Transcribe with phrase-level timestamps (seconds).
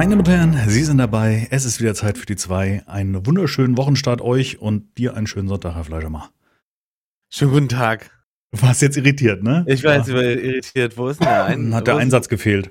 [0.00, 1.46] Meine Damen und Herren, Sie sind dabei.
[1.50, 2.82] Es ist wieder Zeit für die zwei.
[2.86, 6.30] Einen wunderschönen Wochenstart euch und dir einen schönen Sonntag, Herr Fleischermar.
[7.28, 8.10] Schönen guten Tag.
[8.50, 9.62] Du warst jetzt irritiert, ne?
[9.68, 10.22] Ich war jetzt ja.
[10.22, 10.96] irritiert.
[10.96, 12.70] Wo ist denn der Ein Hat der Einsatz gefehlt.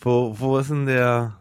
[0.00, 1.36] Wo, wo ist denn der?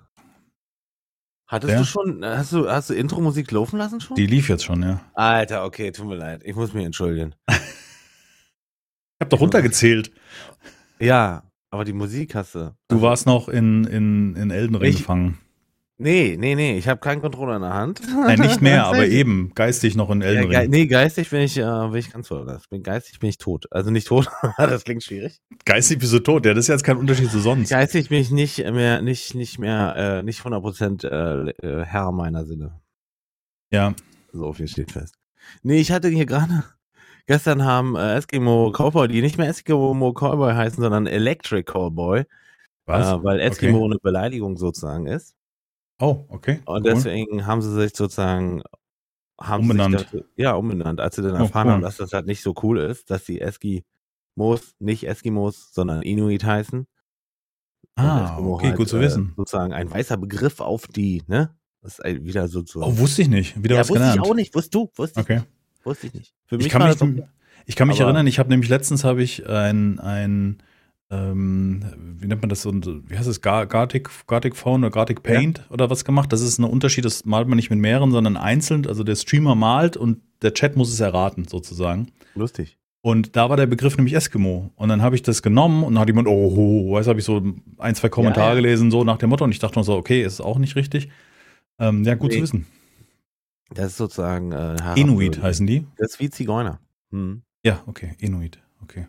[1.56, 1.80] Hattest der?
[1.80, 4.18] du schon, hast du, hast du Intro-Musik laufen lassen schon?
[4.18, 5.00] Die lief jetzt schon, ja.
[5.14, 6.42] Alter, okay, tut mir leid.
[6.44, 7.34] Ich muss mich entschuldigen.
[7.48, 7.56] ich
[9.22, 10.12] hab doch runtergezählt.
[11.00, 12.76] Ja, aber die Musik hast du.
[12.90, 15.40] Du warst noch in, in, in Elden Ring ich, gefangen.
[15.98, 18.02] Nee, nee, nee, ich habe keinen Controller in der Hand.
[18.26, 20.70] Nein, nicht mehr, aber eben geistig noch in Elden ja, Ring.
[20.70, 22.46] Nee, geistig bin ich, äh, bin ich ganz voll.
[22.70, 23.68] Bin geistig bin ich tot.
[23.72, 25.40] Also nicht tot, das klingt schwierig.
[25.64, 27.70] Geistig bist du tot, ja, das ist jetzt kein Unterschied zu sonst.
[27.70, 32.46] Geistig bin ich nicht mehr, nicht, nicht mehr, äh, nicht 100% äh, äh, Herr meiner
[32.46, 32.82] Sinne.
[33.72, 33.94] Ja.
[34.34, 35.16] So viel steht fest.
[35.64, 36.64] Nee, ich hatte hier gerade
[37.28, 42.26] Gestern haben äh, Eskimo Cowboy, die nicht mehr Eskimo Cowboy heißen, sondern Electric Cowboy.
[42.86, 43.14] Was?
[43.14, 43.86] Äh, weil Eskimo okay.
[43.86, 45.36] eine Beleidigung sozusagen ist.
[46.00, 46.62] Oh, okay.
[46.66, 46.94] Und cool.
[46.94, 48.64] deswegen haben sie sich sozusagen
[49.38, 50.00] umbenannt.
[50.00, 51.74] Sich das, ja, umbenannt, als sie dann oh, erfahren oh, cool.
[51.76, 56.44] haben, dass das halt nicht so cool ist, dass die Eskimos nicht Eskimos, sondern Inuit
[56.44, 56.88] heißen.
[57.96, 59.30] Ah, okay, halt, gut zu wissen.
[59.30, 61.56] Äh, sozusagen ein weißer Begriff auf die, ne?
[61.82, 62.82] Das ist wieder so zu.
[62.82, 63.64] Oh, wusste ich nicht.
[63.64, 64.22] Wieder ja, was wusste gelernt.
[64.22, 64.56] ich auch nicht.
[64.56, 64.90] Wusst du?
[64.96, 65.42] Wusste okay.
[65.44, 66.34] ich Wusste ich nicht.
[66.48, 67.24] Für mich ich kann mich,
[67.68, 70.58] ich kann mich erinnern, ich habe nämlich letztens habe ich ein, ein
[71.16, 71.84] ähm,
[72.20, 75.64] wie nennt man das so, wie heißt es, Gartic, Gartic Phone oder Gartic Paint ja.
[75.70, 76.32] oder was gemacht.
[76.34, 78.88] Das ist ein Unterschied, das malt man nicht mit mehreren, sondern einzeln.
[78.88, 82.12] Also der Streamer malt und der Chat muss es erraten, sozusagen.
[82.36, 82.78] Lustig.
[83.02, 84.72] Und da war der Begriff nämlich Eskimo.
[84.76, 87.26] Und dann habe ich das genommen und dann hat jemand, oh, oh weißt habe ich
[87.26, 87.42] so
[87.78, 88.62] ein, zwei Kommentare ja, ja.
[88.62, 89.44] gelesen, so nach dem Motto.
[89.44, 91.10] Und ich dachte nur so, okay, ist auch nicht richtig.
[91.78, 92.38] Ähm, ja, gut nee.
[92.38, 92.66] zu wissen.
[93.70, 95.86] Das ist sozusagen äh, Inuit heißen die.
[95.98, 96.80] Das ist wie Zigeuner.
[97.12, 97.44] Hm.
[97.64, 99.08] Ja, okay, Inuit, okay.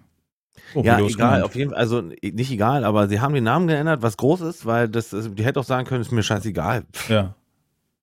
[0.74, 4.02] Oh, ja, egal, auf jeden Fall, also nicht egal, aber sie haben den Namen geändert,
[4.02, 6.84] was groß ist, weil das, die hätte auch sagen können, ist mir scheißegal.
[7.08, 7.34] Ja.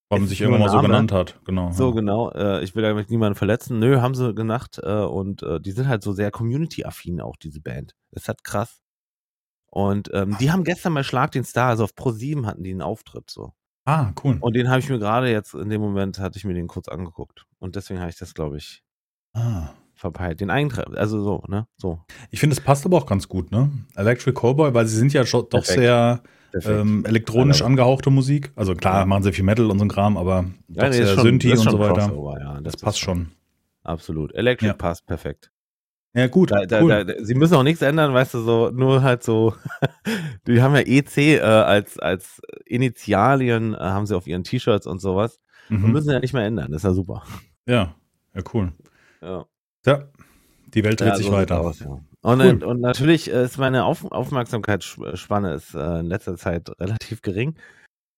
[0.10, 1.72] Man sich irgendwann mal so genannt hat, genau.
[1.72, 1.96] So, ja.
[1.96, 2.32] genau.
[2.32, 3.80] Äh, ich will damit niemanden verletzen.
[3.80, 4.80] Nö, haben sie gedacht.
[4.84, 7.96] Äh, und äh, die sind halt so sehr community-affin, auch diese Band.
[8.12, 8.82] Das ist halt krass.
[9.68, 12.72] Und ähm, die haben gestern mal Schlag den Star, also auf Pro 7 hatten die
[12.72, 13.54] einen Auftritt so.
[13.86, 14.38] Ah, cool.
[14.40, 16.88] Und den habe ich mir gerade jetzt, in dem Moment hatte ich mir den kurz
[16.88, 17.46] angeguckt.
[17.60, 18.84] Und deswegen habe ich das, glaube ich,
[19.34, 19.70] ah.
[19.96, 20.42] Verpeilt.
[20.42, 21.68] Den Eintrag, also so, ne?
[21.78, 22.00] So.
[22.32, 23.72] Ich finde, es passt aber auch ganz gut, ne?
[23.96, 26.22] Electric Cowboy, weil sie sind ja schon doch sehr
[26.66, 27.72] ähm, elektronisch Alle.
[27.72, 28.52] angehauchte Musik.
[28.56, 29.06] Also klar, ja.
[29.06, 31.80] machen sie viel Metal und so ein Kram, aber ja, nee, sehr Synthi und so
[31.80, 32.12] weiter.
[32.40, 33.32] Ja, das, das passt schon.
[33.84, 34.34] Absolut.
[34.34, 35.52] Electric passt perfekt.
[36.16, 36.52] Ja, gut.
[36.52, 37.06] Da, da, cool.
[37.06, 39.56] da, sie müssen auch nichts ändern, weißt du, so, nur halt so,
[40.48, 45.00] die haben ja EC äh, als, als Initialien, äh, haben sie auf ihren T-Shirts und
[45.00, 45.40] sowas.
[45.70, 45.86] Mhm.
[45.86, 47.24] Und müssen ja nicht mehr ändern, das ist ja super.
[47.66, 47.96] Ja,
[48.36, 48.74] ja, cool.
[49.22, 49.46] Ja.
[49.86, 50.04] Ja,
[50.74, 51.62] die Welt dreht ja, sich so weiter.
[51.62, 51.88] Aus, ja.
[52.22, 52.64] und, cool.
[52.64, 57.56] und natürlich ist meine Auf Aufmerksamkeitsspanne ist, äh, in letzter Zeit relativ gering,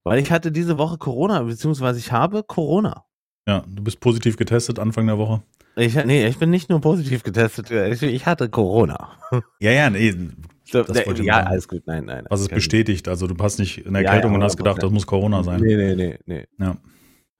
[0.04, 3.06] weil ich hatte diese Woche Corona, beziehungsweise ich habe Corona.
[3.48, 5.44] Ja, du bist positiv getestet Anfang der Woche.
[5.76, 9.10] Ich, nee, ich bin nicht nur positiv getestet, ich hatte Corona.
[9.60, 10.14] Ja, ja, nee.
[10.72, 12.26] Das nee, ja, alles gut, nein, nein.
[12.30, 14.90] Was es bestätigt, also du hast nicht eine Erkältung ja, ja, und hast gedacht, das
[14.90, 15.62] muss Corona sein.
[15.62, 16.46] Nee, nee, nee, nee.
[16.58, 16.78] Ja.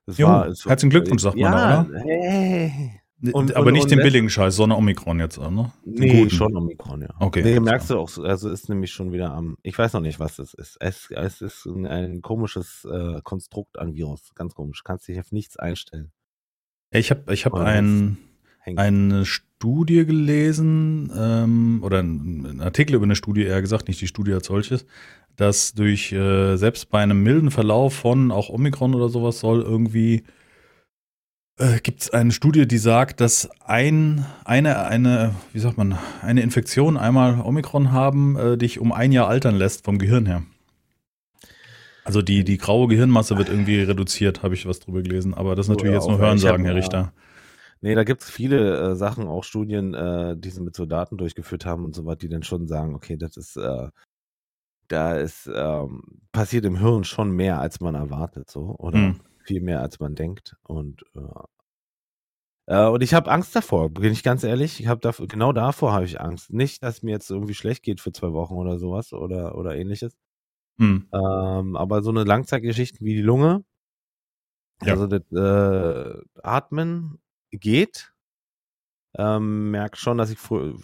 [0.06, 2.00] Das jo, war, herzlichen Glückwunsch, sagt man da, oder?
[2.04, 3.00] Hey.
[3.32, 5.72] Und, aber und, nicht und den billigen Scheiß, sondern Omikron jetzt, ne?
[5.84, 6.30] Nee, Guten.
[6.30, 7.14] schon Omikron, ja.
[7.18, 7.42] Okay.
[7.42, 10.36] Nee, merkst du auch, also ist nämlich schon wieder am, ich weiß noch nicht, was
[10.36, 10.76] das ist.
[10.80, 14.84] Es, es ist ein, ein komisches äh, Konstrukt an Virus, ganz komisch.
[14.84, 16.12] Kannst dich auf nichts einstellen.
[16.90, 18.18] Ich habe ich hab ein,
[18.64, 24.34] eine Studie gelesen, ähm, oder ein Artikel über eine Studie, eher gesagt, nicht die Studie
[24.34, 24.84] als solches,
[25.36, 30.24] dass durch, äh, selbst bei einem milden Verlauf von auch Omikron oder sowas soll irgendwie,
[31.58, 36.42] äh, gibt es eine Studie, die sagt, dass ein, eine, eine, wie sagt man, eine
[36.42, 40.42] Infektion, einmal Omikron haben, äh, dich um ein Jahr altern lässt vom Gehirn her.
[42.04, 45.34] Also die, die graue Gehirnmasse wird irgendwie reduziert, habe ich was drüber gelesen.
[45.34, 47.12] Aber das ist natürlich jetzt nur Hörensagen, Herr Richter.
[47.80, 51.18] Nee, da gibt es viele äh, Sachen, auch Studien, äh, die sie mit so Daten
[51.18, 53.88] durchgeführt haben und so was, die dann schon sagen, okay, das ist, äh,
[54.88, 56.02] da ist, ähm,
[56.32, 59.20] passiert im Hirn schon mehr, als man erwartet, so, oder hm.
[59.46, 60.56] Viel mehr, als man denkt.
[60.62, 64.80] Und äh, äh und ich habe Angst davor, bin ich ganz ehrlich.
[64.80, 66.52] Ich habe dafür, genau davor habe ich Angst.
[66.52, 70.16] Nicht, dass mir jetzt irgendwie schlecht geht für zwei Wochen oder sowas oder, oder ähnliches,
[70.78, 71.08] hm.
[71.12, 73.64] Ähm, aber so eine Langzeitgeschichte wie die Lunge,
[74.82, 74.92] ja.
[74.92, 77.18] also das äh, Atmen
[77.50, 78.12] geht.
[79.18, 80.38] Ähm, merke schon, dass ich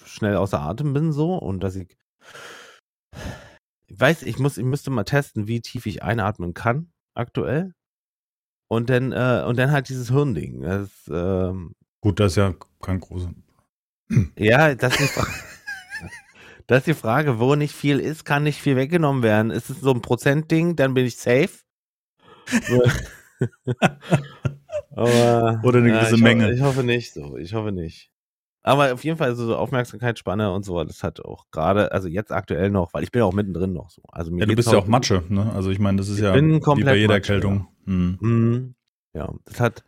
[0.07, 1.99] schnell außer Atem bin so und dass ich,
[3.87, 7.75] ich weiß, ich muss, ich müsste mal testen, wie tief ich einatmen kann aktuell.
[8.73, 10.63] Und dann, äh, und dann halt dieses Hirnding.
[10.63, 13.31] Das, ähm, Gut, das ist ja kein großer.
[14.39, 15.15] Ja, das ist,
[16.67, 19.51] das ist die Frage, wo nicht viel ist, kann nicht viel weggenommen werden.
[19.51, 21.51] Ist es so ein Prozentding, dann bin ich safe.
[24.97, 26.45] Aber, Oder eine gewisse ja, ich Menge.
[26.45, 27.37] Hoffe, ich hoffe nicht so.
[27.37, 28.11] Ich hoffe nicht.
[28.65, 32.71] Aber auf jeden Fall so Aufmerksamkeitsspanne und so, das hat auch gerade, also jetzt aktuell
[32.71, 34.03] noch, weil ich bin ja auch mittendrin noch so.
[34.09, 35.53] Also mir Ja, du bist ja auch Matsche, ne?
[35.53, 37.69] Also ich meine, das ist ja wie bei jeder Matsche, Erkältung.
[37.87, 38.19] Hm.
[38.21, 38.75] Mhm.
[39.15, 39.85] Ja, das hat.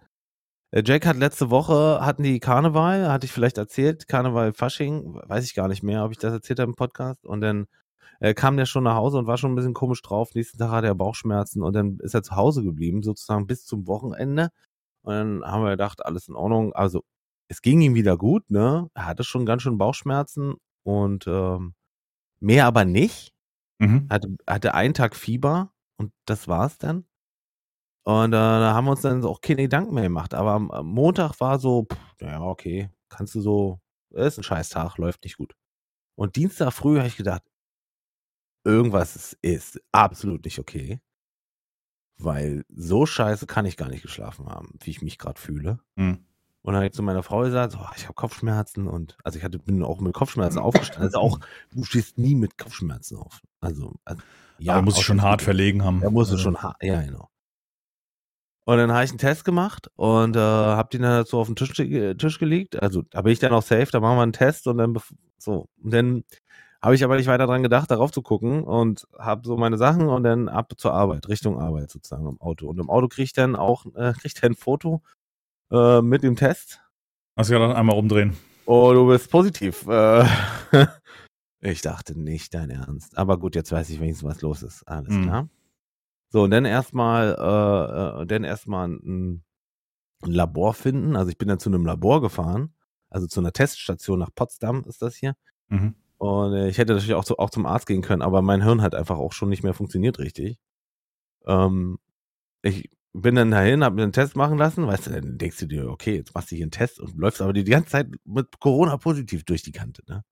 [0.72, 5.44] äh, Jack hat letzte Woche hatten die Karneval, hatte ich vielleicht erzählt, Karneval Fasching, weiß
[5.44, 7.24] ich gar nicht mehr, ob ich das erzählt habe im Podcast.
[7.24, 7.66] Und dann
[8.18, 10.34] äh, kam der schon nach Hause und war schon ein bisschen komisch drauf.
[10.34, 13.86] Nächsten Tag hatte er Bauchschmerzen und dann ist er zu Hause geblieben, sozusagen bis zum
[13.86, 14.50] Wochenende.
[15.02, 16.72] Und dann haben wir gedacht, alles in Ordnung.
[16.72, 17.04] Also
[17.48, 18.90] es ging ihm wieder gut, ne?
[18.94, 20.54] Er hatte schon ganz schön Bauchschmerzen
[20.84, 21.74] und ähm,
[22.40, 23.32] mehr aber nicht
[23.80, 24.08] Mhm.
[24.10, 27.06] hatte, hatte einen Tag Fieber und das war's dann.
[28.06, 30.34] Und äh, da haben wir uns dann auch keine Gedanken mehr gemacht.
[30.34, 33.80] Aber am, am Montag war so, pff, ja, okay, kannst du so,
[34.10, 35.54] ist ein scheiß Tag, läuft nicht gut.
[36.16, 37.42] Und Dienstag früh habe ich gedacht,
[38.64, 41.00] irgendwas ist, ist absolut nicht okay.
[42.18, 45.80] Weil so scheiße kann ich gar nicht geschlafen haben, wie ich mich gerade fühle.
[45.96, 46.24] Mhm.
[46.64, 49.44] Und dann habe ich zu meiner Frau gesagt, so, ich habe Kopfschmerzen und also ich
[49.44, 51.02] hatte, bin auch mit Kopfschmerzen aufgestanden.
[51.04, 51.38] Also auch,
[51.70, 53.42] du stehst nie mit Kopfschmerzen auf.
[53.60, 54.22] Also, also
[54.56, 56.02] Ja, muss ich schon hart verlegen haben.
[56.02, 57.28] Er musste Also, schon hart, ja genau.
[58.66, 61.56] Und dann habe ich einen Test gemacht und äh, habe den dann so auf den
[61.56, 62.82] Tisch, ge- Tisch gelegt.
[62.82, 64.96] Also da bin ich dann auch safe, da machen wir einen Test und dann
[65.36, 65.68] so.
[65.82, 66.24] Und dann
[66.80, 70.08] habe ich aber nicht weiter dran gedacht, darauf zu gucken und habe so meine Sachen
[70.08, 72.66] und dann ab zur Arbeit, Richtung Arbeit sozusagen im Auto.
[72.68, 75.02] Und im Auto kriege ich dann auch äh, krieg ich dann ein Foto
[75.70, 76.80] äh, mit dem Test
[77.36, 78.36] Hast du gerade einmal rumdrehen.
[78.64, 79.86] Oh, du bist positiv.
[79.88, 80.24] Äh,
[81.60, 83.18] ich dachte nicht dein Ernst.
[83.18, 84.84] Aber gut, jetzt weiß ich wenigstens, was los ist.
[84.84, 85.22] Alles Mhm.
[85.22, 85.48] klar.
[86.30, 89.42] So, und dann erstmal, äh, äh, dann erstmal ein,
[90.22, 91.16] ein Labor finden.
[91.16, 92.72] Also ich bin dann zu einem Labor gefahren,
[93.10, 95.34] also zu einer Teststation nach Potsdam ist das hier.
[95.68, 95.94] Mhm.
[96.18, 98.80] Und äh, ich hätte natürlich auch, zu, auch zum Arzt gehen können, aber mein Hirn
[98.80, 100.58] hat einfach auch schon nicht mehr funktioniert richtig.
[101.46, 101.98] Ähm,
[102.62, 105.66] ich bin dann dahin, habe mir einen Test machen lassen, weißt du, dann denkst du
[105.66, 108.58] dir, okay, jetzt machst du hier einen Test und läufst aber die ganze Zeit mit
[108.60, 110.24] Corona positiv durch die Kante, ne?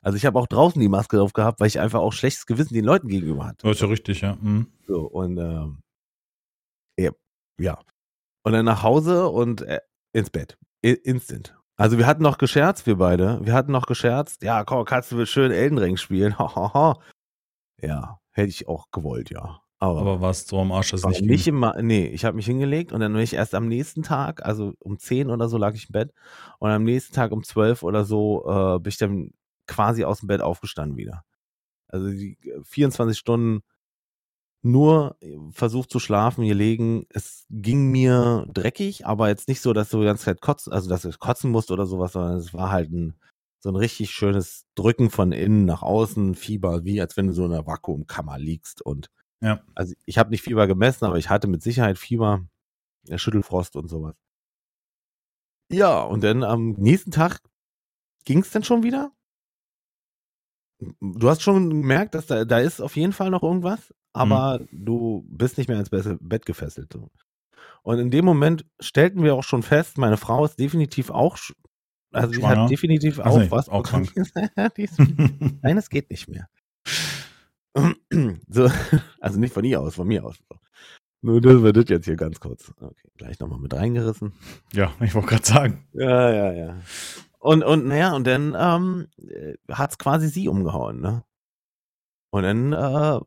[0.00, 2.74] Also ich habe auch draußen die Maske drauf gehabt, weil ich einfach auch schlechtes Gewissen
[2.74, 3.66] den Leuten gegenüber hatte.
[3.66, 4.36] Das ist ja richtig, ja.
[4.40, 4.68] Mhm.
[4.86, 5.80] So, und ähm,
[6.96, 7.10] ja,
[7.58, 7.78] ja.
[8.44, 9.80] Und dann nach Hause und äh,
[10.12, 10.56] ins Bett.
[10.86, 11.56] I instant.
[11.76, 13.44] Also wir hatten noch gescherzt, wir beide.
[13.44, 14.42] Wir hatten noch gescherzt.
[14.42, 16.36] Ja, komm, kannst du schön Elden Ring spielen.
[17.80, 19.60] Ja, hätte ich auch gewollt, ja.
[19.80, 22.92] Aber, Aber warst so am Arsch, dass nicht nicht immer, nee, ich habe mich hingelegt
[22.92, 25.88] und dann bin ich erst am nächsten Tag, also um 10 oder so lag ich
[25.88, 26.12] im Bett
[26.58, 29.30] und am nächsten Tag um 12 oder so äh, bin ich dann
[29.68, 31.22] quasi aus dem Bett aufgestanden wieder.
[31.86, 33.60] Also die äh, 24 Stunden
[34.62, 35.16] nur
[35.50, 37.06] versucht zu schlafen, hier liegen.
[37.10, 40.88] Es ging mir dreckig, aber jetzt nicht so, dass du die ganze Zeit kotzen, also
[40.88, 43.14] dass ich kotzen musste oder sowas, sondern es war halt ein
[43.60, 47.44] so ein richtig schönes Drücken von innen nach außen, Fieber, wie als wenn du so
[47.44, 49.62] in einer Vakuumkammer liegst und Ja.
[49.74, 52.44] also ich habe nicht Fieber gemessen, aber ich hatte mit Sicherheit Fieber,
[53.14, 54.16] Schüttelfrost und sowas.
[55.70, 57.40] Ja, und dann am nächsten Tag
[58.24, 59.12] ging es dann schon wieder.
[61.00, 65.24] Du hast schon gemerkt, dass da, da ist auf jeden Fall noch irgendwas, aber du
[65.28, 66.94] bist nicht mehr ins Be- Bett gefesselt.
[67.82, 71.36] Und in dem Moment stellten wir auch schon fest, meine Frau ist definitiv auch,
[72.12, 73.84] also sie hat definitiv Ach auch nee, was auch
[74.76, 74.98] ist
[75.62, 76.48] Nein, es geht nicht mehr.
[78.48, 78.68] so,
[79.20, 80.36] also nicht von ihr aus, von mir aus.
[81.20, 82.72] Nur das wird das jetzt hier ganz kurz.
[82.80, 84.32] Okay, gleich nochmal mit reingerissen.
[84.72, 85.88] ja, ich wollte gerade sagen.
[85.92, 86.76] Ja, ja, ja.
[87.40, 89.08] Und, und naja, und dann ähm,
[89.70, 91.24] hat es quasi sie umgehauen, ne?
[92.30, 93.20] Und dann äh,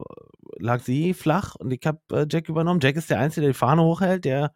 [0.60, 2.80] lag sie flach und ich habe äh, Jack übernommen.
[2.82, 4.26] Jack ist der Einzige, der die Fahne hochhält.
[4.26, 4.54] Der,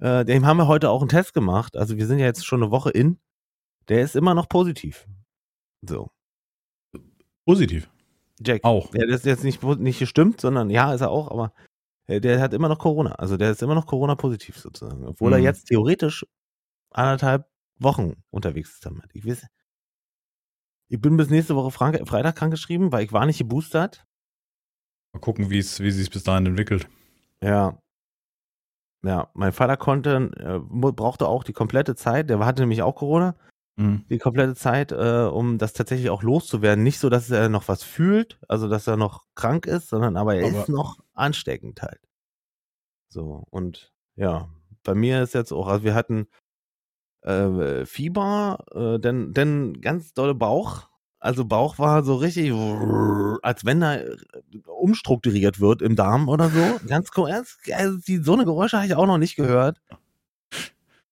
[0.00, 1.76] äh, dem haben wir heute auch einen Test gemacht.
[1.76, 3.18] Also wir sind ja jetzt schon eine Woche in.
[3.88, 5.08] Der ist immer noch positiv.
[5.82, 6.10] So.
[7.46, 7.90] Positiv.
[8.44, 8.64] Jack.
[8.64, 8.92] Auch.
[8.94, 11.52] Ja, das ist jetzt nicht, nicht gestimmt, sondern ja, ist er auch, aber
[12.06, 13.12] äh, der hat immer noch Corona.
[13.12, 15.06] Also der ist immer noch Corona-positiv sozusagen.
[15.06, 15.44] Obwohl er Mhm.
[15.44, 16.24] jetzt theoretisch
[16.90, 17.46] anderthalb
[17.78, 19.04] Wochen unterwegs ist damit.
[19.14, 19.46] Ich weiß,
[20.90, 24.04] ich bin bis nächste Woche Frank Freitag krankgeschrieben, weil ich war nicht geboostert.
[25.12, 26.88] Mal gucken, wie es wie sich bis dahin entwickelt.
[27.42, 27.78] Ja.
[29.04, 30.58] Ja, mein Vater konnte, äh,
[30.92, 33.36] brauchte auch die komplette Zeit, der hatte nämlich auch Corona,
[33.78, 34.04] Mhm.
[34.10, 36.82] die komplette Zeit, äh, um das tatsächlich auch loszuwerden.
[36.82, 40.34] Nicht so, dass er noch was fühlt, also dass er noch krank ist, sondern aber
[40.34, 42.00] er Aber- ist noch ansteckend halt.
[43.08, 44.48] So, und ja,
[44.82, 46.26] bei mir ist jetzt auch, also wir hatten
[47.22, 50.88] äh, Fieber, äh, dann, dann ganz dolle Bauch.
[51.20, 52.52] Also Bauch war so richtig,
[53.42, 54.16] als wenn da äh,
[54.66, 56.80] umstrukturiert wird im Darm oder so.
[56.86, 57.30] Ganz cool.
[57.72, 59.80] Also die, so eine Geräusche habe ich auch noch nicht gehört.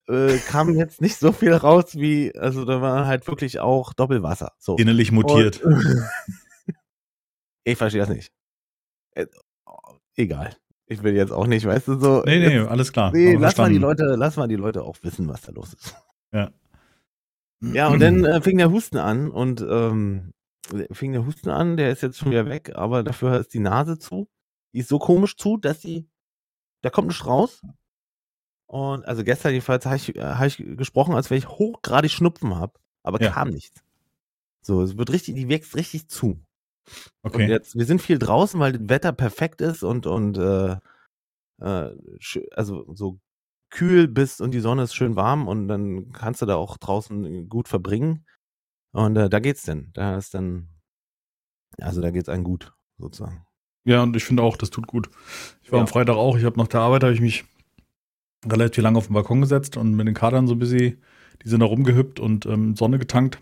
[0.08, 4.52] Äh, kam jetzt nicht so viel raus wie, also da war halt wirklich auch Doppelwasser.
[4.58, 4.76] So.
[4.76, 5.62] Innerlich mutiert.
[5.62, 6.06] Und,
[7.64, 8.32] ich verstehe das nicht.
[9.12, 9.26] Äh,
[10.16, 10.56] egal.
[10.86, 12.22] Ich will jetzt auch nicht, weißt du, so.
[12.24, 13.10] Nee, nee, alles klar.
[13.12, 15.96] Nee, lass mal die Leute, lass mal die Leute auch wissen, was da los ist.
[16.32, 16.52] Ja.
[17.60, 20.32] Ja, und dann äh, fing der Husten an und ähm,
[20.92, 23.98] fing der Husten an, der ist jetzt schon wieder weg, aber dafür ist die Nase
[23.98, 24.28] zu.
[24.72, 26.08] Die ist so komisch zu, dass sie,
[26.82, 27.62] da kommt nichts raus.
[28.66, 32.56] Und also gestern jedenfalls habe ich, äh, hab ich gesprochen, als wenn ich hochgradig Schnupfen
[32.56, 33.30] habe, aber ja.
[33.30, 33.82] kam nichts.
[34.62, 36.40] So, es wird richtig, die wächst richtig zu.
[37.22, 37.44] Okay.
[37.44, 40.76] Und jetzt, wir sind viel draußen, weil das Wetter perfekt ist und, und äh,
[41.60, 41.90] äh,
[42.52, 43.20] also so
[43.70, 47.48] kühl bist und die Sonne ist schön warm und dann kannst du da auch draußen
[47.48, 48.24] gut verbringen.
[48.92, 49.90] Und äh, da geht's denn.
[49.92, 50.68] Da ist dann,
[51.80, 53.44] also da geht's einem gut, sozusagen.
[53.84, 55.10] Ja, und ich finde auch, das tut gut.
[55.62, 55.82] Ich war ja.
[55.82, 57.44] am Freitag auch, ich habe nach der Arbeit, habe ich mich
[58.50, 60.98] relativ lange auf den Balkon gesetzt und mit den Kadern so ein bisschen,
[61.44, 63.38] die sind da rumgehüppt und ähm, Sonne getankt.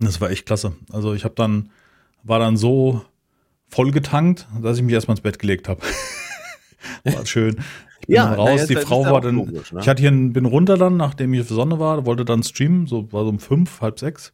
[0.00, 0.74] Das war echt klasse.
[0.92, 1.70] Also ich habe dann,
[2.22, 3.02] war dann so
[3.66, 5.80] voll getankt, dass ich mich erstmal ins Bett gelegt habe.
[7.04, 7.56] war schön.
[8.00, 9.80] Ich bin ja, raus, die Frau war dann, logisch, ne?
[9.80, 13.12] ich hatte hier, bin runter dann, nachdem ich auf Sonne war, wollte dann streamen, so
[13.12, 14.32] war so um fünf, halb sechs.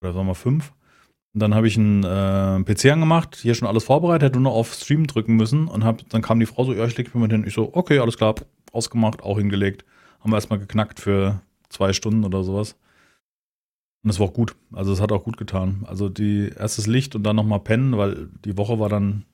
[0.00, 0.72] Oder sagen wir fünf.
[1.34, 4.58] Und dann habe ich einen äh, PC angemacht, hier schon alles vorbereitet, hätte nur noch
[4.58, 7.14] auf Stream drücken müssen und hab, dann kam die Frau so, ja, ich leg mich
[7.14, 7.44] mal hin.
[7.46, 8.34] Ich so, okay, alles klar,
[8.72, 9.84] ausgemacht, auch hingelegt.
[10.20, 12.76] Haben wir erstmal geknackt für zwei Stunden oder sowas.
[14.02, 14.56] Und es war auch gut.
[14.72, 15.84] Also es hat auch gut getan.
[15.86, 19.24] Also die erstes Licht und dann nochmal pennen, weil die Woche war dann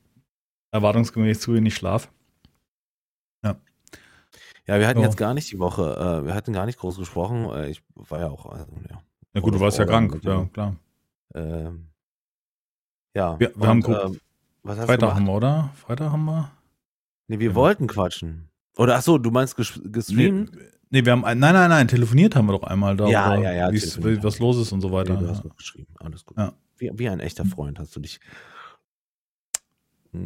[0.73, 2.11] erwartungsgemäß zu wenig Schlaf.
[3.45, 3.57] Ja.
[4.67, 5.03] Ja, wir hatten oh.
[5.03, 7.51] jetzt gar nicht die Woche, äh, wir hatten gar nicht groß gesprochen.
[7.51, 9.01] Äh, ich war ja auch, also, ja.
[9.35, 10.77] Ja gut, du warst ja krank, ja, klar.
[11.35, 11.89] Ähm,
[13.15, 13.39] ja.
[13.39, 14.21] Wir, wir und, haben
[14.63, 15.71] was hast Freitag haben wir, oder?
[15.77, 16.51] Freitag haben wir?
[17.29, 17.55] Nee, wir ja.
[17.55, 18.49] wollten quatschen.
[18.77, 20.57] Oder ach so, du meinst gestreamt?
[20.57, 23.53] Nee, nee, wir haben nein, nein, nein, telefoniert haben wir doch einmal da, ja, ja,
[23.53, 25.15] ja, was los ist und so weiter.
[25.15, 26.39] Nee, du hast noch geschrieben, alles gut.
[26.39, 26.55] Ja.
[26.77, 28.19] Wie, wie ein echter Freund hast du dich.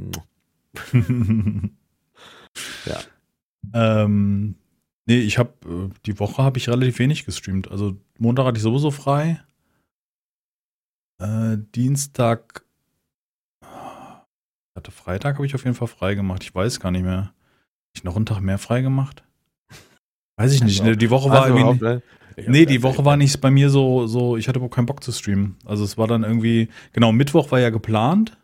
[2.86, 3.00] ja.
[3.74, 4.54] Ähm,
[5.06, 7.70] nee, ich habe äh, die Woche habe ich relativ wenig gestreamt.
[7.70, 9.42] Also Montag hatte ich sowieso frei.
[11.18, 12.64] Äh, Dienstag.
[14.76, 16.42] Hatte Freitag habe ich auf jeden Fall frei gemacht.
[16.44, 17.16] Ich weiß gar nicht mehr.
[17.16, 17.34] Habe
[17.94, 19.24] ich noch einen Tag mehr frei gemacht?
[20.36, 20.80] Weiß ich nicht.
[20.80, 21.84] Also, die Woche war irgendwie.
[21.84, 22.02] Ne?
[22.46, 25.10] Nee, die Woche war nicht bei mir so, so, ich hatte überhaupt keinen Bock zu
[25.10, 25.56] streamen.
[25.64, 28.38] Also es war dann irgendwie, genau, Mittwoch war ja geplant.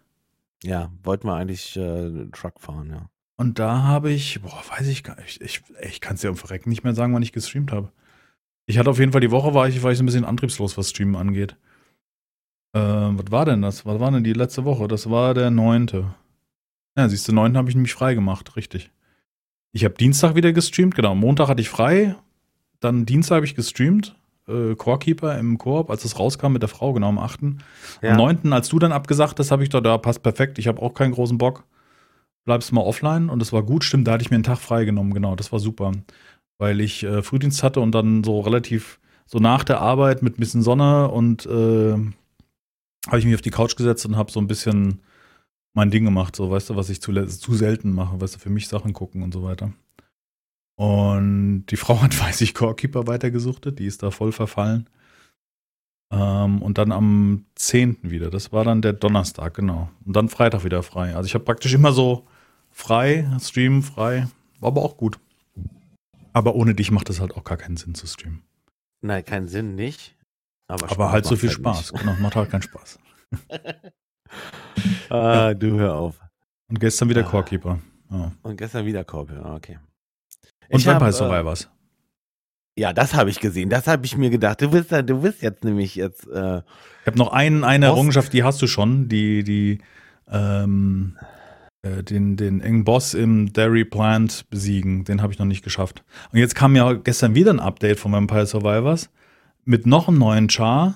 [0.65, 3.09] Ja, wollten wir eigentlich äh, Truck fahren, ja.
[3.37, 6.37] Und da habe ich, boah, weiß ich gar nicht, ich, ich kann es ja um
[6.37, 7.93] Verrecken nicht mehr sagen, wann ich gestreamt habe.
[8.67, 10.79] Ich hatte auf jeden Fall die Woche, war ich, war ich so ein bisschen antriebslos,
[10.79, 11.57] was Streamen angeht.
[12.75, 13.87] Äh, was war denn das?
[13.87, 14.89] Was war denn die letzte Woche?
[14.89, 16.15] Das war der neunte.
[16.97, 18.91] Ja, siehst du, neunten habe ich nämlich frei gemacht, richtig.
[19.73, 21.15] Ich habe Dienstag wieder gestreamt, genau.
[21.15, 22.17] Montag hatte ich frei.
[22.81, 24.17] Dann Dienstag habe ich gestreamt.
[24.47, 27.41] Äh, Corekeeper im Koop, als es rauskam mit der Frau, genau am 8.
[28.03, 28.11] Ja.
[28.11, 30.59] Am 9., als du dann abgesagt hast, habe ich da, da passt perfekt.
[30.59, 31.65] Ich habe auch keinen großen Bock.
[32.45, 33.85] Bleibst mal offline und das war gut.
[33.85, 35.35] Stimmt, da hatte ich mir einen Tag freigenommen, genau.
[35.35, 35.93] Das war super.
[36.59, 40.41] Weil ich äh, Frühdienst hatte und dann so relativ so nach der Arbeit mit ein
[40.41, 41.97] bisschen Sonne und äh,
[43.07, 45.01] habe ich mich auf die Couch gesetzt und habe so ein bisschen
[45.75, 48.51] mein Ding gemacht, so weißt du, was ich zu, zu selten mache, weißt du, für
[48.51, 49.73] mich Sachen gucken und so weiter.
[50.77, 54.89] Und die Frau hat, weiß ich, Corekeeper weitergesuchtet, die ist da voll verfallen.
[56.13, 57.99] Ähm, und dann am 10.
[58.03, 59.91] wieder, das war dann der Donnerstag, genau.
[60.05, 61.15] Und dann Freitag wieder frei.
[61.15, 62.27] Also ich habe praktisch immer so
[62.71, 64.29] frei, Stream frei,
[64.61, 65.19] war aber auch gut.
[66.33, 68.43] Aber ohne dich macht es halt auch gar keinen Sinn zu streamen.
[69.01, 70.14] Nein, keinen Sinn nicht.
[70.69, 71.93] Aber, aber halt so viel halt Spaß.
[71.93, 72.01] Nicht.
[72.01, 72.99] Genau, macht halt keinen Spaß.
[75.11, 75.55] ah, ja.
[75.55, 76.21] du hör auf.
[76.69, 77.29] Und gestern wieder ah.
[77.29, 77.79] Corekeeper.
[78.11, 78.33] Ja.
[78.43, 79.79] Und gestern wieder Corekeeper, okay.
[80.71, 81.65] Und ich Vampire hab, Survivors.
[81.65, 81.69] Äh,
[82.81, 83.69] ja, das habe ich gesehen.
[83.71, 84.61] Das habe ich mir gedacht.
[84.61, 86.27] Du bist, du bist jetzt nämlich jetzt.
[86.27, 87.87] Äh, ich habe noch einen, eine.
[87.87, 89.09] Errungenschaft, die hast du schon.
[89.09, 89.79] Die, die,
[90.29, 91.17] ähm,
[91.83, 95.05] äh, den, den engen Boss im Dairy Plant besiegen.
[95.05, 96.03] Den habe ich noch nicht geschafft.
[96.33, 99.11] Und jetzt kam ja gestern wieder ein Update von Vampire Survivors
[99.65, 100.95] mit noch einem neuen Char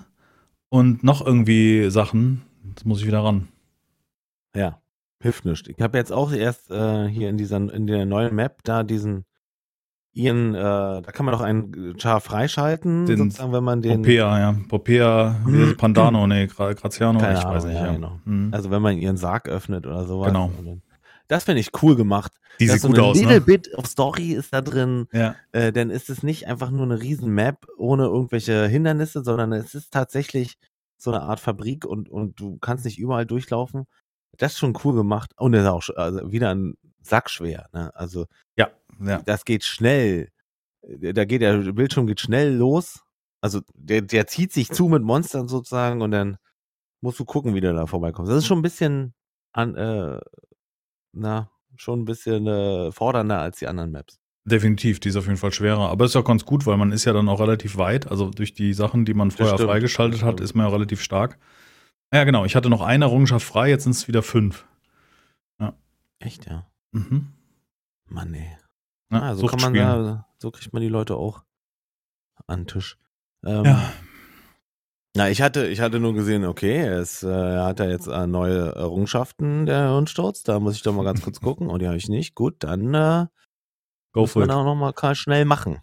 [0.69, 2.43] und noch irgendwie Sachen.
[2.69, 3.49] Jetzt muss ich wieder ran.
[4.55, 4.81] Ja,
[5.21, 5.69] hilft nicht.
[5.69, 9.25] Ich habe jetzt auch erst äh, hier in dieser in der neuen Map da diesen
[10.13, 14.03] ihren, äh, da kann man doch einen Char freischalten, den sozusagen, wenn man den.
[14.03, 14.57] Popea, ja.
[14.69, 15.77] Popea, mhm.
[15.77, 17.77] Pandano, nee, Graziano, Keine ich Ahnung, weiß nicht.
[17.77, 17.93] Ja, ja.
[17.93, 18.21] Genau.
[18.25, 18.49] Mhm.
[18.53, 20.29] Also wenn man ihren Sarg öffnet oder sowas.
[20.29, 20.51] Genau.
[21.29, 22.33] Das finde ich cool gemacht.
[22.59, 23.17] Die sieht gut so aus.
[23.17, 23.45] Ein little ne?
[23.45, 25.07] bit of Story ist da drin.
[25.13, 25.37] Ja.
[25.53, 29.75] Äh, dann ist es nicht einfach nur eine riesen Map ohne irgendwelche Hindernisse, sondern es
[29.75, 30.59] ist tatsächlich
[30.97, 33.87] so eine Art Fabrik und, und du kannst nicht überall durchlaufen.
[34.37, 35.33] Das ist schon cool gemacht.
[35.37, 37.69] Und das ist auch also wieder ein Sack schwer.
[37.73, 37.95] Ne?
[37.95, 38.71] Also ja,
[39.01, 39.23] ja.
[39.23, 40.31] das geht schnell.
[40.83, 43.03] da geht der Bildschirm geht schnell los.
[43.41, 46.39] Also der, der zieht sich zu mit Monstern sozusagen und dann
[47.01, 48.31] musst du gucken, wie du da vorbeikommst.
[48.31, 49.15] Das ist schon ein bisschen
[49.53, 50.19] an, äh,
[51.13, 54.21] na, schon ein bisschen äh, fordernder als die anderen Maps.
[54.45, 55.91] Definitiv, die ist auf jeden Fall schwerer.
[55.91, 58.11] Aber ist ja ganz gut, weil man ist ja dann auch relativ weit.
[58.11, 61.39] Also durch die Sachen, die man vorher freigeschaltet hat, ist man ja relativ stark.
[62.13, 62.47] Ja, genau.
[62.47, 64.65] Ich hatte noch eine Errungenschaft frei, jetzt sind es wieder fünf.
[65.61, 65.75] Ja.
[66.19, 66.67] Echt, ja?
[66.93, 67.33] Mhm.
[68.07, 68.57] Mann, ey.
[69.11, 71.43] Ja, ah, so kann man da, so kriegt man die Leute auch
[72.47, 72.99] an den Tisch.
[73.45, 73.93] Ähm, ja.
[75.17, 78.75] Na, ich hatte, ich hatte nur gesehen, okay, es äh, hat er jetzt äh, neue
[78.75, 80.43] Errungenschaften, der Hirnsturz.
[80.43, 81.69] Da muss ich doch mal ganz kurz gucken.
[81.69, 82.35] Und die habe ich nicht.
[82.35, 83.27] Gut, dann äh,
[84.13, 84.55] Go muss man it.
[84.55, 85.79] auch noch mal schnell machen.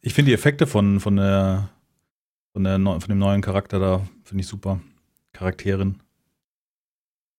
[0.00, 1.70] Ich finde die Effekte von, von, der,
[2.52, 4.80] von, der, von dem neuen Charakter da, finde ich super.
[5.32, 6.00] Charakterin.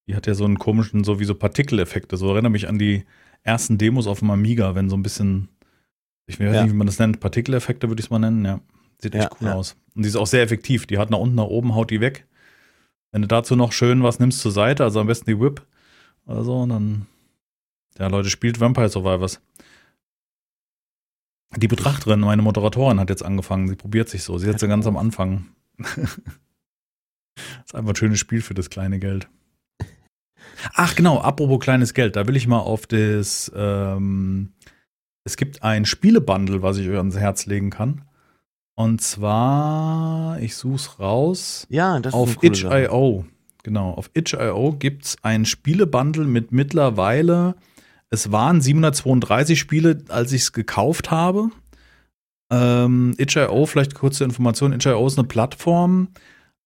[0.07, 2.17] Die hat ja so einen komischen, so wie so Partikeleffekte.
[2.17, 3.05] So erinnere mich an die
[3.43, 5.49] ersten Demos auf dem Amiga, wenn so ein bisschen,
[6.27, 6.63] ich weiß ja.
[6.63, 8.59] nicht, wie man das nennt, Partikeleffekte würde ich es mal nennen, ja.
[9.05, 9.53] Sieht echt ja, cool ja.
[9.53, 9.75] aus.
[9.93, 10.87] Und die ist auch sehr effektiv.
[10.87, 12.25] Die hat nach unten, nach oben, haut die weg.
[13.11, 15.63] Wenn du dazu noch schön was nimmst zur Seite, also am besten die Whip
[16.25, 17.05] oder so, dann,
[17.99, 19.41] ja, Leute, spielt Vampire Survivors.
[21.55, 23.67] Die Betrachterin, meine Moderatorin, hat jetzt angefangen.
[23.67, 24.39] Sie probiert sich so.
[24.39, 25.49] Sie ist jetzt ganz am Anfang.
[25.77, 26.07] das
[27.67, 29.29] ist einfach ein schönes Spiel für das kleine Geld.
[30.73, 33.51] Ach genau, apropos kleines Geld, da will ich mal auf das.
[33.55, 34.53] Ähm,
[35.25, 38.01] es gibt ein Spielebundle, was ich euch ans Herz legen kann.
[38.75, 41.67] Und zwar, ich suche es raus.
[41.69, 43.25] Ja, das auf itch.io.
[43.63, 47.55] Genau, auf itch.io gibt es ein Spielebundle mit mittlerweile,
[48.09, 51.49] es waren 732 Spiele, als ich es gekauft habe.
[52.51, 56.09] Ähm, itch.io, vielleicht kurze Information, itch.io ist eine Plattform,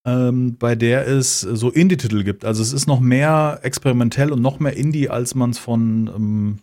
[0.05, 2.43] ähm, bei der es so Indie-Titel gibt.
[2.43, 6.59] Also es ist noch mehr experimentell und noch mehr Indie, als man es von ähm,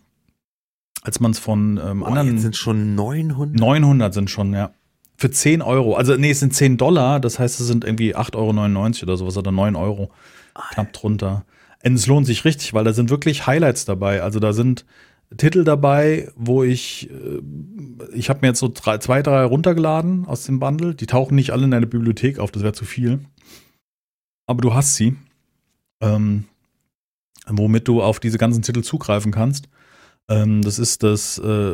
[1.01, 2.37] als man es von ähm, Boah, anderen.
[2.37, 3.59] sind schon 900?
[3.59, 4.71] 900 sind schon, ja.
[5.17, 5.95] Für 10 Euro.
[5.95, 7.19] Also, nee, es sind 10 Dollar.
[7.19, 10.11] Das heißt, es sind irgendwie 8,99 Euro oder sowas oder 9 Euro.
[10.71, 11.45] Knapp drunter.
[11.83, 14.21] Und es lohnt sich richtig, weil da sind wirklich Highlights dabei.
[14.21, 14.85] Also, da sind
[15.35, 17.41] Titel dabei, wo ich, äh,
[18.13, 20.95] ich habe mir jetzt so drei, zwei, drei runtergeladen aus dem Bundle.
[20.95, 23.19] Die tauchen nicht alle in deine Bibliothek auf, das wäre zu viel.
[24.45, 25.17] Aber du hast sie,
[26.01, 26.45] ähm,
[27.47, 29.67] womit du auf diese ganzen Titel zugreifen kannst.
[30.29, 31.73] Ähm, das ist das, äh,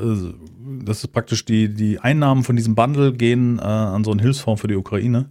[0.84, 4.62] das ist praktisch die, die Einnahmen von diesem Bundle gehen äh, an so einen Hilfsfonds
[4.62, 5.30] für die Ukraine.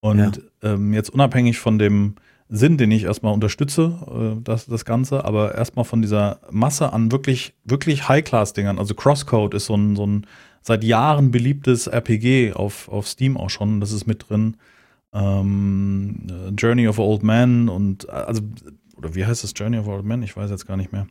[0.00, 0.74] Und ja.
[0.74, 2.14] ähm, jetzt unabhängig von dem
[2.48, 7.12] Sinn, den ich erstmal unterstütze, äh, das, das Ganze, aber erstmal von dieser Masse an
[7.12, 8.78] wirklich, wirklich High-Class-Dingern.
[8.78, 10.26] Also Crosscode ist so ein, so ein
[10.62, 13.80] seit Jahren beliebtes RPG auf, auf Steam auch schon.
[13.80, 14.56] Das ist mit drin.
[15.12, 18.42] Ähm, Journey of Old Man und also,
[18.96, 20.22] oder wie heißt das Journey of Old Man?
[20.22, 21.06] Ich weiß jetzt gar nicht mehr.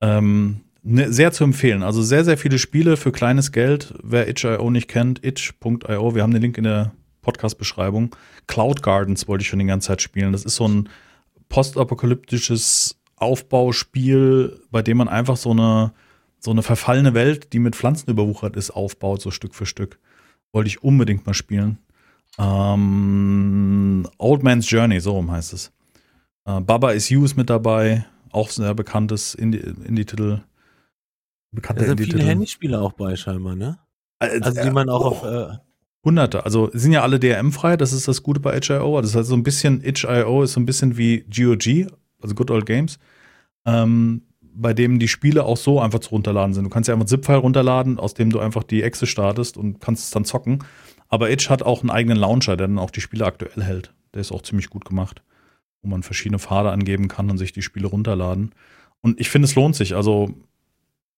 [0.00, 1.82] Ähm, ne, sehr zu empfehlen.
[1.82, 3.94] Also sehr, sehr viele Spiele für kleines Geld.
[4.02, 8.14] Wer itch.io nicht kennt, itch.io, wir haben den Link in der Podcast-Beschreibung.
[8.46, 10.32] Cloud Gardens wollte ich schon die ganze Zeit spielen.
[10.32, 10.88] Das ist so ein
[11.48, 15.92] postapokalyptisches Aufbauspiel, bei dem man einfach so eine,
[16.38, 19.98] so eine verfallene Welt, die mit Pflanzen überwuchert ist, aufbaut, so Stück für Stück.
[20.52, 21.78] Wollte ich unbedingt mal spielen.
[22.38, 25.72] Ähm, Old Man's Journey, so rum heißt es.
[26.44, 30.40] Äh, Baba is You ist mit dabei auch sehr bekanntes Indie-Titel.
[31.50, 33.78] Bekannter da sind viele Handyspiele auch bei scheinbar, ne?
[34.18, 35.08] Also, also die man auch oh.
[35.08, 35.56] auf äh
[36.04, 36.44] Hunderte.
[36.44, 39.00] Also sind ja alle DRM-frei, das ist das Gute bei itch.io.
[39.00, 41.90] Das heißt, so ein bisschen itch.io ist so ein bisschen wie GOG,
[42.22, 42.98] also Good Old Games,
[43.66, 46.64] ähm, bei dem die Spiele auch so einfach zu runterladen sind.
[46.64, 49.80] Du kannst ja einfach einen ZIP-File runterladen, aus dem du einfach die Exe startest und
[49.80, 50.64] kannst es dann zocken.
[51.08, 53.92] Aber Itch hat auch einen eigenen Launcher, der dann auch die Spiele aktuell hält.
[54.14, 55.22] Der ist auch ziemlich gut gemacht
[55.82, 58.54] wo man verschiedene Pfade angeben kann und sich die Spiele runterladen.
[59.00, 59.94] Und ich finde, es lohnt sich.
[59.94, 60.34] Also,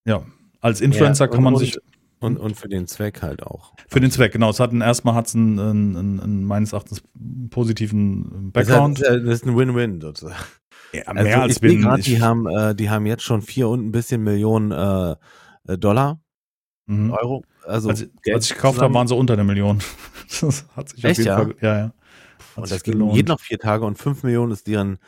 [0.04, 0.22] ja,
[0.60, 1.78] als Influencer ja, kann man und, sich.
[2.20, 3.72] Und, und für den Zweck halt auch.
[3.88, 4.50] Für den Zweck, genau.
[4.50, 7.02] Es hat ein, erstmal hat es einen, einen, einen, meines Erachtens
[7.48, 9.00] positiven Background.
[9.00, 10.36] Das, hat, das ist ein Win-Win sozusagen.
[10.92, 11.82] Ja, also mehr als Win.
[11.82, 15.12] Grad, die haben, äh, die haben jetzt schon vier und ein bisschen Millionen äh,
[15.72, 16.20] äh Dollar,
[16.86, 17.12] mhm.
[17.12, 17.44] Euro.
[17.64, 19.78] Also als, als ich gekauft habe, waren sie unter einer Million.
[20.40, 21.36] das hat sich Echt, auf jeden ja?
[21.36, 21.92] Fall, ja, ja.
[22.62, 24.98] Und das geht geht noch vier Tage und fünf Millionen ist deren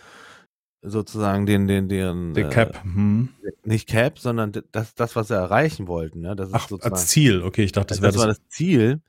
[0.83, 2.77] sozusagen den, den, deren Der Cap.
[2.77, 3.29] Äh, hm.
[3.65, 6.21] Nicht Cap, sondern das, das, was sie erreichen wollten.
[6.21, 6.35] Ne?
[6.35, 9.01] Das ist Ach, als Ziel, okay, ich dachte, das, das wäre das, das Ziel.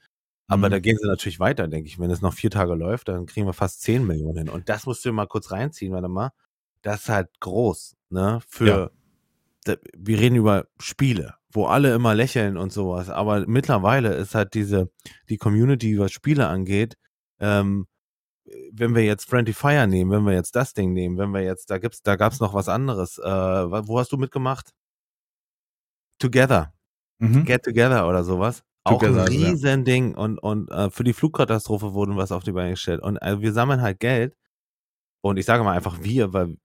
[0.47, 0.71] Aber mhm.
[0.71, 1.99] da gehen sie natürlich weiter, denke ich.
[1.99, 4.49] Wenn es noch vier Tage läuft, dann kriegen wir fast zehn Millionen hin.
[4.49, 6.31] Und das musst du mal kurz reinziehen, warte mal.
[6.81, 8.39] Das ist halt groß, ne?
[8.47, 8.89] Für, ja.
[9.63, 13.09] da, wir reden über Spiele, wo alle immer lächeln und sowas.
[13.09, 14.91] Aber mittlerweile ist halt diese,
[15.29, 16.97] die Community, was Spiele angeht,
[17.39, 17.87] ähm,
[18.71, 21.69] wenn wir jetzt Friendly Fire nehmen, wenn wir jetzt das Ding nehmen, wenn wir jetzt,
[21.69, 23.17] da gibt's, da gab's noch was anderes.
[23.17, 24.73] Äh, wo hast du mitgemacht?
[26.19, 26.73] Together.
[27.19, 27.45] Mhm.
[27.45, 28.63] Get Together oder sowas.
[28.83, 30.11] Auch ein Riesending.
[30.11, 30.17] Ja.
[30.17, 33.01] Und, und äh, für die Flugkatastrophe wurden was auf die Beine gestellt.
[33.01, 34.35] Und äh, wir sammeln halt Geld.
[35.21, 36.57] Und ich sage mal einfach wir, weil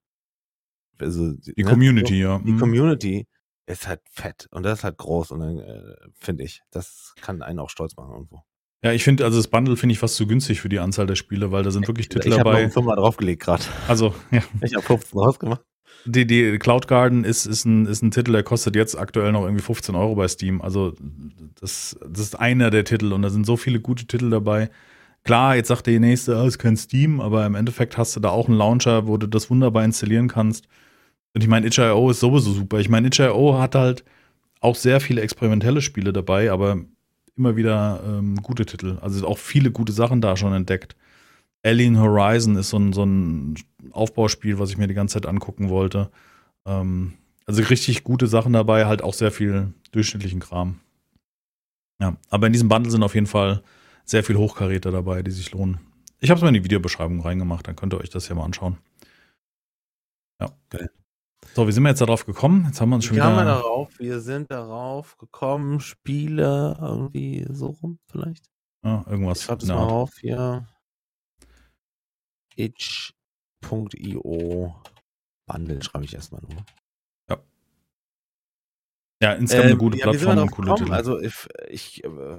[1.01, 1.71] also, die ne?
[1.71, 2.41] Community, ja.
[2.41, 2.59] Die mhm.
[2.59, 3.27] Community
[3.67, 7.43] ist halt fett und das ist halt groß und dann äh, finde ich, das kann
[7.43, 8.43] einen auch stolz machen irgendwo.
[8.83, 11.17] Ja, ich finde, also das Bundle finde ich fast zu günstig für die Anzahl der
[11.17, 12.65] Spiele, weil da sind wirklich Titel ich dabei.
[12.65, 13.65] Ich habe noch draufgelegt gerade.
[13.89, 14.43] Also, ja.
[14.63, 15.63] Ich habe 15 rausgemacht.
[16.05, 19.43] Die, die Cloud Garden ist, ist, ein, ist ein Titel, der kostet jetzt aktuell noch
[19.45, 20.63] irgendwie 15 Euro bei Steam.
[20.63, 20.95] Also
[21.61, 24.71] das, das ist einer der Titel und da sind so viele gute Titel dabei.
[25.25, 28.31] Klar, jetzt sagt der nächste, ah, ist kein Steam, aber im Endeffekt hast du da
[28.31, 30.69] auch einen Launcher, wo du das wunderbar installieren kannst.
[31.35, 32.79] Und ich meine, itch.io ist sowieso super.
[32.79, 34.05] Ich meine, itch.io hat halt
[34.61, 36.85] auch sehr viele experimentelle Spiele dabei, aber
[37.39, 38.99] immer wieder ähm, gute Titel.
[39.01, 40.97] Also auch viele gute Sachen da schon entdeckt.
[41.65, 43.57] Alien Horizon ist so ein, so ein
[43.93, 46.11] Aufbauspiel, was ich mir die ganze Zeit angucken wollte.
[46.67, 47.15] Ähm,
[47.47, 50.81] also richtig gute Sachen dabei, halt auch sehr viel durchschnittlichen Kram.
[52.01, 53.63] Ja, aber in diesem Bundle sind auf jeden Fall
[54.05, 55.81] sehr viel Hochkaräter dabei, die sich lohnen.
[56.21, 58.45] Ich habe es mal in die Videobeschreibung reingemacht, dann könnt ihr euch das ja mal
[58.45, 58.79] anschauen.
[60.41, 60.51] Ja.
[60.71, 60.91] Geil.
[61.55, 62.65] So, wie sind wir jetzt darauf gekommen?
[62.67, 63.37] Jetzt haben wir uns schon wie wieder.
[63.37, 68.47] Wir darauf, wir sind darauf gekommen, Spiele irgendwie so rum vielleicht.
[68.85, 69.41] Ja, irgendwas.
[69.41, 70.67] Ich schreibe das mal auf hier.
[72.57, 74.03] itch.io
[75.47, 76.65] Bundle schreibe ich erstmal nur.
[77.29, 77.39] Ja.
[79.21, 80.93] Ja, insgesamt ähm, eine gute ja, Plattform und coole Titel.
[80.93, 81.35] Also ich,
[81.69, 82.39] ich äh,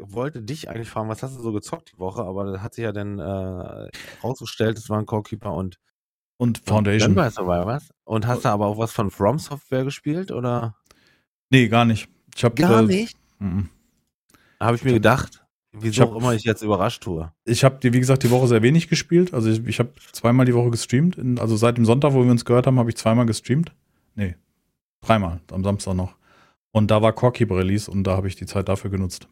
[0.00, 2.82] wollte dich eigentlich fragen, was hast du so gezockt die Woche, aber das hat sich
[2.82, 3.88] ja dann äh,
[4.24, 5.78] rausgestellt, es war ein Core-Keeper und
[6.38, 7.14] und Foundation.
[7.14, 7.92] Dann dabei, was?
[8.04, 10.76] Und hast du aber auch was von From Software gespielt, oder?
[11.50, 12.08] Nee, gar nicht.
[12.34, 13.18] Ich hab, gar äh, nicht?
[14.60, 15.44] Habe ich mir gedacht.
[15.72, 17.30] Wieso auch immer ich jetzt überrascht tue.
[17.44, 19.34] Ich habe, wie gesagt, die Woche sehr wenig gespielt.
[19.34, 21.18] Also ich, ich habe zweimal die Woche gestreamt.
[21.38, 23.72] Also seit dem Sonntag, wo wir uns gehört haben, habe ich zweimal gestreamt.
[24.14, 24.34] Nee,
[25.02, 26.16] dreimal, am Samstag noch.
[26.70, 29.28] Und da war Core Release und da habe ich die Zeit dafür genutzt.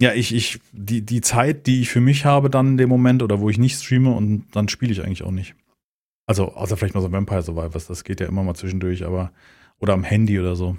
[0.00, 0.10] Ja.
[0.10, 3.22] Ja, ich, ich, die, die Zeit, die ich für mich habe dann in dem Moment
[3.22, 5.54] oder wo ich nicht streame und dann spiele ich eigentlich auch nicht.
[6.26, 9.32] Also, außer vielleicht mal so Vampire Survivors, das geht ja immer mal zwischendurch, aber,
[9.78, 10.76] oder am Handy oder so.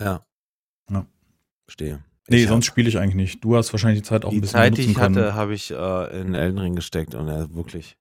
[0.00, 0.24] Ja.
[0.90, 1.06] Ja.
[1.64, 2.04] Verstehe.
[2.28, 3.44] Nee, ich sonst spiele ich eigentlich nicht.
[3.44, 5.70] Du hast wahrscheinlich die Zeit auch die ein bisschen Zeit, die ich hatte, habe ich
[5.70, 7.96] äh, in Elden Ring gesteckt und er äh, wirklich.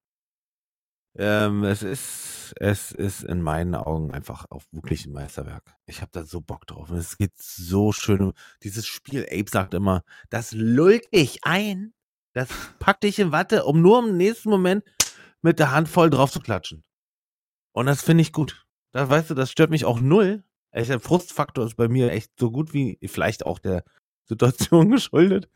[1.17, 5.75] Ähm, es ist, es ist in meinen Augen einfach auch wirklich ein Meisterwerk.
[5.85, 6.89] Ich habe da so Bock drauf.
[6.89, 8.33] Und es geht so schön.
[8.63, 11.93] Dieses Spiel, Abe sagt immer, das lullt dich ein.
[12.33, 14.85] Das packt dich in Watte, um nur im nächsten Moment
[15.41, 16.83] mit der Hand voll drauf zu klatschen.
[17.73, 18.65] Und das finde ich gut.
[18.93, 20.43] Das weißt du, das stört mich auch null.
[20.73, 23.83] Der Frustfaktor ist bei mir echt so gut wie, vielleicht auch der
[24.25, 25.49] Situation geschuldet,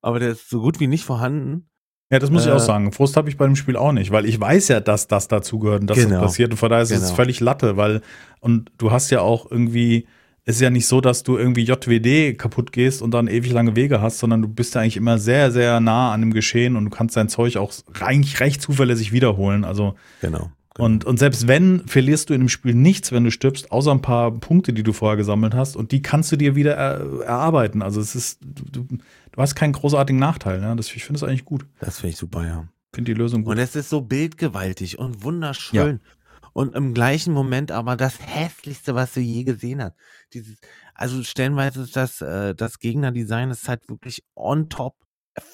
[0.00, 1.68] aber der ist so gut wie nicht vorhanden.
[2.10, 2.64] Ja, das muss äh, ich auch äh.
[2.64, 2.92] sagen.
[2.92, 5.82] Frust habe ich bei dem Spiel auch nicht, weil ich weiß ja, dass das dazugehört
[5.82, 6.50] und dass genau, das passiert.
[6.50, 7.02] Und von daher ist genau.
[7.02, 8.02] es völlig Latte, weil,
[8.40, 10.06] und du hast ja auch irgendwie,
[10.44, 13.76] es ist ja nicht so, dass du irgendwie JWD kaputt gehst und dann ewig lange
[13.76, 16.84] Wege hast, sondern du bist ja eigentlich immer sehr, sehr nah an dem Geschehen und
[16.84, 19.64] du kannst dein Zeug auch eigentlich recht zuverlässig wiederholen.
[19.64, 20.50] Also, genau.
[20.74, 20.86] Genau.
[20.86, 24.02] Und, und selbst wenn, verlierst du in dem Spiel nichts, wenn du stirbst, außer ein
[24.02, 25.76] paar Punkte, die du vorher gesammelt hast.
[25.76, 27.82] Und die kannst du dir wieder er, erarbeiten.
[27.82, 28.86] Also es ist, du,
[29.32, 30.60] du hast keinen großartigen Nachteil.
[30.60, 30.74] Ne?
[30.76, 31.66] Das, ich finde es eigentlich gut.
[31.80, 32.68] Das finde ich super, ja.
[32.92, 33.52] Finde die Lösung gut.
[33.52, 36.00] Und es ist so bildgewaltig und wunderschön.
[36.02, 36.10] Ja.
[36.52, 39.94] Und im gleichen Moment aber das hässlichste, was du je gesehen hast.
[40.32, 40.56] Dieses,
[40.94, 44.96] also stellenweise ist das, äh, das Gegnerdesign ist halt wirklich on top.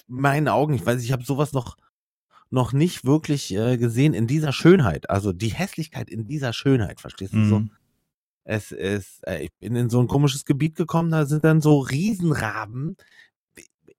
[0.08, 1.76] Meinen Augen, ich weiß, ich habe sowas noch
[2.50, 5.10] noch nicht wirklich äh, gesehen in dieser Schönheit.
[5.10, 7.48] Also die Hässlichkeit in dieser Schönheit, verstehst du mhm.
[7.48, 7.62] so?
[8.44, 11.80] Es ist, äh, ich bin in so ein komisches Gebiet gekommen, da sind dann so
[11.80, 12.96] Riesenraben.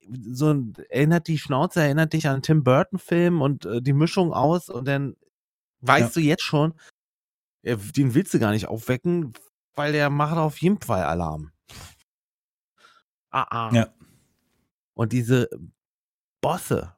[0.10, 4.88] So erinnert die Schnauze, erinnert dich an Tim Burton-Film und äh, die Mischung aus und
[4.88, 5.16] dann
[5.82, 6.22] weißt ja.
[6.22, 6.74] du jetzt schon,
[7.64, 9.34] äh, den willst du gar nicht aufwecken,
[9.76, 11.52] weil der macht auf jeden Fall Alarm.
[13.30, 13.72] Ah, ah.
[13.74, 13.94] Ja.
[14.94, 15.50] Und diese
[16.42, 16.96] Bosse,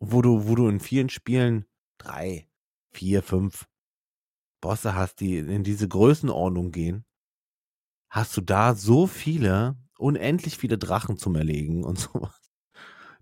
[0.00, 1.66] wo du, wo du in vielen Spielen
[1.98, 2.48] drei,
[2.90, 3.68] vier, fünf
[4.60, 7.04] Bosse hast, die in diese Größenordnung gehen,
[8.08, 12.34] hast du da so viele, unendlich viele Drachen zum Erlegen und sowas.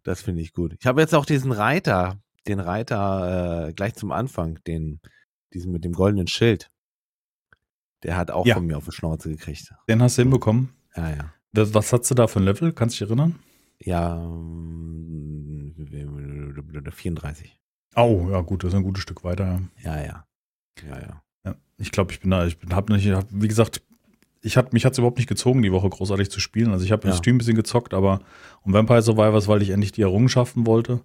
[0.03, 0.77] Das finde ich gut.
[0.79, 5.01] Ich habe jetzt auch diesen Reiter, den Reiter äh, gleich zum Anfang, den,
[5.53, 6.71] diesen mit dem goldenen Schild.
[8.05, 8.55] Der hat auch ja.
[8.55, 9.75] von mir auf die Schnauze gekriegt.
[9.89, 10.71] Den hast du hinbekommen?
[10.97, 11.35] Ja, ja.
[11.53, 12.73] Das, was hast du da für ein Level?
[12.73, 13.39] Kannst du dich erinnern?
[13.81, 14.17] Ja,
[16.93, 17.61] 34.
[17.97, 19.63] Oh, ja gut, das ist ein gutes Stück weiter.
[19.83, 20.27] Ja, ja.
[20.87, 21.23] Ja, ja.
[21.45, 23.83] ja ich glaube, ich bin da, ich bin, hab nicht, hab, wie gesagt,
[24.43, 26.71] ich hat, mich hat es überhaupt nicht gezogen, die Woche großartig zu spielen.
[26.71, 27.17] Also ich habe im ja.
[27.17, 28.21] Stream ein bisschen gezockt, aber
[28.63, 31.01] um Vampire Survivors, weil ich endlich die Errungenschaften wollte.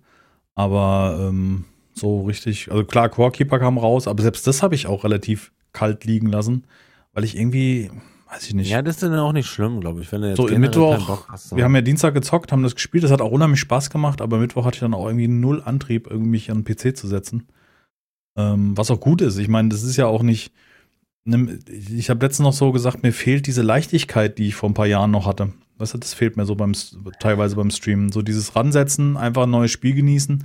[0.56, 4.88] Aber ähm, so richtig, also klar, Core Keeper kam raus, aber selbst das habe ich
[4.88, 6.66] auch relativ kalt liegen lassen,
[7.14, 7.90] weil ich irgendwie,
[8.32, 8.70] weiß ich nicht.
[8.70, 11.50] Ja, das ist dann auch nicht schlimm, glaube ich, wenn du jetzt so Mittwoch, hast,
[11.50, 11.56] so.
[11.56, 14.38] wir haben ja Dienstag gezockt, haben das gespielt, das hat auch unheimlich Spaß gemacht, aber
[14.38, 17.48] Mittwoch hatte ich dann auch irgendwie null Antrieb, irgendwie mich an den PC zu setzen.
[18.36, 19.38] Ähm, was auch gut ist.
[19.38, 20.54] Ich meine, das ist ja auch nicht.
[21.26, 24.88] Ich habe letztens noch so gesagt, mir fehlt diese Leichtigkeit, die ich vor ein paar
[24.88, 25.54] Jahren noch hatte.
[25.78, 26.74] Weißt du, das fehlt mir so beim
[27.20, 28.12] teilweise beim Streamen.
[28.12, 30.44] So dieses Ransetzen, einfach ein neues Spiel genießen.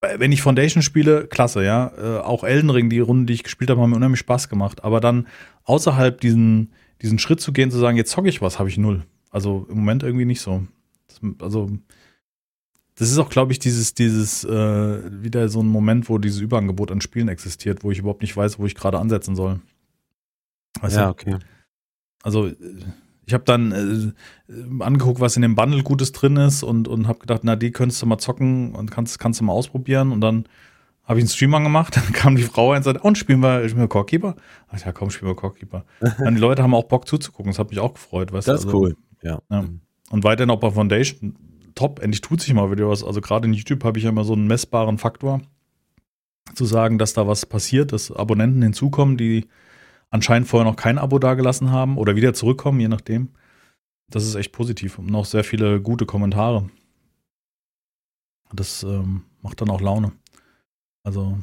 [0.00, 1.92] Äh, wenn ich Foundation spiele, klasse, ja.
[1.96, 4.82] Äh, auch Elden Ring, die Runden, die ich gespielt habe, haben mir unheimlich Spaß gemacht.
[4.84, 5.26] Aber dann
[5.64, 9.04] außerhalb diesen, diesen Schritt zu gehen, zu sagen, jetzt zocke ich was, habe ich null.
[9.30, 10.66] Also im Moment irgendwie nicht so.
[11.08, 11.70] Das, also
[12.96, 16.90] das ist auch, glaube ich, dieses, dieses, äh, wieder so ein Moment, wo dieses Überangebot
[16.90, 19.60] an Spielen existiert, wo ich überhaupt nicht weiß, wo ich gerade ansetzen soll.
[20.80, 21.10] Weißt ja, du?
[21.10, 21.36] okay.
[22.22, 22.50] Also
[23.26, 24.14] ich habe dann
[24.48, 27.70] äh, angeguckt, was in dem Bundle Gutes drin ist und, und habe gedacht, na, die
[27.70, 30.12] könntest du mal zocken und kannst, kannst du mal ausprobieren.
[30.12, 30.44] Und dann
[31.04, 33.82] habe ich einen Stream angemacht, dann kam die Frau und sagte, und spielen wir, spielen
[33.82, 34.36] wir Corekeeper?
[34.68, 35.84] Ach ja, komm, spielen wir Corekeeper.
[36.00, 38.32] und die Leute haben auch Bock zuzugucken, das hat mich auch gefreut.
[38.32, 39.40] Weißt das ist also, cool, ja.
[39.50, 39.64] ja.
[40.10, 41.36] Und weiterhin auch bei Foundation,
[41.74, 43.04] top, endlich tut sich mal wieder was.
[43.04, 45.42] Also gerade in YouTube habe ich ja immer so einen messbaren Faktor,
[46.54, 49.46] zu sagen, dass da was passiert, dass Abonnenten hinzukommen, die
[50.10, 53.30] anscheinend vorher noch kein Abo dagelassen haben oder wieder zurückkommen, je nachdem.
[54.10, 56.68] Das ist echt positiv und noch sehr viele gute Kommentare.
[58.52, 60.12] Das ähm, macht dann auch Laune.
[61.02, 61.38] Also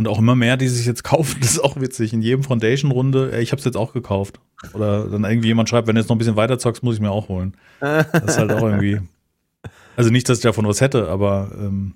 [0.00, 2.14] und auch immer mehr, die sich jetzt kaufen, das ist auch witzig.
[2.14, 4.40] In jedem Foundation-Runde, ich habe es jetzt auch gekauft.
[4.72, 7.02] Oder dann irgendwie jemand schreibt, wenn du jetzt noch ein bisschen weiter zockst, muss ich
[7.02, 7.54] mir auch holen.
[7.80, 9.00] Das ist halt auch irgendwie.
[9.96, 11.94] Also nicht, dass ich davon was hätte, aber ähm,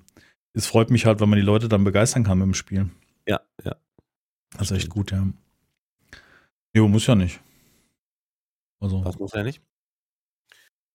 [0.53, 2.89] es freut mich halt, wenn man die Leute dann begeistern kann mit dem Spiel.
[3.25, 3.75] Ja, ja.
[4.57, 5.27] Das ist echt gut, ja.
[6.73, 7.39] Jo, muss ja nicht.
[8.79, 9.03] Also.
[9.03, 9.61] Was muss ja nicht?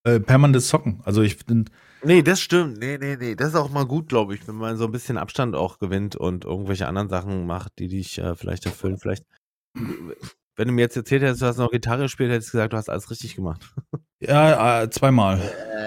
[0.04, 1.00] Äh, permanentes Zocken.
[1.04, 1.68] Also ich bin.
[2.02, 2.78] Nee, das stimmt.
[2.78, 3.34] Nee, nee, nee.
[3.34, 6.16] Das ist auch mal gut, glaube ich, wenn man so ein bisschen Abstand auch gewinnt
[6.16, 8.96] und irgendwelche anderen Sachen macht, die dich äh, vielleicht erfüllen.
[8.98, 9.26] Vielleicht,
[9.74, 12.78] wenn du mir jetzt erzählt hättest, du hast noch Gitarre gespielt, hättest du gesagt, du
[12.78, 13.74] hast alles richtig gemacht.
[14.20, 15.40] ja, äh, zweimal.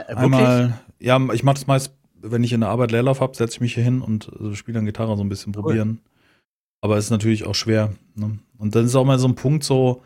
[0.07, 3.55] Äh, Einmal, ja, ich mache das meist, wenn ich in der Arbeit Leerlauf habe, setze
[3.55, 5.97] ich mich hier hin und äh, spiele dann Gitarre so ein bisschen cool.
[6.83, 7.93] Aber es ist natürlich auch schwer.
[8.13, 8.39] Ne?
[8.57, 10.01] Und dann ist auch mal so ein Punkt so,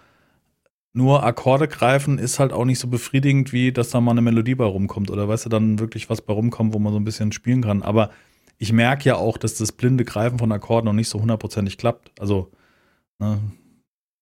[0.94, 4.54] nur Akkorde greifen ist halt auch nicht so befriedigend, wie dass da mal eine Melodie
[4.54, 5.10] bei rumkommt.
[5.10, 7.82] Oder weißt du, dann wirklich was bei rumkommt, wo man so ein bisschen spielen kann.
[7.82, 8.12] Aber
[8.60, 12.12] ich merke ja auch, dass das blinde Greifen von Akkorden noch nicht so hundertprozentig klappt.
[12.22, 12.52] Also,
[13.18, 13.40] ne,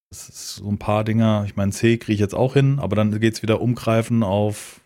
[0.09, 1.43] das ist so ein paar Dinger.
[1.47, 4.79] Ich meine, C kriege ich jetzt auch hin, aber dann geht es wieder umgreifen auf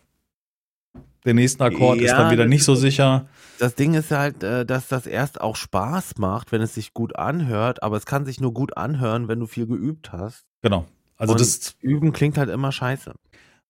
[1.24, 3.26] den nächsten Akkord, ja, ist dann wieder nicht so sicher
[3.60, 7.16] das Ding ist halt, äh, dass das erst auch Spaß macht, wenn es sich gut
[7.16, 10.46] anhört, aber es kann sich nur gut anhören, wenn du viel geübt hast.
[10.62, 10.86] Genau.
[11.16, 13.12] Also und das Üben klingt halt immer scheiße.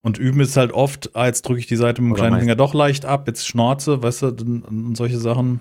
[0.02, 2.56] Und üben ist halt oft, ah, jetzt drücke ich die Seite mit dem kleinen Finger
[2.56, 5.60] doch leicht ab, jetzt Schnorze, weißt du, und solche Sachen.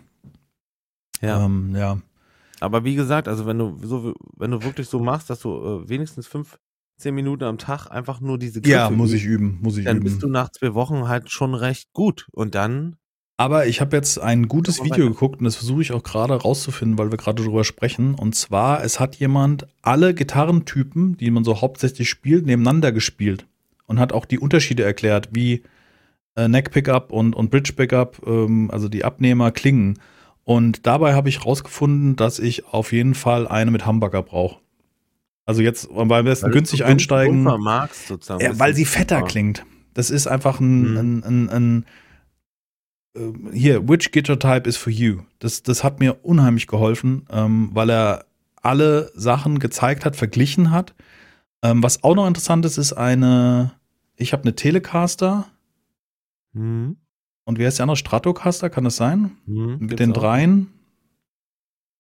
[1.22, 1.44] Ja.
[1.44, 2.00] Ähm, ja.
[2.62, 5.90] Aber wie gesagt, also wenn du so, wenn du wirklich so machst, dass du äh,
[5.90, 6.60] wenigstens fünf,
[7.00, 9.98] zehn Minuten am Tag einfach nur diese Griffe Ja, muss ich üben, muss ich dann
[9.98, 10.06] üben.
[10.06, 12.28] Dann bist du nach zwei Wochen halt schon recht gut.
[12.32, 12.98] Und dann
[13.40, 16.98] aber ich habe jetzt ein gutes Video geguckt und das versuche ich auch gerade rauszufinden,
[16.98, 18.14] weil wir gerade drüber sprechen.
[18.16, 23.46] Und zwar, es hat jemand alle Gitarrentypen, die man so hauptsächlich spielt, nebeneinander gespielt
[23.86, 25.64] und hat auch die Unterschiede erklärt, wie
[26.36, 30.00] äh, Neck Pickup und, und Bridge Pickup, ähm, also die Abnehmer klingen.
[30.44, 34.60] Und dabei habe ich rausgefunden, dass ich auf jeden Fall eine mit Hamburger brauche.
[35.50, 37.42] Also jetzt beim besten günstig einsteigen.
[37.42, 39.66] Magst, sozusagen, ja, weil sie fetter klingt.
[39.96, 40.98] Das ist einfach ein, mhm.
[40.98, 41.86] ein, ein, ein
[43.16, 45.22] äh, hier, which Guitar Type is for you?
[45.40, 48.26] Das, das hat mir unheimlich geholfen, ähm, weil er
[48.62, 50.94] alle Sachen gezeigt hat, verglichen hat.
[51.64, 53.72] Ähm, was auch noch interessant ist, ist eine,
[54.18, 55.48] ich habe eine Telecaster.
[56.54, 56.98] Mhm.
[57.46, 57.98] Und wer ist der andere?
[57.98, 59.32] Stratocaster, kann das sein?
[59.48, 60.68] Mhm, Mit den dreien.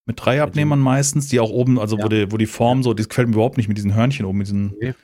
[0.10, 2.04] Mit drei Abnehmern meistens, die auch oben, also ja.
[2.04, 4.40] wo, die, wo die Form so, das gefällt mir überhaupt nicht mit diesen Hörnchen oben,
[4.40, 4.74] mit diesen.
[4.82, 4.96] Nee.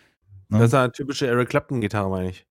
[0.50, 0.58] Ne?
[0.58, 2.48] Das ist eine typische Eric Clapton-Gitarre, meine ich.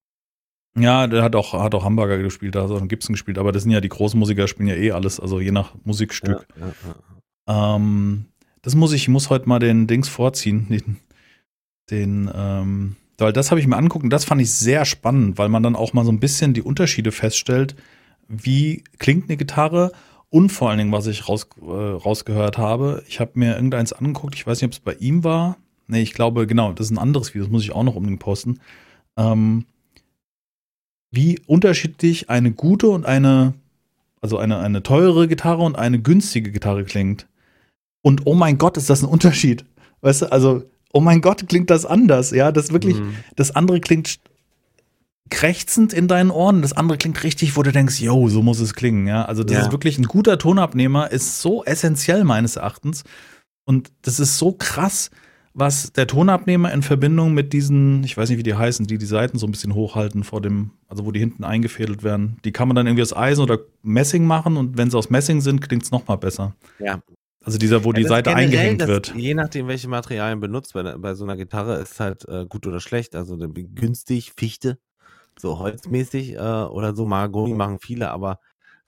[0.78, 3.64] Ja, der hat auch, hat auch Hamburger gespielt, da hat auch Gibson gespielt, aber das
[3.64, 6.46] sind ja die großen Musiker, spielen ja eh alles, also je nach Musikstück.
[6.56, 6.72] Ja,
[7.48, 7.74] ja.
[7.74, 8.26] Ähm,
[8.62, 10.98] das muss ich, muss heute mal den Dings vorziehen, den,
[11.90, 15.48] den ähm, weil das habe ich mir anguckt und das fand ich sehr spannend, weil
[15.48, 17.74] man dann auch mal so ein bisschen die Unterschiede feststellt,
[18.28, 19.90] wie klingt eine Gitarre
[20.34, 24.34] und vor allen Dingen, was ich raus, äh, rausgehört habe, ich habe mir irgendeins angeguckt,
[24.34, 25.58] ich weiß nicht, ob es bei ihm war.
[25.86, 28.18] Nee, ich glaube, genau, das ist ein anderes Video, das muss ich auch noch unbedingt
[28.18, 28.58] posten.
[29.16, 29.64] Ähm,
[31.12, 33.54] wie unterschiedlich eine gute und eine,
[34.20, 37.28] also eine, eine teure Gitarre und eine günstige Gitarre klingt.
[38.02, 39.64] Und oh mein Gott, ist das ein Unterschied.
[40.00, 42.32] Weißt du, also, oh mein Gott, klingt das anders.
[42.32, 43.14] Ja, das wirklich, mhm.
[43.36, 44.18] das andere klingt
[45.30, 48.74] krächzend in deinen Ohren, das andere klingt richtig, wo du denkst, yo, so muss es
[48.74, 49.06] klingen.
[49.06, 49.62] Ja, also das ja.
[49.62, 53.04] ist wirklich ein guter Tonabnehmer, ist so essentiell meines Erachtens.
[53.64, 55.10] Und das ist so krass,
[55.54, 59.06] was der Tonabnehmer in Verbindung mit diesen, ich weiß nicht, wie die heißen, die die
[59.06, 62.38] Seiten so ein bisschen hochhalten vor dem, also wo die hinten eingefädelt werden.
[62.44, 65.40] Die kann man dann irgendwie aus Eisen oder Messing machen und wenn sie aus Messing
[65.40, 66.54] sind, klingt es nochmal besser.
[66.80, 67.00] Ja.
[67.44, 69.14] Also dieser, wo ja, die Seite generell, eingehängt das, wird.
[69.14, 72.80] Je nachdem, welche Materialien benutzt, bei, bei so einer Gitarre ist halt äh, gut oder
[72.80, 73.14] schlecht.
[73.14, 74.78] Also günstig, Fichte,
[75.38, 77.06] so holzmäßig äh, oder so.
[77.06, 78.40] Mahagoni machen viele, aber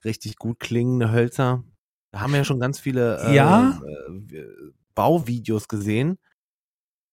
[0.05, 1.63] richtig gut klingende Hölzer.
[2.11, 3.81] Da haben wir ja schon ganz viele äh, ja?
[3.85, 4.43] Äh,
[4.95, 6.17] Bauvideos gesehen.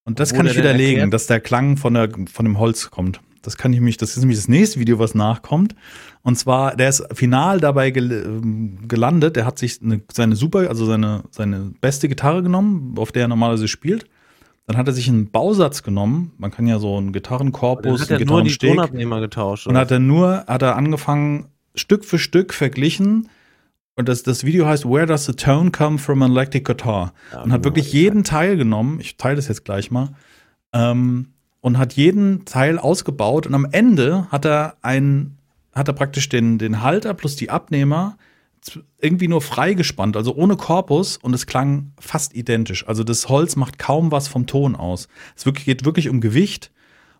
[0.04, 3.20] Und das kann ich widerlegen, dass der Klang von, der, von dem Holz kommt.
[3.44, 5.74] Das kann ich mich, das ist nämlich das nächste Video, was nachkommt.
[6.22, 9.36] Und zwar, der ist final dabei ähm, gelandet.
[9.36, 13.28] Der hat sich eine, seine super, also seine, seine beste Gitarre genommen, auf der er
[13.28, 14.06] normalerweise spielt.
[14.66, 16.32] Dann hat er sich einen Bausatz genommen.
[16.38, 19.66] Man kann ja so einen Gitarrenkorpus, hat er einen nur die Tonabnehmer getauscht.
[19.66, 23.28] Und hat er nur, hat er angefangen, Stück für Stück verglichen.
[23.96, 27.12] Und das, das Video heißt Where Does the Tone Come from an Electric Guitar?
[27.32, 29.00] Ja, und hat wirklich jeden Teil genommen.
[29.00, 30.10] Ich teile das jetzt gleich mal.
[30.72, 31.28] Ähm,
[31.60, 33.46] und hat jeden Teil ausgebaut.
[33.46, 35.36] Und am Ende hat er ein,
[35.74, 38.16] hat er praktisch den, den Halter plus die Abnehmer
[38.98, 42.86] irgendwie nur freigespannt, also ohne Korpus und es klang fast identisch.
[42.88, 45.08] Also das Holz macht kaum was vom Ton aus.
[45.36, 46.70] Es wirklich, geht wirklich um Gewicht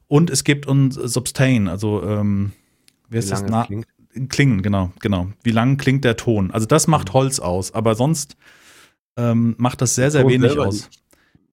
[0.09, 2.53] und es gibt uns Substain, also ähm,
[3.09, 3.45] wie heißt das?
[3.49, 3.87] Na klingt?
[4.29, 5.29] Klingen, genau, genau.
[5.43, 6.53] Wie lang klingt der Ton?
[6.53, 7.15] Also das macht mhm.
[7.15, 8.37] Holz aus, aber sonst
[9.17, 10.89] ähm, macht das sehr, sehr wenig aus.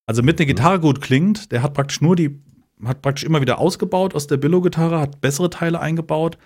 [0.05, 2.39] Also mit einer Gitarre gut klingt, der hat praktisch nur die,
[2.83, 6.37] hat praktisch immer wieder ausgebaut aus der Billo-Gitarre, hat bessere Teile eingebaut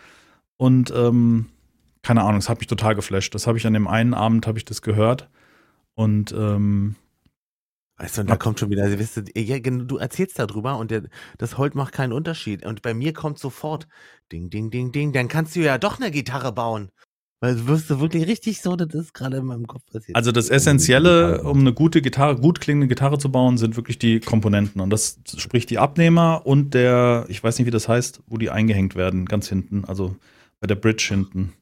[0.57, 1.47] und ähm,
[2.05, 3.33] keine Ahnung, das hat mich total geflasht.
[3.33, 5.27] Das habe ich an dem einen Abend, habe ich das gehört
[5.95, 6.95] und ähm,
[7.97, 11.03] Weißt du, und da kommt schon wieder, weißt du, ja, du erzählst darüber und der,
[11.37, 12.65] das Holt macht keinen Unterschied.
[12.65, 13.87] Und bei mir kommt sofort
[14.33, 16.89] Ding, Ding, Ding, Ding, dann kannst du ja doch eine Gitarre bauen.
[17.39, 20.15] Weil du wirst du wirklich richtig so, das ist gerade in meinem Kopf passiert.
[20.17, 24.19] Also das Essentielle, um eine gute Gitarre, gut klingende Gitarre zu bauen, sind wirklich die
[24.19, 24.81] Komponenten.
[24.81, 28.49] Und das spricht die Abnehmer und der, ich weiß nicht, wie das heißt, wo die
[28.49, 30.17] eingehängt werden, ganz hinten, also
[30.59, 31.53] bei der Bridge hinten.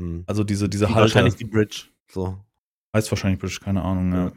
[0.00, 0.24] Hm.
[0.26, 1.02] Also diese, diese die Halter.
[1.02, 2.38] Wahrscheinlich die Bridge, so.
[2.94, 4.24] Heißt wahrscheinlich Bridge, keine Ahnung, ja.
[4.26, 4.32] ja.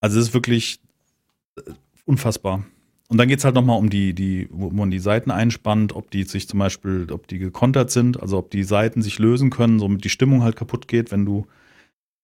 [0.00, 0.80] Also es ist wirklich
[1.56, 1.72] äh,
[2.04, 2.64] unfassbar.
[3.08, 6.10] Und dann geht es halt nochmal um die, die, wo man die Seiten einspannt, ob
[6.10, 9.78] die sich zum Beispiel, ob die gekontert sind, also ob die Seiten sich lösen können,
[9.78, 11.46] somit die Stimmung halt kaputt geht, wenn du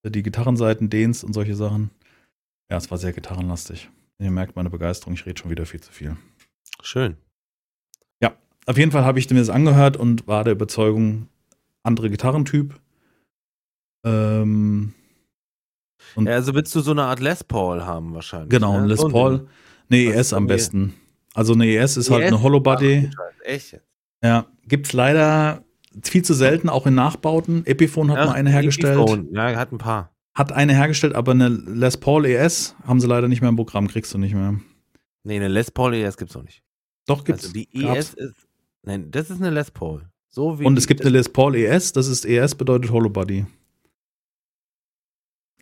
[0.03, 1.91] die Gitarrenseiten dehnst und solche Sachen.
[2.71, 3.91] Ja, es war sehr gitarrenlastig.
[4.19, 6.17] Ihr merkt meine Begeisterung, ich rede schon wieder viel zu viel.
[6.83, 7.17] Schön.
[8.23, 8.35] Ja,
[8.67, 11.29] auf jeden Fall habe ich mir das angehört und war der Überzeugung,
[11.89, 12.79] andere Gitarrentyp.
[14.05, 14.95] Ähm,
[16.17, 18.51] ja, also willst du so eine Art Les Paul haben wahrscheinlich.
[18.51, 18.83] Genau, ne?
[18.83, 19.49] ein Les Paul.
[19.91, 20.95] Eine ES am besten.
[21.35, 22.13] Also eine ES ist ES?
[22.13, 23.11] halt eine Hollow Body.
[23.45, 23.81] Echt?
[24.23, 25.65] Ja, gibt's leider
[26.03, 27.65] viel zu selten, auch in Nachbauten.
[27.67, 28.99] Epiphone hat ja, mal eine hergestellt.
[28.99, 29.29] Epiphone.
[29.33, 30.13] Ja, hat ein paar.
[30.35, 33.89] Hat eine hergestellt, aber eine Les Paul ES haben sie leider nicht mehr im Programm,
[33.89, 34.61] kriegst du nicht mehr.
[35.25, 36.63] Nee, eine Les Paul ES gibt's auch nicht.
[37.07, 37.45] Doch, gibt's.
[37.45, 38.15] Also die ES Gab's.
[38.15, 38.49] ist,
[38.83, 40.09] nein, das ist eine Les Paul.
[40.29, 43.47] So wie Und es gibt eine Les Paul ES, das ist ES bedeutet Hollow Body.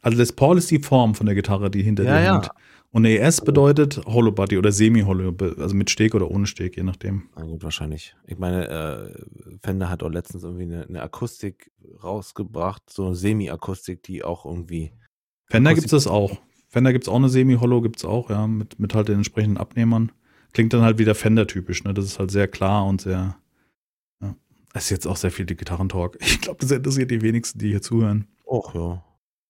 [0.03, 2.47] Also Les Paul ist die Form von der Gitarre, die hinter ja, dir hängt.
[2.47, 2.55] Ja.
[2.93, 7.29] Und ES bedeutet Hollow Body oder Semi-Hollow, also mit Steg oder ohne Steg, je nachdem.
[7.37, 8.17] Na gut, wahrscheinlich.
[8.27, 11.71] Ich meine, äh, Fender hat auch letztens irgendwie eine, eine Akustik
[12.03, 14.93] rausgebracht, so eine Semi-Akustik, die auch irgendwie.
[15.45, 16.39] Fender gibt es das auch.
[16.69, 19.59] Fender gibt es auch eine Semi-Hollow, gibt es auch, ja, mit, mit halt den entsprechenden
[19.59, 20.13] Abnehmern.
[20.53, 21.93] Klingt dann halt wieder Fender-typisch, ne?
[21.93, 23.37] Das ist halt sehr klar und sehr.
[24.77, 26.19] Das ist jetzt auch sehr viel die Gitarrentalk.
[26.21, 28.27] Ich glaube, das interessiert die wenigsten, die hier zuhören.
[28.45, 29.03] Och, ja.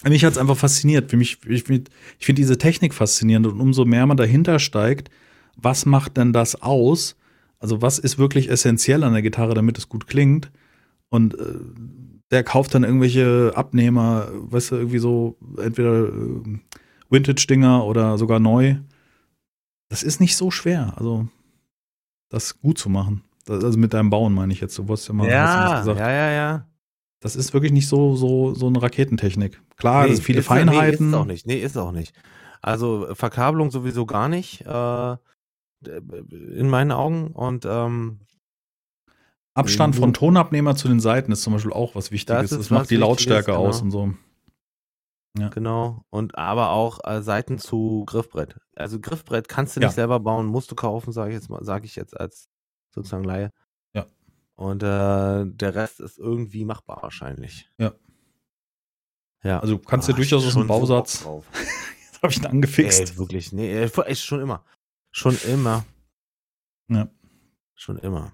[0.09, 1.11] Mich hat es einfach fasziniert.
[1.11, 5.11] Für mich, ich, ich finde diese Technik faszinierend und umso mehr man dahinter steigt,
[5.57, 7.17] was macht denn das aus?
[7.59, 10.53] Also, was ist wirklich essentiell an der Gitarre, damit es gut klingt?
[11.09, 11.59] Und äh,
[12.31, 16.61] der kauft dann irgendwelche Abnehmer, weißt du, irgendwie so, entweder äh,
[17.11, 18.77] Vintage-Dinger oder sogar neu.
[19.89, 21.27] Das ist nicht so schwer, also
[22.29, 23.25] das gut zu machen.
[23.47, 24.77] Das, also mit deinem Bauen meine ich jetzt.
[24.77, 26.69] Du wusstest ja mal, ja, ja, ja, ja.
[27.21, 29.63] Das ist wirklich nicht so, so, so eine Raketentechnik.
[29.77, 31.11] Klar, nee, es sind viele ist, Feinheiten.
[31.11, 31.47] Nee, ist auch nicht.
[31.47, 32.15] Nee, ist auch nicht.
[32.61, 34.67] Also Verkabelung sowieso gar nicht.
[34.67, 35.17] Äh,
[35.87, 37.29] in meinen Augen.
[37.29, 38.21] Und ähm,
[39.55, 42.51] Abstand von Tonabnehmer zu den Seiten ist zum Beispiel auch was Wichtiges.
[42.51, 43.67] Das, das macht die Lautstärke genau.
[43.67, 44.13] aus und so.
[45.39, 45.49] Ja.
[45.49, 46.05] Genau.
[46.11, 48.59] Und aber auch äh, Seiten zu Griffbrett.
[48.75, 49.95] Also Griffbrett kannst du nicht ja.
[49.95, 52.49] selber bauen, musst du kaufen, sage ich jetzt mal, sage ich jetzt als
[52.97, 53.53] sozusagen Laie.
[54.57, 57.71] Und äh, der Rest ist irgendwie machbar wahrscheinlich.
[57.79, 57.93] Ja.
[59.43, 59.61] Ja.
[59.61, 61.21] Also kannst du oh, durchaus aus dem Bausatz.
[61.21, 61.45] So
[62.07, 63.01] Jetzt habe ich ihn angefixt.
[63.01, 63.53] Ey, wirklich.
[63.53, 64.65] Nee, echt schon immer.
[65.13, 65.85] Schon immer.
[66.89, 67.09] Ja.
[67.75, 68.33] Schon immer.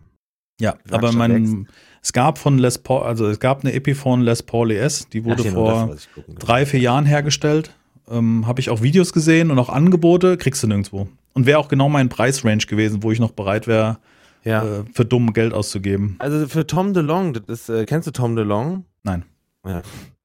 [0.61, 1.67] Ja, aber mein,
[2.03, 5.43] es gab von Les Paul, also es gab eine Epiphone Les Paul ES, die wurde
[5.49, 5.97] Ach, vor
[6.29, 7.75] drei, vier Jahren hergestellt.
[8.09, 11.09] Ähm, habe ich auch Videos gesehen und auch Angebote, kriegst du nirgendwo.
[11.33, 13.99] Und wäre auch genau mein Preisrange gewesen, wo ich noch bereit wäre,
[14.45, 14.65] Ja.
[14.65, 16.17] äh, für dumm Geld auszugeben.
[16.19, 18.85] Also für Tom DeLong, das ist, äh, kennst du Tom DeLong?
[19.03, 19.25] Nein.
[19.65, 19.83] Ja.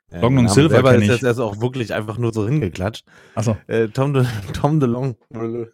[0.10, 1.22] Long und Silver selber kenn ist ich.
[1.22, 3.06] jetzt auch wirklich einfach nur so hingeklatscht.
[3.36, 3.58] Achso.
[3.68, 5.18] Äh, Tom, De, Tom DeLong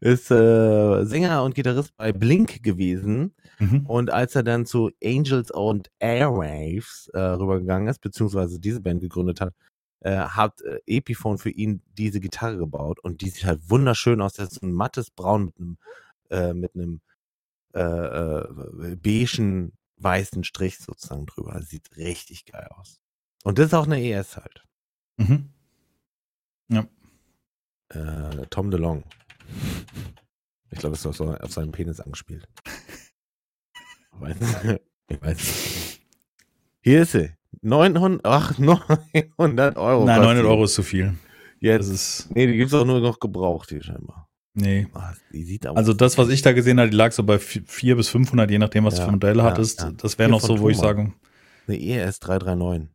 [0.00, 3.34] ist äh, Sänger und Gitarrist bei Blink gewesen.
[3.58, 3.84] Mhm.
[3.86, 9.42] Und als er dann zu Angels und Airwaves äh, rübergegangen ist, beziehungsweise diese Band gegründet
[9.42, 9.52] hat,
[10.00, 14.32] äh, hat äh, Epiphone für ihn diese Gitarre gebaut und die sieht halt wunderschön aus.
[14.32, 15.76] Das ist ein mattes Braun mit einem
[16.30, 17.00] äh, mit einem
[17.74, 21.60] äh, äh, beigen weißen Strich sozusagen drüber.
[21.62, 23.00] Sieht richtig geil aus.
[23.44, 24.64] Und das ist auch eine ES halt.
[25.16, 25.50] Mhm.
[27.90, 29.04] Äh, Tom DeLong.
[30.70, 32.46] Ich glaube, es ist so auf seinen Penis angespielt.
[34.14, 34.80] Ich weiß nicht.
[35.10, 36.00] Ich weiß nicht.
[36.80, 37.32] Hier ist sie.
[37.62, 40.04] 900, ach, 900 Euro.
[40.04, 40.48] Nein, kostet 900 die.
[40.48, 41.16] Euro ist zu viel.
[41.60, 41.88] Jetzt.
[41.88, 44.27] Das ist, nee, die gibt's auch nur noch gebraucht hier scheinbar.
[44.58, 44.86] Nee.
[44.92, 48.50] Aber Also das, was ich da gesehen habe, die lag so bei 4 bis 500,
[48.50, 49.80] je nachdem, was du Ja, für Modelle ja, hattest.
[49.80, 49.90] ja.
[49.92, 50.96] Das wäre noch so, wo ich Thomann.
[50.96, 51.12] sage,
[51.68, 52.88] eine E ES 339.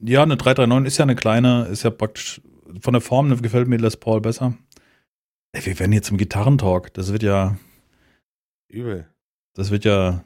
[0.00, 2.40] ja, eine 339 ist ja eine kleine, ist ja praktisch,
[2.80, 4.54] von der Form gefällt mir Les Paul besser.
[5.52, 6.92] Ey, wir werden jetzt im Gitarrentalk.
[6.94, 7.56] Das wird ja,
[8.68, 9.08] Übel.
[9.54, 10.22] das wird ja.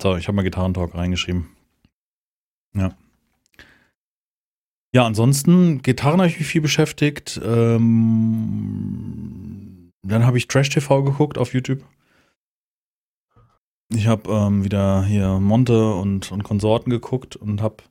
[0.00, 1.48] So, ich habe mal Gitarrentalk reingeschrieben.
[2.74, 2.96] Ja.
[4.92, 7.40] Ja, ansonsten, Gitarren habe ich mich viel beschäftigt.
[7.44, 8.80] Ähm,
[10.02, 11.84] dann habe ich Trash TV geguckt auf YouTube.
[13.92, 17.84] Ich habe ähm, wieder hier Monte und, und Konsorten geguckt und habe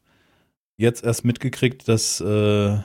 [0.77, 2.79] jetzt erst mitgekriegt, dass äh,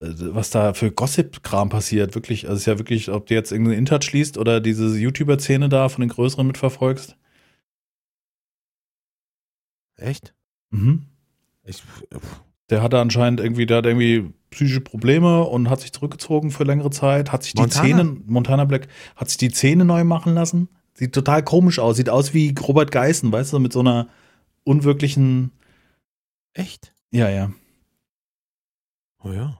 [0.00, 2.14] was da für Gossip-Kram passiert.
[2.14, 5.68] Wirklich, also es ist ja wirklich, ob du jetzt irgendeinen Intouch liest oder diese YouTuber-Szene
[5.68, 7.16] da von den größeren mitverfolgst.
[9.96, 10.34] Echt?
[10.70, 11.06] Mhm.
[11.64, 11.82] Ich,
[12.70, 16.90] Der hatte anscheinend irgendwie, der hat irgendwie psychische Probleme und hat sich zurückgezogen für längere
[16.90, 17.84] Zeit, hat sich die Montana?
[17.84, 20.68] Zähne, Montana Black, hat sich die Zähne neu machen lassen.
[20.94, 24.08] Sieht total komisch aus, sieht aus wie Robert Geißen, weißt du, mit so einer
[24.64, 25.50] unwirklichen,
[26.54, 26.94] echt?
[27.10, 27.50] ja, ja,
[29.24, 29.58] Oh ja.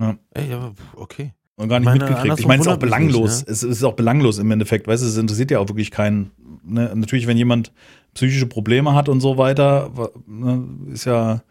[0.00, 0.16] Ja.
[0.32, 1.34] Ey, aber okay.
[1.56, 2.40] und gar nicht Meine, mitgekriegt.
[2.40, 3.46] Ich meine, es ist auch mich nicht, belanglos.
[3.46, 3.52] ne?
[3.52, 6.30] Es ist auch belanglos im Endeffekt, weißt du, es interessiert ja auch wirklich keinen.
[6.64, 6.90] Ne?
[6.94, 7.72] Natürlich, wenn jemand
[8.14, 9.90] psychische Probleme hat und so weiter,
[10.26, 11.42] ne, ist ja,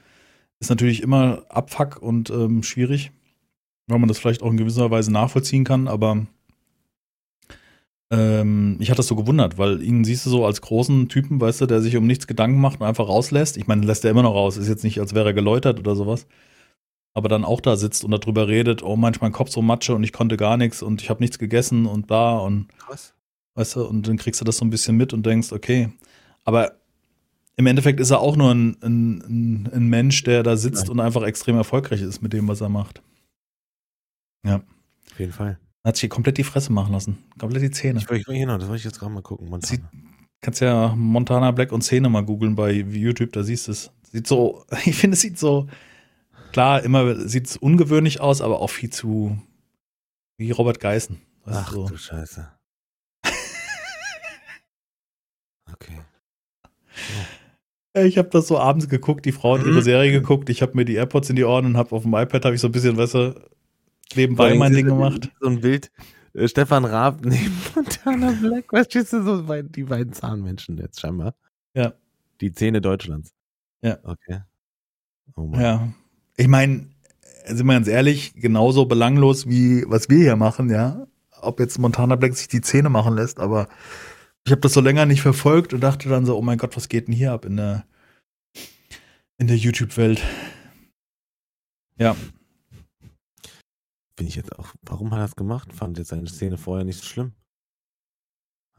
[0.60, 3.12] ist natürlich immer Abfuck und ähm, schwierig,
[3.88, 6.28] weil man das vielleicht auch in gewisser Weise nachvollziehen kann, aber
[8.12, 11.62] ähm, ich hatte das so gewundert, weil ihn siehst du so als großen Typen, weißt
[11.62, 13.58] du, der sich um nichts Gedanken macht und einfach rauslässt.
[13.58, 15.96] Ich meine, lässt er immer noch raus, ist jetzt nicht, als wäre er geläutert oder
[15.96, 16.26] sowas.
[17.14, 20.04] Aber dann auch da sitzt und darüber redet, oh, manchmal mein Kopf so Matsche und
[20.04, 23.14] ich konnte gar nichts und ich habe nichts gegessen und bla und Krass.
[23.56, 25.92] weißt du, und dann kriegst du das so ein bisschen mit und denkst, okay.
[26.46, 26.74] Aber
[27.60, 30.92] im Endeffekt ist er auch nur ein, ein, ein, Mensch, der da sitzt Ja.
[30.92, 33.02] und einfach extrem erfolgreich ist mit dem, was er macht.
[34.46, 35.60] Auf jeden Fall.
[35.86, 37.18] Hat sich komplett die Fresse machen lassen.
[37.38, 38.00] Komplett die Zähne.
[38.00, 39.50] Ich, will- ich, genau, das wollte ich jetzt gerade mal gucken.
[39.50, 39.70] Montana.
[39.70, 39.84] Sieht-
[40.42, 43.92] Kannst ja Montana Black und Szene mal googeln bei YouTube, da siehst du es.
[44.04, 45.68] Sieht so, ich finde, es sieht so,
[46.54, 49.38] klar, immer sieht es ungewöhnlich aus, aber auch viel zu,
[50.38, 51.20] wie Robert Geißen.
[51.46, 51.88] Ach du, so.
[51.90, 52.50] du Scheiße.
[55.74, 55.94] Okay.
[55.98, 57.26] Ja,
[58.04, 59.82] Ich habe das so abends geguckt, die Frau hat ihre Mhm.
[59.82, 62.46] Serie geguckt, ich habe mir die AirPods in die Ohren und habe auf dem iPad
[62.46, 63.36] habe ich so ein bisschen, weißt du,
[64.16, 65.32] nebenbei mein Ding gemacht.
[65.40, 65.92] So ein Bild.
[66.34, 68.72] äh, Stefan Raab neben Montana Black.
[68.72, 71.34] Weißt du, so bei- die beiden Zahnmenschen jetzt scheinbar.
[71.74, 71.94] Ja.
[72.42, 73.34] Die Zähne Deutschlands.
[73.82, 73.98] Ja.
[74.04, 74.42] Okay.
[75.36, 75.62] Oh Mann.
[75.62, 75.88] Ja.
[76.38, 76.88] Ich meine,
[77.46, 81.06] sind wir ganz ehrlich, genauso belanglos wie was wir hier machen, ja.
[81.42, 83.68] Ob jetzt Montana Black sich die Zähne machen lässt, aber
[84.50, 86.90] ich habe das so länger nicht verfolgt und dachte dann so, oh mein Gott, was
[86.90, 87.86] geht denn hier ab in der
[89.38, 90.24] in der YouTube-Welt?
[92.00, 92.16] Ja,
[94.16, 94.74] Bin ich jetzt auch.
[94.82, 95.72] Warum hat er das gemacht?
[95.72, 97.34] Fand jetzt seine Szene vorher nicht so schlimm.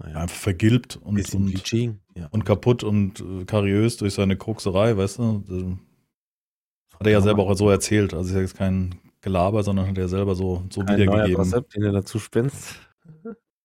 [0.00, 0.16] Naja.
[0.22, 1.72] einfach vergilbt und, und.
[2.16, 2.26] Ja.
[2.32, 5.78] und kaputt und äh, kariös durch seine Kokserei, weißt du?
[6.94, 8.12] Hat er ja selber auch so erzählt.
[8.12, 11.36] Also ist ja jetzt kein Gelaber, sondern hat er selber so, so Ein neuer wiedergegeben.
[11.36, 12.74] Konzept, den du dazu spinnst.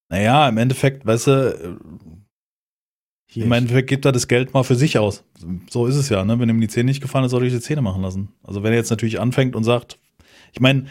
[0.09, 1.79] Naja, im Endeffekt, weißt du,
[3.27, 3.45] Hier.
[3.45, 5.23] im Endeffekt gibt er das Geld mal für sich aus.
[5.69, 6.39] So ist es ja, ne?
[6.39, 8.29] Wenn ihm die Zähne nicht gefallen, soll er die Zähne machen lassen.
[8.43, 9.99] Also wenn er jetzt natürlich anfängt und sagt,
[10.53, 10.85] ich meine,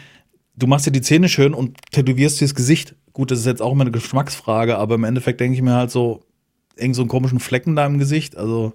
[0.55, 2.95] du machst dir die Zähne schön und tätowierst dir das Gesicht.
[3.13, 5.91] Gut, das ist jetzt auch immer eine Geschmacksfrage, aber im Endeffekt denke ich mir halt
[5.91, 6.25] so,
[6.75, 8.35] irgend so einen komischen Flecken da im Gesicht.
[8.35, 8.73] Also,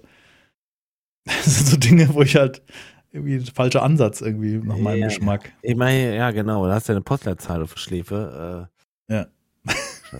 [1.25, 2.63] das sind so Dinge, wo ich halt
[3.11, 5.07] irgendwie der falsche Ansatz irgendwie nach meinem Ja.
[5.07, 5.51] Geschmack.
[5.61, 6.65] Ich meine, ja, genau.
[6.65, 8.67] Da hast du eine Postleitzahl auf Schläfe.
[9.09, 9.27] Äh, Ja.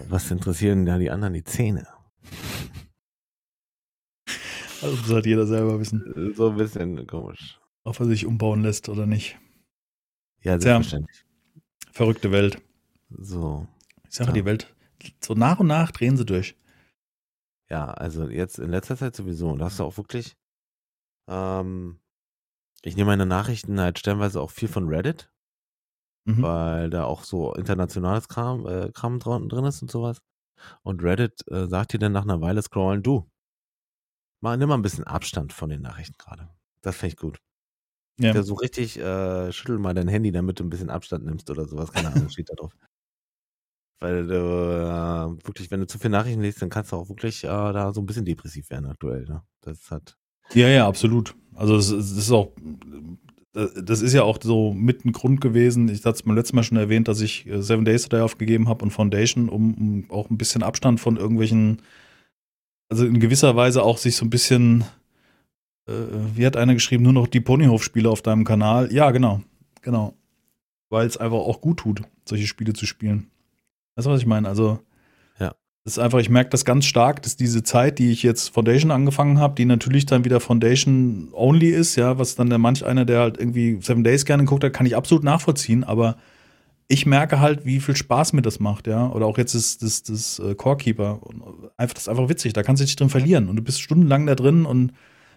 [0.09, 1.33] Was interessieren da die anderen?
[1.33, 1.87] Die Zähne.
[4.81, 7.59] Also muss halt jeder selber wissen, So ein bisschen komisch.
[7.83, 9.37] ob er sich umbauen lässt oder nicht.
[10.41, 11.23] Ja, selbstverständlich.
[11.53, 12.59] Ja, verrückte Welt.
[13.09, 13.67] So.
[14.09, 14.33] Ich sage, ja.
[14.33, 14.73] die Welt,
[15.23, 16.55] so nach und nach drehen sie durch.
[17.69, 19.49] Ja, also jetzt in letzter Zeit sowieso.
[19.49, 20.35] Und da hast du auch wirklich,
[21.29, 21.99] ähm,
[22.81, 25.30] ich nehme meine Nachrichten halt stellenweise auch viel von Reddit,
[26.25, 26.41] mhm.
[26.41, 30.21] weil da auch so internationales Kram, äh, Kram drin ist und sowas.
[30.83, 33.29] Und Reddit äh, sagt dir dann nach einer Weile scrollen, du,
[34.41, 36.49] mal, nimm mal ein bisschen Abstand von den Nachrichten gerade.
[36.81, 37.39] Das finde ich gut.
[38.19, 38.33] Ja.
[38.33, 38.43] ja.
[38.43, 41.91] so richtig, äh, schüttel mal dein Handy, damit du ein bisschen Abstand nimmst oder sowas.
[41.91, 42.75] Keine Ahnung, steht da drauf.
[43.99, 47.43] Weil du äh, wirklich, wenn du zu viele Nachrichten liest, dann kannst du auch wirklich
[47.43, 49.25] äh, da so ein bisschen depressiv werden aktuell.
[49.25, 49.43] Ne?
[49.61, 50.17] Das hat.
[50.53, 51.35] Ja, ja, absolut.
[51.53, 52.51] Also es, es ist auch,
[53.53, 55.89] das ist ja auch so mit ein Grund gewesen.
[55.89, 58.69] Ich hatte es beim letzten Mal schon erwähnt, dass ich äh, Seven Days Today aufgegeben
[58.69, 61.81] habe und Foundation, um, um auch ein bisschen Abstand von irgendwelchen,
[62.89, 64.85] also in gewisser Weise auch sich so ein bisschen,
[65.87, 65.93] äh,
[66.35, 68.91] wie hat einer geschrieben, nur noch die Ponyhof-Spiele auf deinem Kanal.
[68.93, 69.41] Ja, genau,
[69.81, 70.13] genau.
[70.89, 73.27] Weil es einfach auch gut tut, solche Spiele zu spielen.
[73.95, 74.47] Weißt du, was ich meine?
[74.47, 74.79] Also.
[75.83, 78.91] Das ist einfach, ich merke das ganz stark, dass diese Zeit, die ich jetzt Foundation
[78.91, 83.03] angefangen habe, die natürlich dann wieder Foundation only ist, ja, was dann der manch einer,
[83.03, 86.17] der halt irgendwie Seven Days gerne guckt hat, kann ich absolut nachvollziehen, aber
[86.87, 89.09] ich merke halt, wie viel Spaß mir das macht, ja.
[89.09, 91.21] Oder auch jetzt ist das, das, das äh, Corekeeper.
[91.77, 93.47] Einfach, das ist einfach witzig, da kannst du dich drin verlieren.
[93.47, 94.91] Und du bist stundenlang da drin und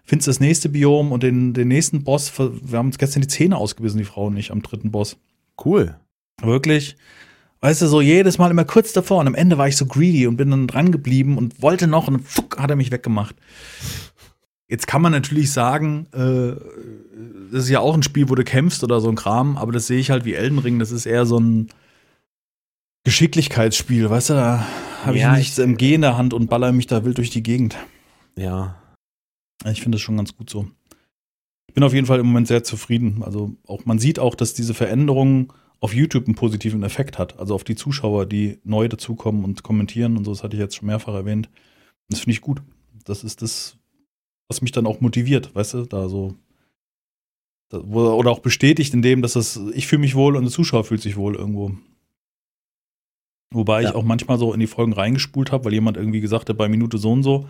[0.04, 2.32] findest das nächste Biom und den, den nächsten Boss.
[2.38, 5.16] Wir haben uns gestern die Zähne ausgebissen, die Frau nicht, am dritten Boss.
[5.64, 5.94] Cool.
[6.42, 6.96] Wirklich.
[7.64, 10.26] Weißt du, so jedes Mal immer kurz davor und am Ende war ich so greedy
[10.26, 13.34] und bin dann dran geblieben und wollte noch und fuck, hat er mich weggemacht.
[14.68, 16.60] Jetzt kann man natürlich sagen, äh,
[17.50, 19.86] das ist ja auch ein Spiel, wo du kämpfst oder so ein Kram, aber das
[19.86, 21.70] sehe ich halt wie Elden Ring, das ist eher so ein
[23.04, 24.66] Geschicklichkeitsspiel, weißt du, da
[25.06, 27.30] habe ja, ich nichts im G in der Hand und baller mich da wild durch
[27.30, 27.78] die Gegend.
[28.36, 28.76] Ja.
[29.64, 30.68] Ich finde das schon ganz gut so.
[31.68, 33.22] Ich bin auf jeden Fall im Moment sehr zufrieden.
[33.24, 35.48] Also auch man sieht auch, dass diese Veränderungen
[35.80, 37.38] auf YouTube einen positiven Effekt hat.
[37.38, 40.76] Also auf die Zuschauer, die neu dazukommen und kommentieren und so, das hatte ich jetzt
[40.76, 41.48] schon mehrfach erwähnt.
[42.08, 42.62] Das finde ich gut.
[43.04, 43.76] Das ist das,
[44.48, 46.34] was mich dann auch motiviert, weißt du, da so.
[47.70, 50.84] Da, oder auch bestätigt in dem, dass das, ich fühle mich wohl und der Zuschauer
[50.84, 51.72] fühlt sich wohl irgendwo.
[53.50, 53.88] Wobei ja.
[53.88, 56.68] ich auch manchmal so in die Folgen reingespult habe, weil jemand irgendwie gesagt hat, bei
[56.68, 57.48] Minute so und so.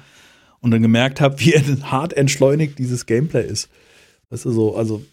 [0.60, 3.68] Und dann gemerkt habe, wie hart entschleunigt dieses Gameplay ist.
[4.30, 5.04] Weißt du, so, also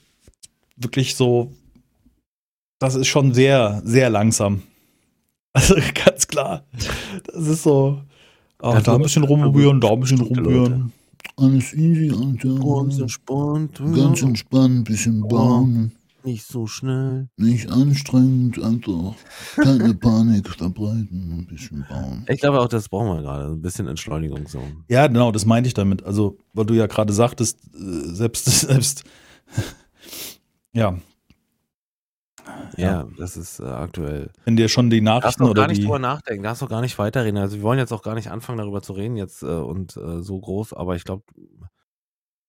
[0.76, 1.52] wirklich so
[2.82, 4.64] das ist schon sehr, sehr langsam.
[5.54, 5.76] Also
[6.06, 6.64] ganz klar.
[7.26, 8.02] Das ist so.
[8.60, 10.94] Ach, da ein bisschen rumrühren, da ein bisschen rumrühren.
[11.36, 12.56] Alles easy, Alter.
[12.56, 13.82] Ganz entspannt.
[13.94, 15.92] Ganz entspannt, bisschen bauen.
[16.24, 17.28] Nicht so schnell.
[17.36, 19.16] Nicht anstrengend, einfach
[19.58, 22.26] keine Panik verbreiten, ein bisschen bauen.
[22.30, 24.64] Ich glaube auch, das brauchen wir gerade, ein bisschen Entschleunigung so.
[24.88, 26.04] Ja, genau, das meinte ich damit.
[26.04, 29.04] Also, weil du ja gerade sagtest, äh, selbst, selbst,
[30.72, 30.98] ja,
[32.78, 34.32] ja, das ist äh, aktuell.
[34.46, 36.98] Wenn dir schon die Nachrichten oder gar nicht die drüber nachdenken, darfst du gar nicht
[36.98, 37.38] weiterreden.
[37.38, 40.22] Also wir wollen jetzt auch gar nicht anfangen, darüber zu reden jetzt äh, und äh,
[40.22, 41.24] so groß, aber ich glaube.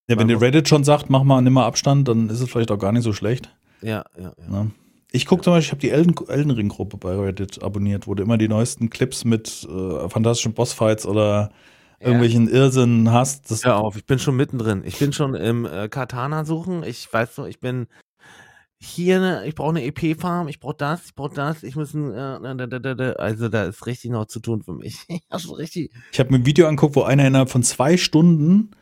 [0.09, 2.71] Ja, wenn dir Reddit schon sagt, mach mal, nimm mal Abstand, dann ist es vielleicht
[2.71, 3.55] auch gar nicht so schlecht.
[3.81, 4.53] Ja, ja, ja.
[4.53, 4.67] ja.
[5.13, 8.23] Ich gucke zum Beispiel, ich habe die Elden, Elden Ring-Gruppe bei Reddit abonniert, wo du
[8.23, 11.51] immer die neuesten Clips mit äh, fantastischen Bossfights oder
[12.01, 12.07] ja.
[12.07, 13.51] irgendwelchen Irrsinn hast.
[13.51, 14.83] Das Hör auf, ich bin schon mittendrin.
[14.87, 16.83] Ich bin schon im äh, Katana suchen.
[16.83, 17.89] Ich weiß so, ich bin
[18.85, 22.13] hier, ne, ich brauche eine EP-Farm, ich brauche das, ich brauche das, ich muss ein,
[22.13, 25.07] äh, also da ist richtig noch zu tun für mich.
[25.29, 25.93] also richtig.
[26.13, 28.73] Ich habe mir ein Video angeguckt, wo einer innerhalb von zwei Stunden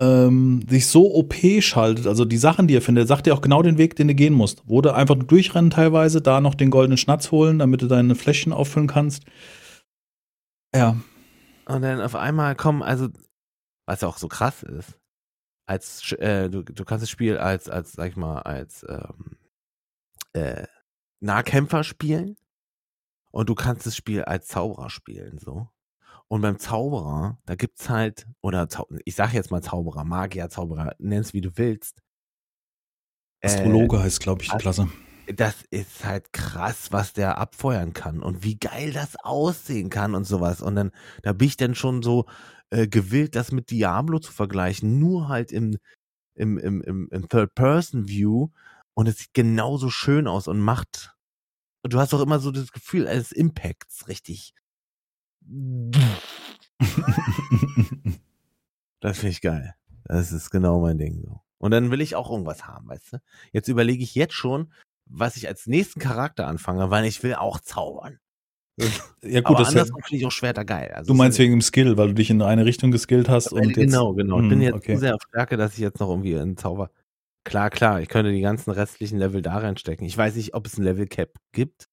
[0.00, 3.62] ähm, sich so OP schaltet, also die Sachen, die er findet, sagt dir auch genau
[3.62, 4.62] den Weg, den du gehen musst.
[4.66, 8.52] Wo du einfach durchrennen teilweise, da noch den goldenen Schnatz holen, damit du deine Fläschchen
[8.52, 9.24] auffüllen kannst.
[10.74, 10.96] Ja.
[11.66, 13.08] Und dann auf einmal kommen, also,
[13.86, 14.98] was auch so krass ist,
[15.66, 19.36] als äh, du, du kannst das Spiel als, als, sag ich mal, als ähm,
[20.32, 20.66] äh,
[21.20, 22.36] Nahkämpfer spielen
[23.32, 25.68] und du kannst das Spiel als Zauberer spielen, so.
[26.28, 28.66] Und beim Zauberer, da gibt's halt, oder
[29.04, 32.02] ich sag jetzt mal Zauberer, Magier, Zauberer, nenn's wie du willst.
[33.44, 34.88] Astrologe äh, heißt, glaube ich, die Klasse.
[35.32, 40.24] Das ist halt krass, was der abfeuern kann und wie geil das aussehen kann und
[40.24, 40.60] sowas.
[40.60, 40.92] Und dann,
[41.22, 42.26] da bin ich dann schon so,
[42.70, 45.78] äh, gewillt, das mit Diablo zu vergleichen, nur halt im,
[46.34, 48.48] im, im, im, im Third-Person-View
[48.94, 51.14] und es sieht genauso schön aus und macht.
[51.82, 54.54] Und du hast auch immer so das Gefühl eines Impacts, richtig.
[59.00, 59.74] das finde ich geil.
[60.04, 61.40] Das ist genau mein Ding so.
[61.58, 63.18] Und dann will ich auch irgendwas haben, weißt du?
[63.52, 64.72] Jetzt überlege ich jetzt schon,
[65.04, 68.18] was ich als nächsten Charakter anfange, weil ich will auch zaubern.
[69.22, 70.92] Ja, gut, Aber das andersrum finde ich auch schwer da geil.
[70.94, 73.72] Also du meinst wegen dem Skill, weil du dich in eine Richtung geskillt hast und
[73.72, 74.36] Genau, genau.
[74.40, 74.96] Ich bin hm, jetzt okay.
[74.96, 76.90] sehr auf Stärke, dass ich jetzt noch irgendwie einen Zauber
[77.46, 80.04] Klar, klar, ich könnte die ganzen restlichen Level da reinstecken.
[80.04, 81.88] Ich weiß nicht, ob es ein Level Cap gibt.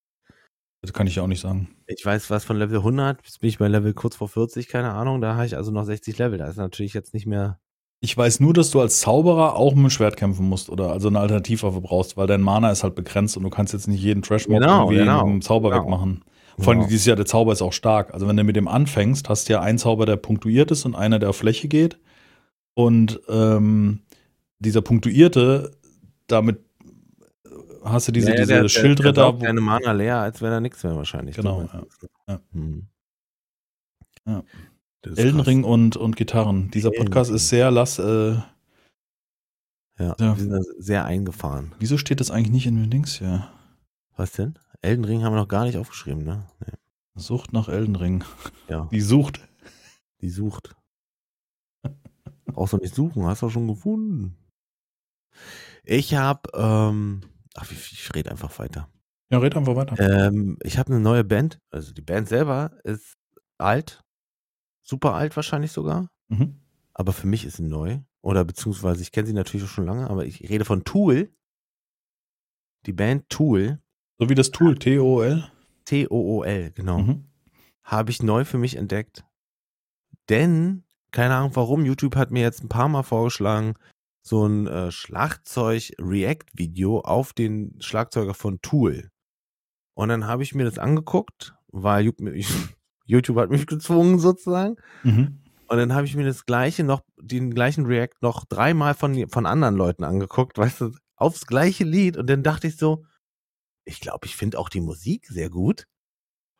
[0.81, 1.69] Das kann ich auch nicht sagen.
[1.85, 4.93] Ich weiß was von Level 100, jetzt bin ich bei Level kurz vor 40, keine
[4.93, 6.39] Ahnung, da habe ich also noch 60 Level.
[6.39, 7.59] Da ist natürlich jetzt nicht mehr.
[8.01, 11.07] Ich weiß nur, dass du als Zauberer auch mit dem Schwert kämpfen musst oder also
[11.07, 14.23] eine Alternativwaffe brauchst, weil dein Mana ist halt begrenzt und du kannst jetzt nicht jeden
[14.23, 15.83] Trash-Mob Genau, irgendwie genau, mit dem Zauber genau.
[15.83, 16.25] wegmachen.
[16.59, 16.89] Vor allem Genau.
[16.89, 18.13] dieses Jahr, der Zauber ist auch stark.
[18.13, 20.95] Also wenn du mit dem anfängst, hast du ja einen Zauber, der punktuiert ist und
[20.95, 21.97] einer, der auf Fläche geht.
[22.75, 24.01] Und ähm,
[24.59, 25.71] dieser punktuierte,
[26.27, 26.59] damit
[27.83, 29.31] hast du diese, Ja, ja, diese der- der- Schildritter.
[29.31, 31.35] Der wo- deine Mana leer, als wäre da nichts mehr wahrscheinlich.
[31.35, 31.67] Genau,
[32.27, 32.39] ja.
[32.53, 32.87] Hm.
[34.25, 34.43] Ja.
[35.15, 35.47] Elden krass.
[35.47, 36.71] Ring und, und Gitarren.
[36.71, 37.99] Dieser Podcast ist sehr lass.
[37.99, 38.35] Äh,
[39.99, 40.35] Ja, Ja.
[40.35, 41.73] da sehr eingefahren.
[41.79, 43.47] wieso steht das eigentlich nicht in den Links hier?
[44.15, 44.57] Was denn?
[44.83, 46.45] Elden Ring haben wir noch gar nicht aufgeschrieben, ne?
[46.59, 46.73] Nee.
[47.15, 48.23] Sucht nach Elden Ring.
[48.67, 49.39] Ja, Die sucht.
[50.21, 50.75] die sucht.
[52.45, 54.37] Brauchst du nicht suchen, hast du schon gefunden.
[55.83, 57.21] Ich habe, ähm,
[57.55, 58.89] ach, ich, ich rede einfach weiter.
[59.31, 59.99] Ja, red einfach weiter.
[59.99, 61.59] Ähm, ich habe eine neue Band.
[61.71, 63.15] Also die Band selber ist
[63.57, 64.03] alt,
[64.83, 66.09] super alt wahrscheinlich sogar.
[66.29, 66.61] Mhm.
[66.93, 67.99] Aber für mich ist sie neu.
[68.21, 71.33] Oder beziehungsweise ich kenne sie natürlich schon lange, aber ich rede von Tool.
[72.85, 73.81] Die Band Tool,
[74.23, 75.51] So wie das Tool, T-O-L.
[75.83, 76.99] T-O-O-L, genau.
[76.99, 77.25] Mhm.
[77.83, 79.25] habe ich neu für mich entdeckt.
[80.29, 83.73] Denn, keine Ahnung warum, YouTube hat mir jetzt ein paar Mal vorgeschlagen,
[84.21, 89.09] so ein äh, Schlagzeug-React-Video auf den Schlagzeuger von Tool.
[89.93, 92.09] Und dann habe ich mir das angeguckt, weil
[93.05, 94.77] YouTube hat mich gezwungen sozusagen.
[95.03, 95.39] Mhm.
[95.67, 99.45] Und dann habe ich mir das gleiche noch, den gleichen React noch dreimal von, von
[99.45, 102.15] anderen Leuten angeguckt, weißt du, aufs gleiche Lied.
[102.15, 103.03] Und dann dachte ich so,
[103.85, 105.85] ich glaube, ich finde auch die Musik sehr gut.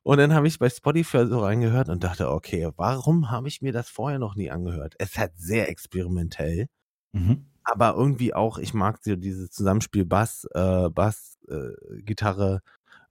[0.06, 3.72] Und dann habe ich bei Spotify so reingehört und dachte, okay, warum habe ich mir
[3.72, 4.96] das vorher noch nie angehört?
[5.00, 6.68] Es hat sehr experimentell,
[7.14, 7.46] Mhm.
[7.64, 12.62] aber irgendwie auch, ich mag so dieses Zusammenspiel Bass, äh, Bass, äh, Gitarre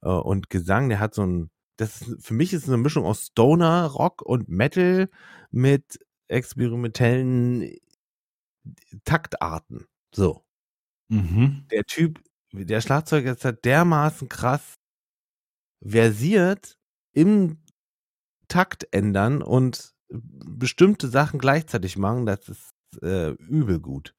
[0.03, 0.89] äh, und Gesang.
[0.89, 4.21] Der hat so ein, das ist, für mich ist es eine Mischung aus Stoner, Rock
[4.21, 5.09] und Metal
[5.51, 7.77] mit experimentellen
[9.05, 9.85] Taktarten.
[10.13, 10.43] So.
[11.09, 11.65] Mhm.
[11.71, 12.21] Der Typ,
[12.53, 14.75] der Schlagzeuger ist halt dermaßen krass
[15.85, 16.77] versiert
[17.11, 17.57] im
[18.47, 24.13] Takt ändern und bestimmte Sachen gleichzeitig machen, das ist äh, übel gut.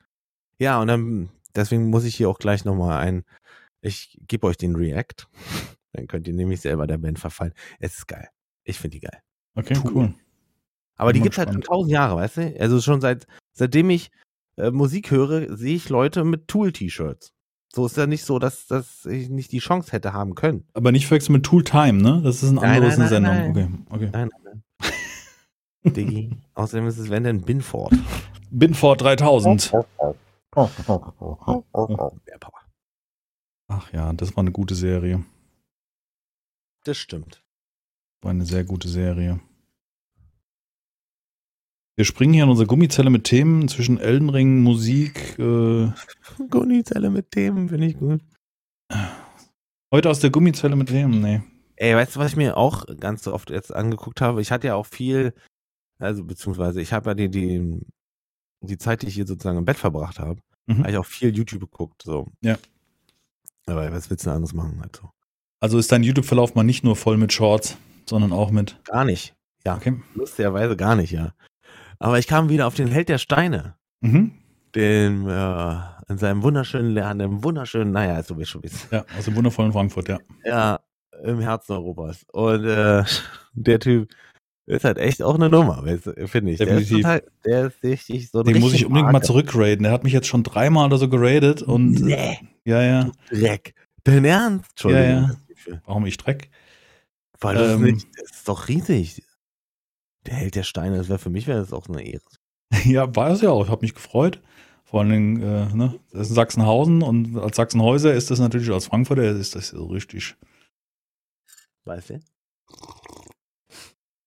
[0.58, 3.24] Ja, und dann, deswegen muss ich hier auch gleich nochmal ein,
[3.80, 5.28] ich gebe euch den React,
[5.92, 7.54] dann könnt ihr nämlich selber der Band verfallen.
[7.78, 8.28] Es ist geil.
[8.64, 9.20] Ich finde die geil.
[9.54, 9.92] Okay, Tool.
[9.94, 10.14] cool.
[10.96, 12.60] Aber die mal gibt's halt schon tausend Jahre, weißt du?
[12.60, 14.10] Also schon seit, seitdem ich
[14.56, 17.32] äh, Musik höre, sehe ich Leute mit Tool-T-Shirts.
[17.74, 20.64] So ist ja nicht so, dass, dass ich nicht die Chance hätte haben können.
[20.74, 22.20] Aber nicht verwechseln mit Tool Time, ne?
[22.22, 23.86] Das ist ein Nein, anderes nein, eine nein, Sendung.
[23.90, 24.10] Okay, okay.
[24.12, 24.62] Nein, nein,
[25.82, 25.92] nein.
[25.92, 26.30] Diggi.
[26.54, 27.92] Außerdem ist es, wenn denn Binford.
[28.50, 29.72] Binford 3000.
[29.72, 29.84] Der
[30.52, 30.70] Power.
[33.66, 35.24] Ach ja, das war eine gute Serie.
[36.84, 37.42] Das stimmt.
[38.22, 39.40] War eine sehr gute Serie.
[41.96, 45.38] Wir springen hier in unsere Gummizelle mit Themen zwischen Elden Ring, Musik.
[45.38, 45.88] Äh,
[46.50, 48.20] Gummizelle mit Themen finde ich gut.
[49.92, 51.42] heute aus der Gummizelle mit Themen, nee.
[51.76, 54.40] Ey, weißt du, was ich mir auch ganz so oft jetzt angeguckt habe?
[54.40, 55.34] Ich hatte ja auch viel,
[55.98, 57.80] also beziehungsweise ich habe ja die, die,
[58.60, 60.78] die Zeit, die ich hier sozusagen im Bett verbracht habe, Mhm.
[60.78, 62.00] habe ich auch viel YouTube geguckt.
[62.02, 62.28] So.
[62.40, 62.56] Ja.
[63.66, 64.80] Aber was willst du denn anderes machen?
[64.82, 65.10] Also?
[65.60, 67.76] Also ist dein YouTube-Verlauf mal nicht nur voll mit Shorts,
[68.08, 68.80] sondern auch mit.
[68.84, 69.34] Gar nicht.
[69.66, 70.00] Ja, Okay.
[70.14, 71.34] lustigerweise gar nicht, ja.
[71.98, 73.74] Aber ich kam wieder auf den Held der Steine.
[74.00, 74.32] Mhm.
[74.74, 75.76] Den, äh,
[76.08, 78.88] in seinem wunderschönen, an dem wunderschönen, naja, so wie schon wissen.
[78.90, 80.18] Ja, aus dem wundervollen Frankfurt, ja.
[80.44, 80.80] Ja,
[81.22, 82.24] im Herzen Europas.
[82.32, 83.04] Und äh,
[83.54, 84.10] der Typ
[84.66, 86.58] ist halt echt auch eine Nummer, du, finde ich.
[86.58, 86.88] Definitiv.
[86.88, 89.26] Der ist, total, der ist richtig so Den muss ich unbedingt mal Marke.
[89.26, 89.84] zurückgraden.
[89.84, 91.92] Der hat mich jetzt schon dreimal oder so geradet und.
[92.00, 93.10] Nee, Ja, ja.
[93.30, 93.74] Dreck.
[94.04, 94.70] Dein Ernst?
[94.70, 95.30] Entschuldigung.
[95.66, 96.50] Ja, Warum ich Dreck?
[97.40, 99.22] Weil das, Ähm, nicht, das ist doch riesig.
[100.26, 102.22] Der Held der Steine, das wäre für mich wäre das auch eine Ehre.
[102.84, 103.64] Ja, war es ja auch.
[103.64, 104.40] Ich habe mich gefreut.
[104.84, 108.86] Vor allen Dingen, äh, ne, das ist Sachsenhausen und als Sachsenhäuser ist das natürlich als
[108.86, 110.36] Frankfurter ist das so richtig.
[111.84, 112.20] Weißt du?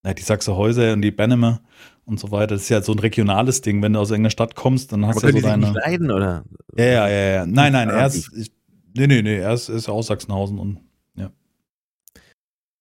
[0.05, 1.61] Ja, die Sachsenhäuser und die Bennemer
[2.05, 2.55] und so weiter.
[2.55, 3.81] Das ist ja so ein regionales Ding.
[3.81, 5.71] Wenn du aus irgendeiner Stadt kommst, dann hast Aber du ja so die deine.
[5.71, 6.45] nicht leiden, oder?
[6.75, 7.45] Ja, ja, ja, ja.
[7.45, 8.31] Nein, nein, er ist.
[8.33, 8.51] Ich,
[8.95, 10.79] nee, nee, nee, er ist, ist aus Sachsenhausen und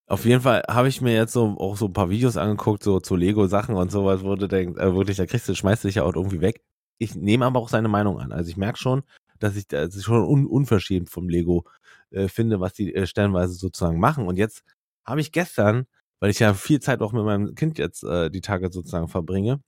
[0.08, 3.00] Auf jeden Fall habe ich mir jetzt so auch so ein paar Videos angeguckt, so
[3.00, 5.96] zu Lego-Sachen und sowas, wo du denkst, äh, wirklich, da kriegst du, schmeißt du dich
[5.96, 6.62] ja auch irgendwie weg.
[6.98, 8.32] Ich nehme aber auch seine Meinung an.
[8.32, 9.02] Also ich merke schon,
[9.38, 11.64] dass ich das ist schon un unverschämt vom Lego
[12.10, 14.26] äh, finde, was die äh, stellenweise sozusagen machen.
[14.26, 14.62] Und jetzt
[15.04, 15.86] habe ich gestern,
[16.20, 19.60] weil ich ja viel Zeit auch mit meinem Kind jetzt äh, die Tage sozusagen verbringe,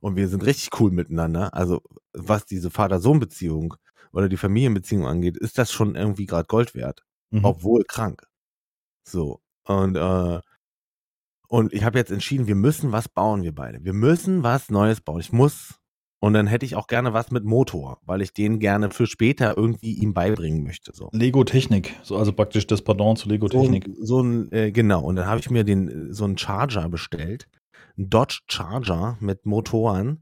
[0.00, 1.54] und wir sind richtig cool miteinander.
[1.54, 3.74] Also was diese Vater-Sohn-Beziehung
[4.12, 7.44] oder die Familienbeziehung angeht, ist das schon irgendwie gerade Gold wert, mhm.
[7.44, 8.26] obwohl krank.
[9.04, 10.40] So und äh,
[11.48, 13.84] und ich habe jetzt entschieden, wir müssen was bauen, wir beide.
[13.84, 15.18] Wir müssen was Neues bauen.
[15.18, 15.80] Ich muss
[16.22, 19.56] und dann hätte ich auch gerne was mit Motor, weil ich den gerne für später
[19.56, 20.92] irgendwie ihm beibringen möchte.
[20.94, 21.08] So.
[21.12, 23.88] Lego Technik, so also praktisch das Pardon zu Lego Technik.
[23.96, 25.02] So, so ein, äh, genau.
[25.02, 27.48] Und dann habe ich mir den so einen Charger bestellt,
[27.96, 30.20] ein Dodge Charger mit Motoren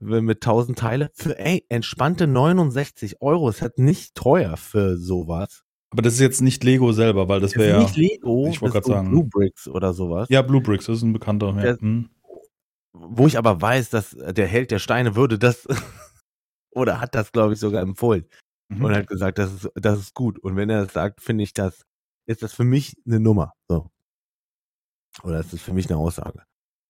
[0.00, 3.48] mit 1000 Teile für ey entspannte 69 Euro.
[3.48, 5.64] Es hat nicht teuer für sowas.
[5.90, 7.80] Aber das ist jetzt nicht Lego selber, weil das wäre ja.
[7.80, 9.10] Nicht Lego, ich wollte gerade sagen.
[9.10, 10.28] Blue Bricks oder sowas.
[10.28, 11.54] Ja, Blue Bricks, das ist ein bekannter.
[11.64, 11.78] Ja.
[11.80, 12.10] Hm
[13.00, 15.66] wo ich aber weiß, dass der Held der Steine würde das
[16.70, 18.26] oder hat das, glaube ich, sogar empfohlen
[18.68, 18.84] mhm.
[18.84, 20.38] und hat gesagt, das ist, das ist gut.
[20.38, 21.84] Und wenn er das sagt, finde ich das,
[22.26, 23.54] ist das für mich eine Nummer.
[23.68, 23.90] So.
[25.22, 26.42] Oder ist das für mich eine Aussage?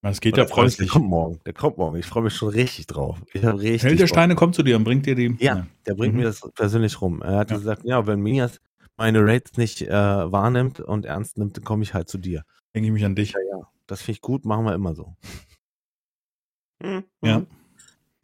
[0.03, 0.77] Es geht ja freundlich.
[0.77, 1.41] Der kommt morgen.
[1.45, 1.97] Der kommt morgen.
[1.97, 3.21] Ich freue mich schon richtig drauf.
[3.33, 3.83] Ich habe richtig.
[3.83, 5.37] Held der Steine kommt zu dir und bringt dir die.
[5.41, 5.67] Ja, ja.
[5.87, 6.21] der bringt mhm.
[6.21, 7.21] mir das persönlich rum.
[7.21, 7.57] Er hat ja.
[7.57, 8.61] gesagt, ja, wenn Mias
[8.99, 12.45] meine Rates nicht äh, wahrnimmt und ernst nimmt, dann komme ich halt zu dir.
[12.75, 13.33] Denke ich mich an dich.
[13.33, 13.69] Ja, ja.
[13.87, 15.17] Das finde ich gut, machen wir immer so.
[16.83, 17.05] Mhm.
[17.25, 17.45] Ja.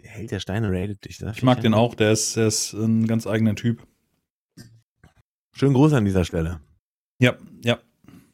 [0.01, 1.22] Der Held der Steine rated dich.
[1.22, 3.87] Ich mag den auch, der ist, der ist ein ganz eigener Typ.
[5.57, 6.61] Schönen Gruß an dieser Stelle.
[7.18, 7.79] Ja, ja.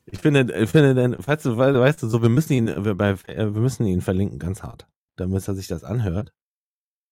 [0.07, 2.97] Ich finde, ich finde denn, falls du, weil, weißt du, so, wir müssen ihn, wir,
[2.97, 4.89] bei, wir müssen ihn verlinken, ganz hart.
[5.15, 6.33] Damit er sich das anhört.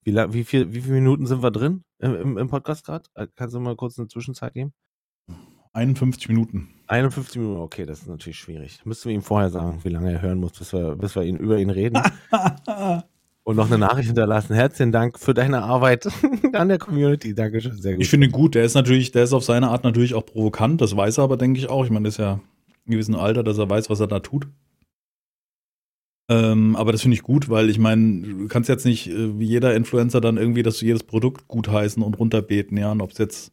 [0.05, 3.09] Wie, wie, viel, wie viele Minuten sind wir drin im, im Podcast gerade?
[3.14, 4.72] Äh, kannst du mal kurz eine Zwischenzeit geben?
[5.73, 6.69] 51 Minuten.
[6.87, 8.81] 51 Minuten, okay, das ist natürlich schwierig.
[8.85, 11.37] Müssten wir ihm vorher sagen, wie lange er hören muss, bis wir, bis wir ihn
[11.37, 12.03] über ihn reden.
[13.45, 14.55] Und noch eine Nachricht hinterlassen.
[14.55, 16.07] Herzlichen Dank für deine Arbeit
[16.53, 17.35] an der Community.
[17.35, 18.03] Dankeschön, sehr gut.
[18.03, 18.55] Ich finde ihn gut.
[18.55, 20.81] Der ist natürlich, der ist auf seine Art natürlich auch provokant.
[20.81, 21.85] Das weiß er aber, denke ich auch.
[21.85, 22.41] Ich meine, das ist ja
[22.85, 24.49] in gewissem Alter, dass er weiß, was er da tut.
[26.31, 29.47] Ähm, aber das finde ich gut, weil ich meine, du kannst jetzt nicht äh, wie
[29.47, 32.93] jeder Influencer dann irgendwie, dass du jedes Produkt gutheißen und runterbeten, ja.
[32.93, 33.53] Und ob es jetzt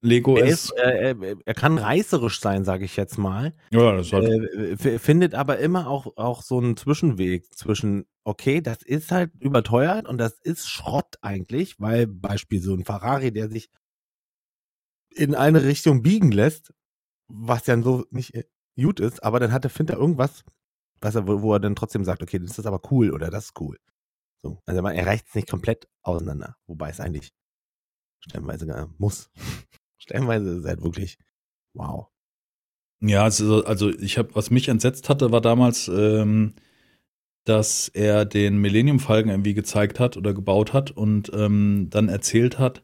[0.00, 0.70] Lego er ist.
[0.70, 3.54] ist äh, er kann reißerisch sein, sage ich jetzt mal.
[3.70, 4.24] Ja, das hat.
[4.24, 10.06] Äh, findet aber immer auch, auch so einen Zwischenweg zwischen, okay, das ist halt überteuert
[10.06, 13.70] und das ist Schrott eigentlich, weil Beispiel so ein Ferrari, der sich
[15.14, 16.72] in eine Richtung biegen lässt,
[17.26, 18.44] was ja so nicht äh,
[18.76, 20.44] gut ist, aber dann hat der Finter irgendwas,
[21.00, 23.60] was er, wo er dann trotzdem sagt, okay, das ist aber cool oder das ist
[23.60, 23.78] cool.
[24.40, 24.62] So.
[24.66, 27.32] Also er reicht es nicht komplett auseinander, wobei es eigentlich
[28.20, 29.30] stellenweise muss.
[29.98, 31.18] Stellenweise ist es halt wirklich
[31.74, 32.08] wow.
[33.00, 36.54] Ja, also, also ich habe, was mich entsetzt hatte, war damals, ähm,
[37.44, 42.58] dass er den Millennium Falcon irgendwie gezeigt hat oder gebaut hat und ähm, dann erzählt
[42.58, 42.82] hat,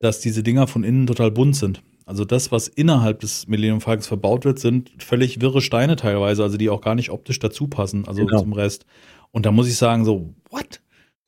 [0.00, 1.82] dass diese Dinger von innen total bunt sind.
[2.04, 6.56] Also das, was innerhalb des Millennium Falcons verbaut wird, sind völlig wirre Steine teilweise, also
[6.56, 8.40] die auch gar nicht optisch dazu passen, also genau.
[8.40, 8.86] zum Rest.
[9.30, 10.80] Und da muss ich sagen, so, what?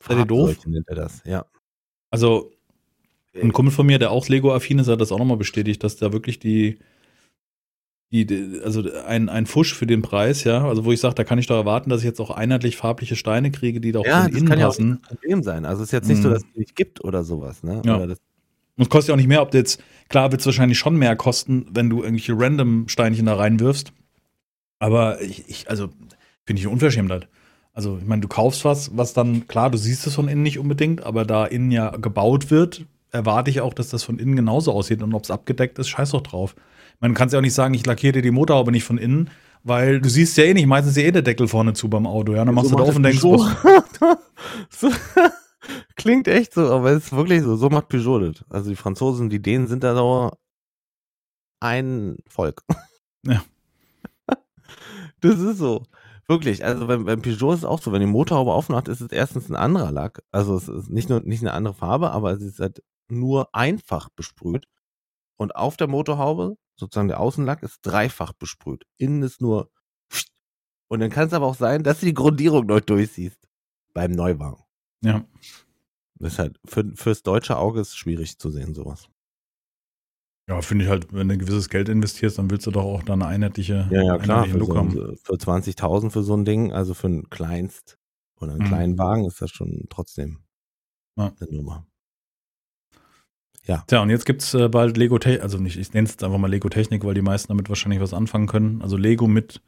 [0.03, 0.57] Seid ihr doof?
[0.87, 1.45] Er das, ja.
[2.11, 2.53] Also
[3.35, 6.13] ein Kumpel von mir, der auch Lego-affin ist, hat das auch nochmal bestätigt, dass da
[6.13, 6.79] wirklich die,
[8.11, 11.39] die, also ein, ein Fusch für den Preis, ja, also wo ich sage, da kann
[11.39, 14.23] ich doch erwarten, dass ich jetzt auch einheitlich farbliche Steine kriege, die da auch ja,
[14.23, 14.89] von innen kann passen.
[14.89, 15.65] Ja, auch ein Problem sein.
[15.65, 16.23] Also es ist jetzt nicht mhm.
[16.23, 17.83] so, dass es nicht gibt oder sowas, ne?
[17.85, 17.97] Ja.
[17.97, 18.19] Oder das
[18.81, 20.97] und es kostet ja auch nicht mehr, ob du jetzt, klar wird es wahrscheinlich schon
[20.97, 23.93] mehr kosten, wenn du irgendwelche random Steinchen da reinwirfst.
[24.79, 25.89] Aber ich, ich also,
[26.47, 27.29] finde ich eine Unverschämtheit.
[27.75, 30.59] Also, ich meine, du kaufst was, was dann, klar, du siehst es von innen nicht
[30.59, 34.73] unbedingt, aber da innen ja gebaut wird, erwarte ich auch, dass das von innen genauso
[34.73, 35.03] aussieht.
[35.03, 36.55] Und ob es abgedeckt ist, scheiß doch drauf.
[37.01, 39.31] Man kann ja auch nicht sagen, ich lackiere dir die Motorhaube nicht von innen,
[39.63, 42.07] weil du siehst ja eh nicht, meistens ist ja eh der Deckel vorne zu beim
[42.07, 42.45] Auto, ja.
[42.45, 43.39] Dann machst so du da auf und denkst, so.
[44.71, 44.91] so.
[45.97, 47.57] Klingt echt so, aber es ist wirklich so.
[47.57, 48.45] So macht Peugeot das.
[48.49, 50.31] Also die Franzosen, die Dänen sind da so
[51.61, 52.63] ein Volk.
[53.27, 53.43] Ja.
[55.23, 55.83] Das ist so.
[56.29, 59.13] Wirklich, also beim, beim Peugeot ist es auch so, wenn die Motorhaube aufmacht, ist es
[59.13, 60.23] erstens ein anderer Lack.
[60.33, 64.09] Also es ist nicht nur nicht eine andere Farbe, aber es ist halt nur einfach
[64.11, 64.67] besprüht.
[65.37, 68.85] Und auf der Motorhaube, sozusagen der Außenlack, ist dreifach besprüht.
[68.99, 69.71] Innen ist nur.
[70.89, 73.49] Und dann kann es aber auch sein, dass du die Grundierung noch durchsiehst.
[73.95, 74.63] Beim Neuwagen.
[75.03, 75.25] Ja.
[76.17, 79.09] Das ist halt für, fürs deutsche Auge ist schwierig zu sehen, sowas.
[80.49, 83.03] Ja, finde ich halt, wenn du ein gewisses Geld investierst, dann willst du doch auch
[83.05, 86.93] da eine einheitliche, ja, ja, klar, für, so für 20.000 für so ein Ding, also
[86.93, 87.99] für einen Kleinst
[88.41, 88.69] oder einen mhm.
[88.69, 90.41] kleinen Wagen ist das schon trotzdem
[91.17, 91.33] ja.
[91.41, 91.87] eine Nummer.
[93.67, 93.85] Ja.
[93.87, 96.39] Tja, und jetzt gibt es äh, bald Lego Technik, also nicht, ich nenne es einfach
[96.39, 98.83] mal Lego Technik, weil die meisten damit wahrscheinlich was anfangen können.
[98.83, 99.61] Also Lego mit,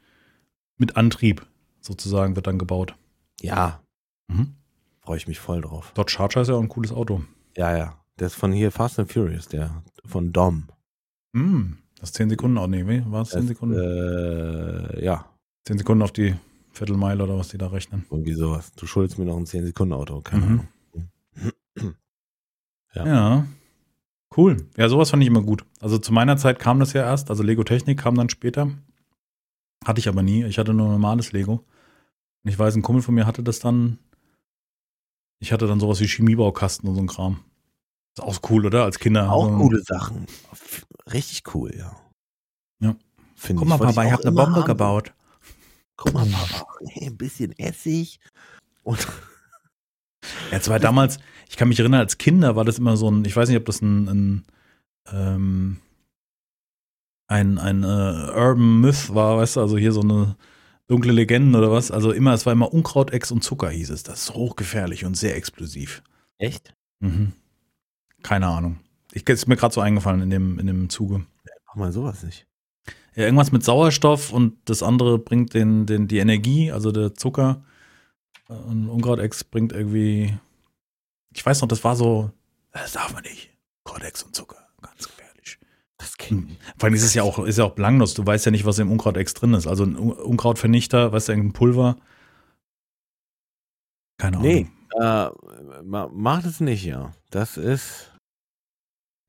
[0.77, 1.45] mit Antrieb
[1.79, 2.95] sozusagen wird dann gebaut.
[3.41, 3.81] Ja.
[4.27, 4.55] Mhm.
[5.01, 5.91] Freue ich mich voll drauf.
[5.93, 7.23] Dodge Charger ist ja auch ein cooles Auto.
[7.55, 7.99] Ja, ja.
[8.19, 10.67] Der ist von hier Fast and Furious, der von Dom.
[11.33, 13.75] Mm, das ist 10 Sekunden auch, nee, war es 10 Sekunden?
[13.75, 15.25] Äh, ja.
[15.65, 16.35] 10 Sekunden auf die
[16.73, 18.05] Viertelmeile oder was die da rechnen.
[18.09, 18.71] Irgendwie sowas.
[18.73, 20.21] Du schuldest mir noch ein 10-Sekunden-Auto.
[20.21, 20.67] Keine mhm.
[20.95, 21.53] Ahnung.
[22.95, 23.05] ja.
[23.05, 23.47] ja.
[24.35, 24.67] Cool.
[24.77, 25.65] Ja, sowas fand ich immer gut.
[25.79, 27.29] Also zu meiner Zeit kam das ja erst.
[27.29, 28.71] Also Lego Technik kam dann später.
[29.85, 30.43] Hatte ich aber nie.
[30.45, 31.63] Ich hatte nur normales Lego.
[32.43, 33.99] Und ich weiß, ein Kumpel von mir hatte das dann.
[35.39, 37.43] Ich hatte dann sowas wie Chemiebaukasten und so ein Kram.
[38.15, 38.83] Ist auch cool, oder?
[38.83, 39.31] Als Kinder.
[39.31, 40.27] Auch so coole Sachen.
[41.11, 41.95] Richtig cool, ja.
[42.79, 42.95] Ja.
[43.35, 44.65] Find Guck mal, Papa, ich habe eine Bombe haben.
[44.65, 45.13] gebaut.
[45.97, 46.67] Guck mal, Papa,
[47.01, 48.19] ein bisschen Essig
[48.83, 49.05] und.
[50.51, 51.19] Ja, es war damals,
[51.49, 53.65] ich kann mich erinnern, als Kinder war das immer so ein, ich weiß nicht, ob
[53.65, 54.45] das ein, ein,
[55.11, 55.77] ähm,
[57.27, 60.35] ein, ein äh, Urban Myth war, weißt du, also hier so eine
[60.87, 61.91] dunkle Legende oder was.
[61.91, 64.03] Also immer, es war immer Unkraut, Ex und Zucker hieß es.
[64.03, 66.03] Das ist hochgefährlich und sehr explosiv.
[66.37, 66.73] Echt?
[66.99, 67.33] Mhm.
[68.21, 68.79] Keine Ahnung.
[69.11, 71.25] Ich, ist mir gerade so eingefallen in dem, in dem Zuge.
[71.67, 72.47] Mach mal sowas nicht.
[73.15, 77.63] Ja, irgendwas mit Sauerstoff und das andere bringt den, den, die Energie, also der Zucker.
[78.67, 80.37] Und Unkrautex bringt irgendwie,
[81.33, 82.31] ich weiß noch, das war so,
[82.71, 83.51] das darf man nicht.
[83.83, 85.59] Kordex und Zucker, ganz gefährlich.
[85.97, 86.57] Das kennt hm.
[86.77, 88.13] Vor allem ist es ja auch, ist ja auch belanglos.
[88.13, 89.67] Du weißt ja nicht, was im Unkrautex drin ist.
[89.67, 91.97] Also ein Unkrautvernichter, weißt du, irgendein Pulver.
[94.17, 94.49] Keine Ahnung.
[94.49, 94.67] Nee,
[94.99, 95.29] äh,
[95.83, 97.11] macht es nicht, ja.
[97.29, 98.11] Das ist,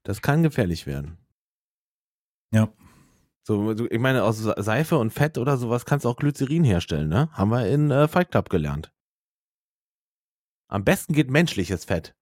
[0.04, 1.18] das kann gefährlich werden.
[2.52, 2.68] Ja.
[3.46, 7.28] So, ich meine, aus Seife und Fett oder sowas kannst du auch Glycerin herstellen, ne?
[7.32, 8.93] Haben wir in äh, Fight Club gelernt.
[10.68, 12.14] Am besten geht menschliches Fett.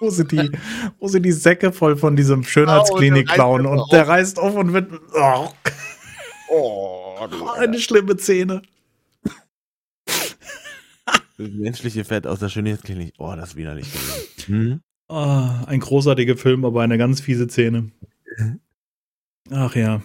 [0.00, 0.50] wo sie die,
[0.98, 4.72] wo sie die Säcke voll von diesem Schönheitsklinik oh, klauen und der reißt auf und
[4.72, 4.92] wird.
[5.14, 5.48] Oh,
[6.50, 7.18] oh
[7.56, 8.62] eine schlimme Szene.
[11.36, 13.14] Menschliche Fett aus der Schönheitsklinik.
[13.18, 13.86] Oh, das ist widerlich
[14.46, 14.80] Hm?
[15.08, 17.90] Oh, ein großartiger Film, aber eine ganz fiese Szene.
[19.50, 20.02] Ach ja.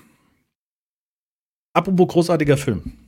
[1.73, 3.04] Apropos großartiger Film.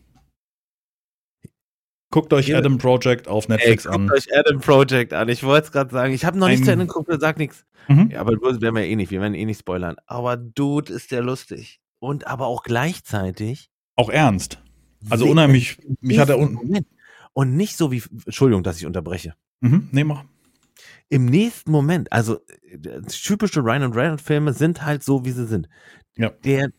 [2.09, 2.57] Guckt euch ja.
[2.57, 4.07] Adam Project auf Netflix Ey, an.
[4.07, 5.27] Guckt euch Adam Project an.
[5.29, 6.13] Ich wollte es gerade sagen.
[6.13, 7.65] Ich habe noch nicht zu Ende geguckt, sag nichts.
[7.89, 8.11] Mhm.
[8.11, 9.11] Ja, aber das werden wir eh nicht.
[9.11, 9.95] Wir werden eh nicht spoilern.
[10.05, 11.81] Aber Dude ist der lustig.
[11.99, 13.69] Und aber auch gleichzeitig.
[13.95, 14.61] Auch ernst.
[15.09, 15.77] Also unheimlich.
[15.99, 16.85] Mich hat er un
[17.33, 18.01] Und nicht so wie.
[18.25, 19.33] Entschuldigung, dass ich unterbreche.
[19.59, 19.89] Mhm.
[19.91, 20.23] Nee, mach.
[21.09, 22.39] Im nächsten Moment, also
[23.09, 25.69] typische Ryan und Reynolds Filme sind halt so, wie sie sind.
[26.17, 26.31] Ja.
[26.43, 26.69] Der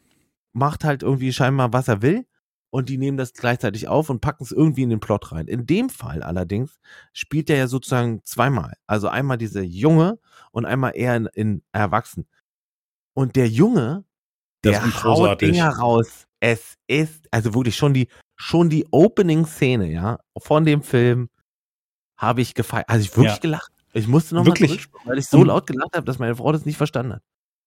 [0.53, 2.27] macht halt irgendwie scheinbar, was er will
[2.71, 5.49] und die nehmen das gleichzeitig auf und packen es irgendwie in den Plot rein.
[5.49, 6.79] In dem Fall allerdings
[7.13, 8.75] spielt er ja sozusagen zweimal.
[8.87, 10.19] Also einmal diese Junge
[10.51, 12.27] und einmal eher in, in Erwachsen.
[13.15, 14.05] Und der Junge,
[14.65, 16.27] der haut Dinger raus.
[16.41, 21.31] Es ist, also wirklich schon die, schon die Opening-Szene, ja, von dem Film
[22.17, 22.89] habe ich gefeiert.
[22.89, 23.41] Also ich wirklich ja.
[23.41, 23.73] gelacht.
[23.93, 26.77] Ich musste nochmal wirklich, weil ich so laut gelacht habe, dass meine Frau das nicht
[26.77, 27.23] verstanden hat.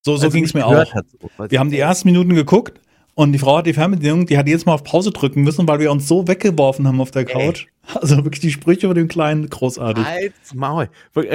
[0.05, 0.93] So, so ging es mir auch.
[0.93, 2.79] Hat, so, wir haben die ersten Minuten geguckt
[3.21, 5.79] und die Frau hat die Fernbedienung, die hat jetzt Mal auf Pause drücken müssen, weil
[5.79, 7.67] wir uns so weggeworfen haben auf der Couch.
[7.67, 7.97] Ey.
[8.01, 10.05] Also wirklich die Sprüche von dem Kleinen großartig.
[10.05, 10.89] Als Maul.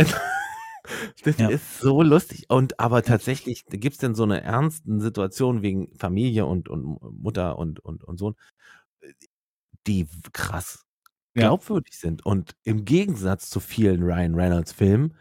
[1.24, 1.48] Das ja.
[1.48, 2.44] ist so lustig.
[2.48, 7.58] Und aber tatsächlich gibt es denn so eine ernsten Situation wegen Familie und, und Mutter
[7.58, 8.36] und, und, und Sohn,
[9.88, 10.84] die krass
[11.34, 12.00] glaubwürdig ja.
[12.00, 12.24] sind.
[12.24, 15.16] Und im Gegensatz zu vielen Ryan Reynolds Filmen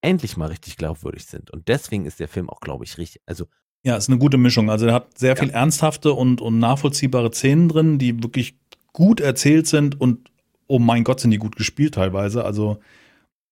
[0.00, 1.50] endlich mal richtig glaubwürdig sind.
[1.50, 3.20] Und deswegen ist der Film auch, glaube ich, richtig.
[3.26, 3.46] Also
[3.84, 4.70] ja, ist eine gute Mischung.
[4.70, 5.54] Also er hat sehr viel ja.
[5.54, 8.56] ernsthafte und, und nachvollziehbare Szenen drin, die wirklich
[8.92, 10.30] gut erzählt sind und
[10.66, 12.44] oh mein Gott, sind die gut gespielt teilweise.
[12.44, 12.78] Also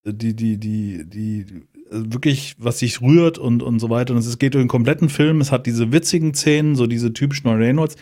[0.04, 1.46] die, die, die, die,
[1.90, 4.14] wirklich, was sich rührt und, und so weiter.
[4.14, 5.42] Und es geht durch den kompletten Film.
[5.42, 7.96] Es hat diese witzigen Szenen, so diese typischen Reynolds.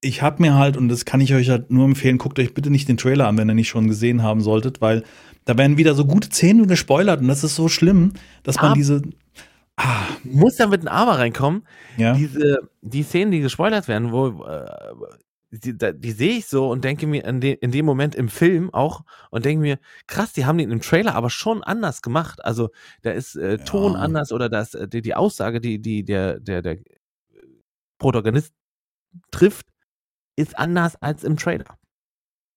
[0.00, 2.70] Ich habe mir halt, und das kann ich euch halt nur empfehlen, guckt euch bitte
[2.70, 5.02] nicht den Trailer an, wenn ihr nicht schon gesehen haben solltet, weil
[5.44, 8.12] da werden wieder so gute Szenen gespoilert und das ist so schlimm,
[8.44, 9.02] dass man diese,
[9.76, 11.66] Ah, muss da mit einem Aber reinkommen.
[11.96, 12.14] Ja.
[12.14, 14.66] Diese, die Szenen, die gespoilert werden, wo äh,
[15.50, 18.72] die, die sehe ich so und denke mir in, de, in dem Moment im Film
[18.72, 22.44] auch und denke mir, krass, die haben den im Trailer aber schon anders gemacht.
[22.44, 22.70] Also
[23.02, 23.98] da ist äh, Ton ja.
[24.00, 26.78] anders oder das, äh, die, die Aussage, die, die der, der, der
[27.98, 28.52] Protagonist
[29.30, 29.66] trifft,
[30.36, 31.78] ist anders als im Trailer.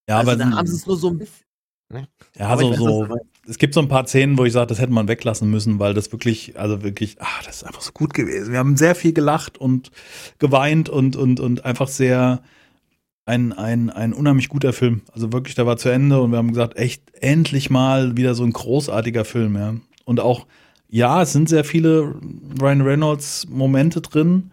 [0.09, 1.45] Ja, also aber da haben sie es nur so ein bisschen.
[1.93, 2.07] Ne?
[2.35, 3.17] Ja, aber so, so
[3.47, 5.93] es gibt so ein paar Szenen, wo ich sage, das hätte man weglassen müssen, weil
[5.93, 8.51] das wirklich, also wirklich, ah, das ist einfach so gut gewesen.
[8.51, 9.91] Wir haben sehr viel gelacht und
[10.39, 12.41] geweint und, und, und einfach sehr,
[13.27, 15.01] ein, ein, ein unheimlich guter Film.
[15.11, 18.43] Also wirklich, der war zu Ende und wir haben gesagt, echt endlich mal wieder so
[18.43, 19.75] ein großartiger Film, ja.
[20.05, 20.47] Und auch,
[20.87, 22.15] ja, es sind sehr viele
[22.59, 24.51] Ryan Reynolds Momente drin,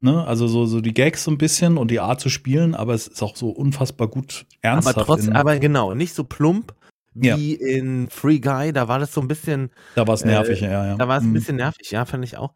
[0.00, 0.26] ne?
[0.26, 3.06] Also so, so die Gags so ein bisschen und die Art zu spielen, aber es
[3.06, 4.96] ist auch so unfassbar gut ernsthaft.
[4.96, 6.74] Aber trotzdem, aber genau, nicht so plump,
[7.20, 7.76] wie ja.
[7.76, 8.72] in Free Guy.
[8.72, 9.70] Da war das so ein bisschen.
[9.94, 10.96] Da war es nervig, äh, ja, ja.
[10.96, 11.34] Da war es ein mhm.
[11.34, 12.54] bisschen nervig, ja, fand ich auch.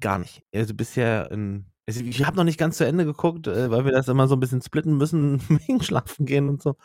[0.00, 0.42] Gar nicht.
[0.54, 4.08] Also bisher in, Ich habe noch nicht ganz zu Ende geguckt, äh, weil wir das
[4.08, 6.76] immer so ein bisschen splitten müssen wegen Schlafen gehen und so.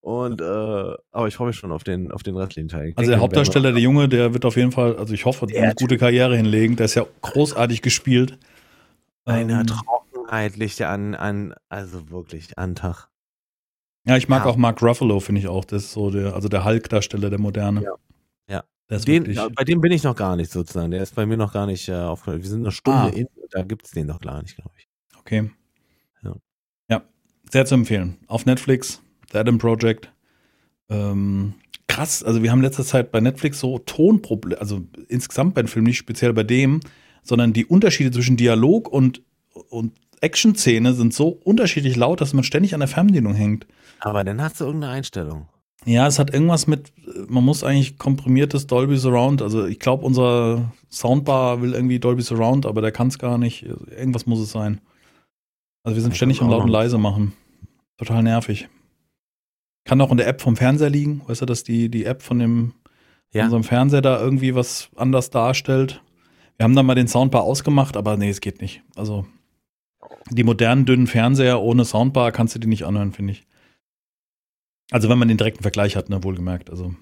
[0.00, 2.92] Und äh, aber ich freue mich schon auf den auf den restlichen Teil.
[2.96, 5.96] Also der Hauptdarsteller, der Junge, der wird auf jeden Fall, also ich hoffe, eine gute
[5.96, 6.74] Karriere hinlegen.
[6.74, 8.36] Der ist ja großartig gespielt.
[9.24, 13.11] Eine ähm, Trockenheit liegt ja an, an, also wirklich an Tag.
[14.04, 14.50] Ja, ich mag ja.
[14.50, 15.64] auch Mark Ruffalo, finde ich auch.
[15.64, 17.82] Das ist so der, also der Hulk-Darsteller, der moderne.
[17.82, 17.94] Ja.
[18.90, 18.98] ja.
[18.98, 20.90] Den, bei dem bin ich noch gar nicht sozusagen.
[20.90, 22.42] Der ist bei mir noch gar nicht äh, aufgehört.
[22.42, 23.08] Wir sind eine Stunde ah.
[23.08, 24.88] in, da gibt es den noch gar nicht, glaube ich.
[25.18, 25.50] Okay.
[26.22, 26.34] Ja.
[26.90, 27.02] ja,
[27.50, 28.18] sehr zu empfehlen.
[28.26, 29.00] Auf Netflix,
[29.30, 30.12] The Adam Project.
[30.90, 31.54] Ähm,
[31.86, 35.86] krass, also wir haben letzter Zeit bei Netflix so Tonprobleme, also insgesamt bei den Filmen,
[35.86, 36.80] nicht speziell bei dem,
[37.22, 39.22] sondern die Unterschiede zwischen Dialog und,
[39.70, 39.92] und
[40.22, 43.66] Action-Szene sind so unterschiedlich laut, dass man ständig an der Fernbedienung hängt.
[44.00, 45.48] Aber dann hast du irgendeine Einstellung.
[45.84, 46.92] Ja, es hat irgendwas mit,
[47.28, 52.66] man muss eigentlich komprimiertes Dolby Surround, also ich glaube, unser Soundbar will irgendwie Dolby Surround,
[52.66, 53.64] aber der kann es gar nicht.
[53.64, 54.80] Irgendwas muss es sein.
[55.82, 57.32] Also wir sind ständig am laut und leise machen.
[57.98, 58.68] Total nervig.
[59.84, 62.38] Kann auch in der App vom Fernseher liegen, weißt du, dass die, die App von
[62.38, 62.74] dem
[63.32, 63.44] ja.
[63.44, 66.00] unserem Fernseher da irgendwie was anders darstellt.
[66.56, 68.82] Wir haben dann mal den Soundbar ausgemacht, aber nee, es geht nicht.
[68.94, 69.26] Also
[70.30, 73.46] die modernen dünnen Fernseher ohne Soundbar kannst du die nicht anhören, finde ich.
[74.90, 76.70] Also wenn man den direkten Vergleich hat, ne, wohlgemerkt.
[76.70, 76.94] Also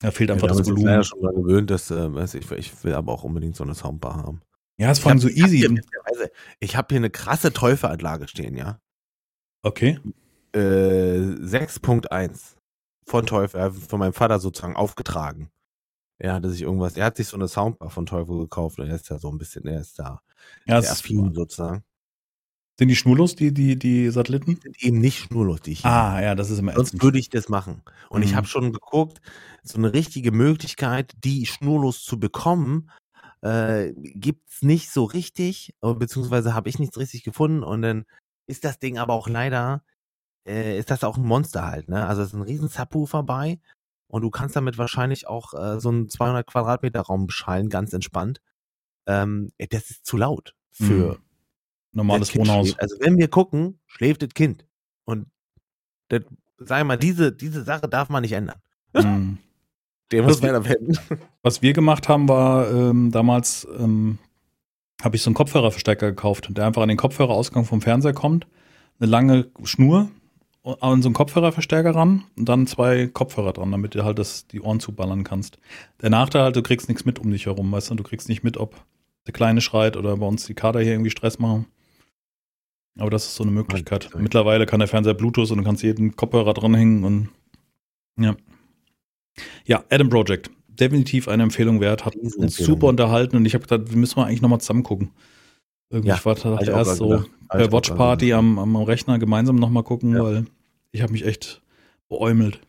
[0.00, 0.78] da fehlt einfach ja, das Volumen.
[0.78, 3.64] Ich bin ja schon mal gewöhnt, dass äh, ich, ich will aber auch unbedingt so
[3.64, 4.40] eine Soundbar haben.
[4.78, 5.80] Ja, es vor so easy.
[6.60, 8.78] Ich habe hier eine krasse Teufelanlage stehen, ja.
[9.62, 9.98] Okay.
[10.54, 12.54] Äh, 6.1
[13.04, 15.50] von Teufel, von meinem Vater sozusagen aufgetragen.
[16.18, 18.96] Er hatte sich irgendwas, er hat sich so eine Soundbar von Teufel gekauft und er
[18.96, 20.20] ist ja so ein bisschen, er ist da
[20.66, 21.84] ja, sehr affin sozusagen.
[22.78, 24.54] Sind die schnurlos, die, die, die Satelliten?
[24.54, 27.28] Die sind eben nicht schnurlos, die ich Ah, ja, das ist immer Sonst würde ich
[27.28, 27.82] das machen.
[28.08, 28.26] Und mhm.
[28.26, 29.20] ich habe schon geguckt,
[29.64, 32.90] so eine richtige Möglichkeit, die schnurlos zu bekommen,
[33.42, 38.04] äh, es nicht so richtig, beziehungsweise habe ich nichts richtig gefunden und dann
[38.46, 39.82] ist das Ding aber auch leider,
[40.46, 42.06] äh, ist das auch ein Monster halt, ne?
[42.06, 43.60] Also es ist ein riesen Subwoofer bei
[44.08, 48.40] und du kannst damit wahrscheinlich auch äh, so einen 200 Quadratmeter Raum beschallen, ganz entspannt.
[49.06, 51.16] Ähm, das ist zu laut für mhm.
[51.92, 52.78] normales Wohnhaus.
[52.78, 54.66] Also wenn wir gucken, schläft das Kind.
[55.04, 55.26] Und
[56.08, 56.22] das,
[56.58, 58.60] sag mal, diese, diese Sache darf man nicht ändern.
[58.94, 59.38] Mhm.
[60.10, 60.98] Der muss weiter werden.
[61.42, 64.18] Was wir gemacht haben, war ähm, damals ähm,
[65.02, 68.46] habe ich so einen Kopfhörerverstärker gekauft, der einfach an den Kopfhörerausgang vom Fernseher kommt.
[68.98, 70.10] Eine lange Schnur,
[70.64, 74.60] an so einen Kopfhörerverstärker ran und dann zwei Kopfhörer dran, damit du halt das, die
[74.60, 75.58] Ohren zuballern kannst.
[76.02, 78.44] Der Nachteil halt, du kriegst nichts mit um dich herum, weißt du, du kriegst nicht
[78.44, 78.76] mit, ob
[79.26, 81.66] der Kleine schreit oder bei uns die Kader hier irgendwie Stress machen.
[82.98, 84.06] Aber das ist so eine Möglichkeit.
[84.06, 84.18] Okay.
[84.20, 87.28] Mittlerweile kann der Fernseher Bluetooth und du kannst jeden Kopfhörer dranhängen und
[88.18, 88.36] ja.
[89.64, 90.50] Ja, Adam Project.
[90.68, 92.04] Definitiv eine Empfehlung wert.
[92.04, 95.10] Hat uns super unterhalten und ich habe gedacht, wir müssen mal eigentlich nochmal zusammen gucken.
[95.90, 100.14] Irgendwie, ja, ich war dachte erst so per Watchparty am, am Rechner gemeinsam nochmal gucken,
[100.14, 100.22] ja.
[100.22, 100.44] weil
[100.92, 101.62] ich habe mich echt
[102.08, 102.60] beäumelt.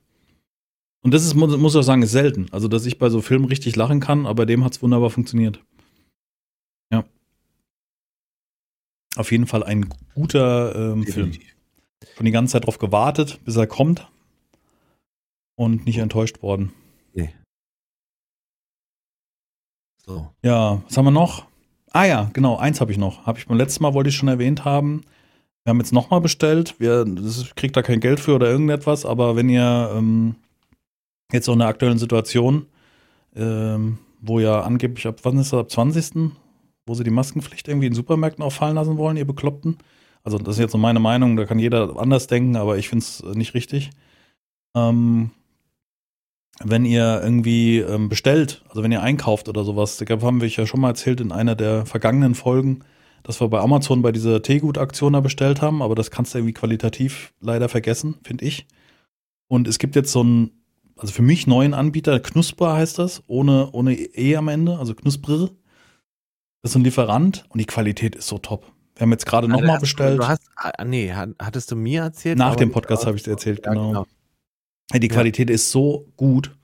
[1.02, 2.48] Und das ist, muss, ich auch sagen, ist selten.
[2.52, 5.64] Also, dass ich bei so Filmen richtig lachen kann, aber dem hat es wunderbar funktioniert.
[6.92, 7.06] Ja.
[9.16, 11.34] Auf jeden Fall ein guter ähm, Film.
[12.16, 14.10] Schon die ganze Zeit darauf gewartet, bis er kommt.
[15.56, 16.72] Und nicht enttäuscht worden.
[17.14, 17.34] Nee.
[20.06, 20.32] So.
[20.42, 21.49] Ja, was haben wir noch?
[21.92, 23.26] Ah ja, genau, eins habe ich noch.
[23.26, 25.02] Habe ich beim letzten Mal wollte ich schon erwähnt haben.
[25.64, 26.76] Wir haben jetzt nochmal bestellt.
[26.80, 30.36] Wir das kriegt da kein Geld für oder irgendetwas, aber wenn ihr ähm,
[31.32, 32.68] jetzt auch in der aktuellen Situation,
[33.36, 36.32] ähm, wo ja angeblich ab wann ist das, ab 20.
[36.86, 39.78] wo sie die Maskenpflicht irgendwie in Supermärkten auffallen lassen wollen, ihr Bekloppten.
[40.24, 43.04] Also das ist jetzt so meine Meinung, da kann jeder anders denken, aber ich finde
[43.04, 43.92] es nicht richtig.
[44.76, 45.32] Ähm,
[46.64, 50.66] wenn ihr irgendwie ähm, bestellt, also wenn ihr einkauft oder sowas, da haben wir ja
[50.66, 52.82] schon mal erzählt in einer der vergangenen Folgen,
[53.24, 56.54] dass wir bei Amazon bei dieser Teegut-Aktion da bestellt haben, aber das kannst du irgendwie
[56.54, 58.68] qualitativ leider vergessen, finde ich.
[59.48, 60.52] Und es gibt jetzt so einen,
[60.98, 65.50] also für mich neuen Anbieter, Knusper heißt das, ohne, ohne E am Ende, also Knusprer.
[66.62, 68.72] Das ist ein Lieferant und die Qualität ist so top.
[68.96, 70.20] Wir haben jetzt gerade nochmal bestellt.
[70.20, 72.38] Du hast, ah, nee, hattest du mir erzählt?
[72.38, 73.88] Nach dem Podcast habe ich es erzählt, ja, genau.
[73.88, 74.06] genau.
[74.94, 75.56] Die Qualität ja.
[75.56, 76.56] ist so gut.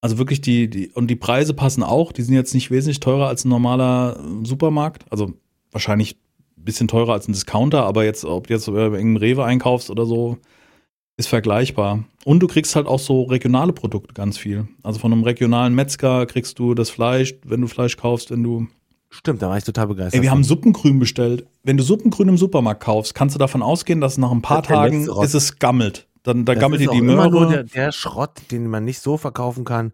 [0.00, 2.12] Also wirklich die, die, und die Preise passen auch.
[2.12, 5.04] Die sind jetzt nicht wesentlich teurer als ein normaler äh, Supermarkt.
[5.10, 5.32] Also
[5.72, 6.16] wahrscheinlich
[6.56, 9.90] ein bisschen teurer als ein Discounter, aber jetzt, ob du jetzt bei irgendeinem Rewe einkaufst
[9.90, 10.38] oder so,
[11.16, 12.04] ist vergleichbar.
[12.24, 14.68] Und du kriegst halt auch so regionale Produkte ganz viel.
[14.82, 18.66] Also von einem regionalen Metzger kriegst du das Fleisch, wenn du Fleisch kaufst, wenn du.
[19.08, 20.14] Stimmt, da war ich total begeistert.
[20.14, 21.46] Ey, wir haben Suppengrün bestellt.
[21.62, 25.08] Wenn du Suppengrün im Supermarkt kaufst, kannst du davon ausgehen, dass nach ein paar Tagen
[25.22, 26.06] ist es gammelt.
[26.26, 27.28] Dann, dann gammelt die Möhre.
[27.28, 29.92] Immer nur der, der, Schrott, den man nicht so verkaufen kann.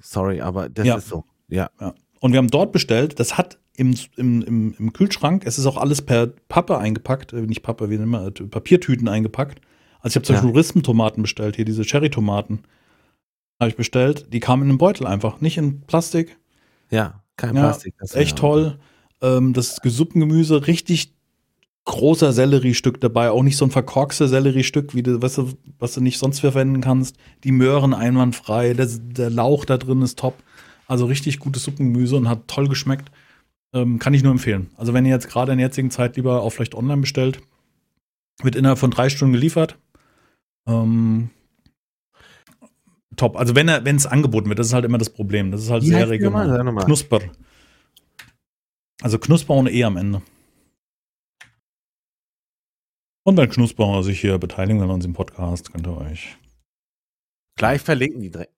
[0.00, 0.96] Sorry, aber das ja.
[0.96, 1.24] ist so.
[1.48, 1.68] Ja.
[1.78, 1.94] ja.
[2.20, 5.42] Und wir haben dort bestellt, das hat im, im, im, im Kühlschrank.
[5.44, 9.60] Es ist auch alles per Pappe eingepackt, äh, nicht Pappe, wie wir, äh, Papiertüten eingepackt.
[10.00, 10.40] Also ich habe zum ja.
[10.40, 12.62] Beispiel Rispentomaten bestellt, hier diese Cherry-Tomaten.
[13.60, 14.32] Habe ich bestellt.
[14.32, 16.38] Die kamen in einem Beutel einfach, nicht in Plastik.
[16.90, 17.94] Ja, kein Plastik.
[18.14, 18.78] echt toll.
[19.20, 21.12] Ähm, das Suppengemüse, richtig
[21.84, 26.00] großer Selleriestück dabei, auch nicht so ein verkorkster Selleriestück, wie du, weißt du, was du
[26.00, 27.16] nicht sonst verwenden kannst.
[27.44, 30.34] Die Möhren einwandfrei, der, der Lauch da drin ist top.
[30.86, 33.10] Also richtig gutes Suppengemüse und hat toll geschmeckt.
[33.74, 34.70] Ähm, kann ich nur empfehlen.
[34.76, 37.40] Also wenn ihr jetzt gerade in der jetzigen Zeit lieber auch vielleicht online bestellt,
[38.42, 39.78] wird innerhalb von drei Stunden geliefert.
[40.66, 41.30] Ähm,
[43.16, 43.36] top.
[43.36, 45.50] Also wenn er, wenn es angeboten wird, das ist halt immer das Problem.
[45.50, 46.84] Das ist halt Wie sehr regional.
[46.84, 47.20] Knusper.
[49.00, 50.22] Also Knusper ohne E am Ende.
[53.24, 56.36] Und wenn Knusper sich hier beteiligen an unserem Podcast, könnt ihr euch
[57.56, 58.50] gleich verlinken die Dreck.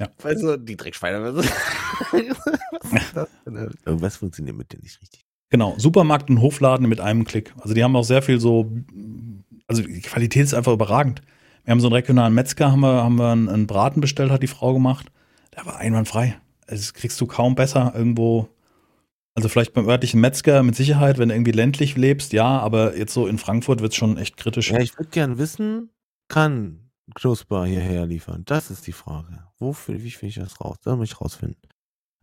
[0.00, 0.08] Ja.
[0.22, 1.34] Also die Dreckschweine.
[1.36, 3.74] Was ist das denn?
[3.84, 5.26] Irgendwas funktioniert mit denen nicht richtig.
[5.50, 7.52] Genau, Supermarkt und Hofladen mit einem Klick.
[7.60, 8.70] Also die haben auch sehr viel so,
[9.66, 11.22] also die Qualität ist einfach überragend.
[11.64, 14.42] Wir haben so einen regionalen Metzger, haben wir, haben wir einen, einen Braten bestellt, hat
[14.42, 15.10] die Frau gemacht.
[15.56, 16.36] Der war einwandfrei.
[16.66, 18.48] Also das kriegst du kaum besser irgendwo.
[19.38, 23.14] Also vielleicht beim örtlichen Metzger mit Sicherheit, wenn du irgendwie ländlich lebst, ja, aber jetzt
[23.14, 24.72] so in Frankfurt wird es schon echt kritisch.
[24.72, 25.90] Ja, ich würde gern wissen,
[26.26, 28.42] kann Knusper hierher liefern?
[28.46, 29.44] Das ist die Frage.
[29.60, 30.78] Wofür, wie finde ich das raus?
[30.82, 31.60] Da muss ich rausfinden.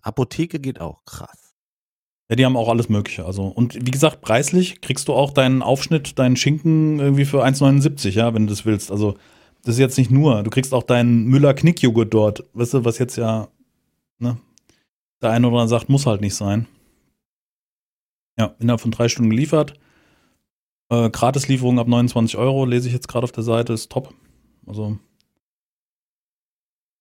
[0.02, 1.56] Apotheke geht auch, krass.
[2.30, 3.24] Ja, die haben auch alles Mögliche.
[3.24, 8.10] Also, und wie gesagt, preislich kriegst du auch deinen Aufschnitt, deinen Schinken irgendwie für 1,79,
[8.10, 8.92] ja, wenn du das willst.
[8.92, 9.14] Also,
[9.64, 10.44] das ist jetzt nicht nur.
[10.44, 12.44] Du kriegst auch deinen Müller-Knickjoghurt dort.
[12.52, 13.48] Weißt du, was jetzt ja,
[14.20, 14.36] ne,
[15.22, 16.68] der eine oder andere sagt, muss halt nicht sein.
[18.38, 19.74] Ja, innerhalb von drei Stunden geliefert.
[20.90, 24.14] Äh, Gratislieferung ab 29 Euro, lese ich jetzt gerade auf der Seite, ist top.
[24.68, 25.00] Also,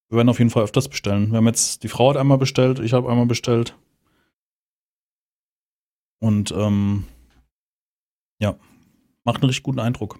[0.09, 1.31] wir werden auf jeden Fall öfters bestellen.
[1.31, 3.75] Wir haben jetzt, die Frau hat einmal bestellt, ich habe einmal bestellt.
[6.19, 7.05] Und ähm,
[8.39, 8.57] ja,
[9.23, 10.19] macht einen richtig guten Eindruck.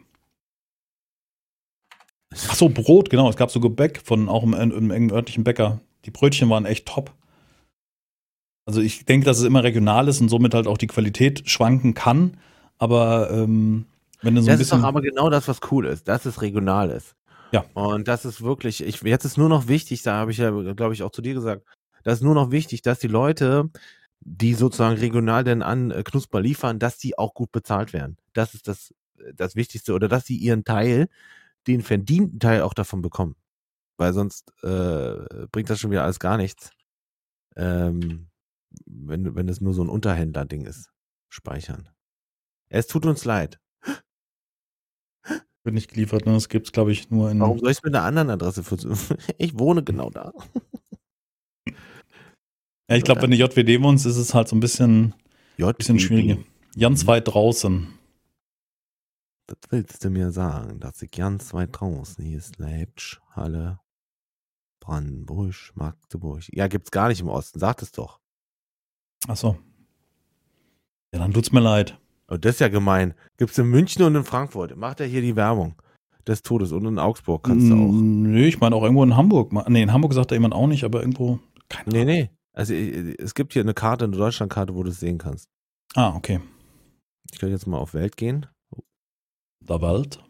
[2.33, 3.29] Ach so, Brot, genau.
[3.29, 5.79] Es gab so Gebäck von auch im, im engen örtlichen Bäcker.
[6.05, 7.13] Die Brötchen waren echt top.
[8.65, 11.93] Also ich denke, dass es immer regional ist und somit halt auch die Qualität schwanken
[11.93, 12.37] kann.
[12.77, 13.85] Aber ähm,
[14.21, 14.57] wenn du so das ein bisschen.
[14.57, 17.15] Das ist doch aber genau das, was cool ist, dass es regional ist.
[17.51, 17.63] Ja.
[17.73, 20.93] Und das ist wirklich, ich, jetzt ist nur noch wichtig, da habe ich ja, glaube
[20.93, 21.63] ich, auch zu dir gesagt,
[22.03, 23.69] das ist nur noch wichtig, dass die Leute,
[24.19, 28.17] die sozusagen regional denn an äh, Knusper liefern, dass die auch gut bezahlt werden.
[28.33, 28.93] Das ist das,
[29.35, 29.93] das Wichtigste.
[29.93, 31.07] Oder dass sie ihren Teil,
[31.67, 33.35] den verdienten Teil auch davon bekommen.
[33.97, 36.71] Weil sonst äh, bringt das schon wieder alles gar nichts.
[37.55, 38.27] Ähm,
[38.85, 40.89] wenn, wenn es nur so ein Unterhändler-Ding ist.
[41.29, 41.89] Speichern.
[42.69, 43.59] Es tut uns leid
[45.65, 46.33] wird nicht geliefert, ne?
[46.33, 47.39] Das gibt es, glaube ich, nur in.
[47.39, 49.17] Warum soll ich es mit einer anderen Adresse versuchen?
[49.37, 50.31] Ich wohne genau da.
[51.67, 55.15] ja, ich glaube, wenn du JWD wohnst, ist es halt so ein bisschen,
[55.57, 55.77] JWD.
[55.77, 56.37] bisschen schwieriger.
[56.79, 57.07] Ganz mhm.
[57.07, 57.87] weit draußen.
[59.47, 62.57] Was willst du mir sagen, dass ich ganz weit draußen hier ist?
[62.57, 63.79] Leipzig, Halle,
[64.79, 66.43] Brandenburg, Magdeburg.
[66.51, 68.19] Ja, gibt's gar nicht im Osten, sag es doch.
[69.27, 69.57] Ach so.
[71.13, 71.99] Ja, dann tut's mir leid.
[72.27, 73.13] Oh, das ist ja gemein.
[73.37, 74.75] Gibt es in München und in Frankfurt.
[74.75, 75.75] Macht er hier die Werbung
[76.27, 76.71] des Todes.
[76.71, 77.91] Und in Augsburg kannst du auch.
[77.91, 79.53] Nö, ich meine auch irgendwo in Hamburg.
[79.69, 81.39] Nee, in Hamburg sagt da jemand auch nicht, aber irgendwo.
[81.69, 82.29] Keine nee, nee.
[82.53, 85.49] Also es gibt hier eine Karte, eine Deutschlandkarte, wo du es sehen kannst.
[85.93, 86.39] Ah, okay.
[87.31, 88.45] Ich könnte jetzt mal auf Welt gehen.
[89.61, 90.23] Der Welt.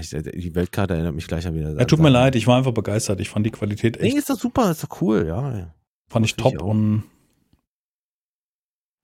[0.00, 1.78] Ich, die Weltkarte erinnert mich gleich an wieder.
[1.78, 3.20] Ja, tut mir leid, ich war einfach begeistert.
[3.20, 4.12] Ich fand die Qualität echt.
[4.12, 5.74] Nee, ist doch super, ist doch cool, ja.
[6.08, 7.04] Fand ich top ich und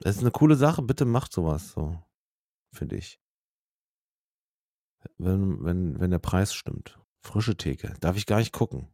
[0.00, 1.98] das ist eine coole Sache, bitte macht sowas so.
[2.72, 3.18] Finde ich.
[5.16, 6.98] Wenn, wenn, wenn der Preis stimmt.
[7.22, 7.94] Frische Theke.
[8.00, 8.88] Darf ich gar nicht gucken.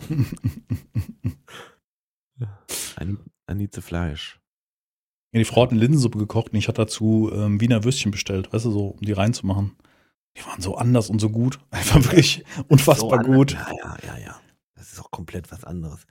[2.38, 4.40] I need the Fleisch.
[5.32, 8.52] Ja, die Frau hat eine Linsensuppe gekocht und ich hatte dazu ähm, Wiener Würstchen bestellt,
[8.52, 9.76] weißt du, so, um die reinzumachen.
[10.36, 11.58] Die waren so anders und so gut.
[11.70, 13.52] Einfach wirklich unfassbar so gut.
[13.52, 14.40] Ja, ja, ja, ja.
[14.74, 16.06] Das ist auch komplett was anderes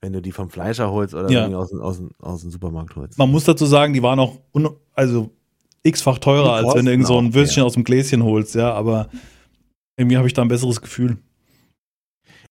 [0.00, 1.46] wenn du die vom Fleischer holst oder ja.
[1.48, 3.18] aus, aus, aus dem Supermarkt holst.
[3.18, 4.38] Man muss dazu sagen, die waren auch
[4.94, 5.30] also
[5.82, 7.66] x-fach teurer, als wenn du irgend so ein Würstchen ja.
[7.66, 9.10] aus dem Gläschen holst, ja, aber
[9.96, 11.18] irgendwie habe ich da ein besseres Gefühl.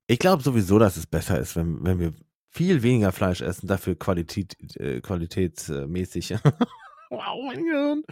[0.07, 2.13] Ich glaube sowieso, dass es besser ist, wenn, wenn wir
[2.49, 6.31] viel weniger Fleisch essen, dafür Qualität, äh, qualitätsmäßig,
[7.09, 8.03] wow, mein Gehirn,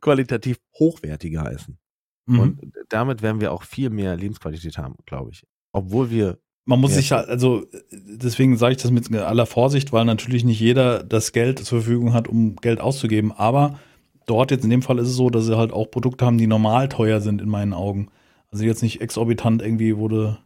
[0.00, 1.78] qualitativ hochwertiger essen.
[2.26, 2.40] Mhm.
[2.40, 5.44] Und damit werden wir auch viel mehr Lebensqualität haben, glaube ich.
[5.72, 6.96] Obwohl wir man muss ja.
[6.96, 11.32] sich halt, also deswegen sage ich das mit aller Vorsicht, weil natürlich nicht jeder das
[11.32, 13.32] Geld zur Verfügung hat, um Geld auszugeben.
[13.32, 13.78] Aber
[14.24, 16.46] dort jetzt in dem Fall ist es so, dass sie halt auch Produkte haben, die
[16.46, 18.08] normal teuer sind in meinen Augen.
[18.50, 20.38] Also jetzt nicht exorbitant irgendwie wurde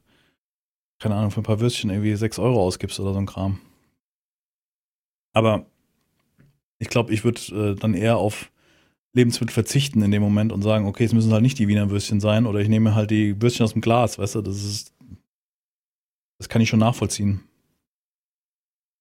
[0.98, 3.60] keine Ahnung, für ein paar Würstchen irgendwie 6 Euro ausgibst oder so ein Kram.
[5.32, 5.66] Aber
[6.78, 7.40] ich glaube, ich würde
[7.72, 8.50] äh, dann eher auf
[9.18, 12.20] Lebensmittel verzichten in dem Moment und sagen, okay, es müssen halt nicht die Wiener Würstchen
[12.20, 14.94] sein oder ich nehme halt die Würstchen aus dem Glas, weißt du, das ist,
[16.38, 17.40] das kann ich schon nachvollziehen.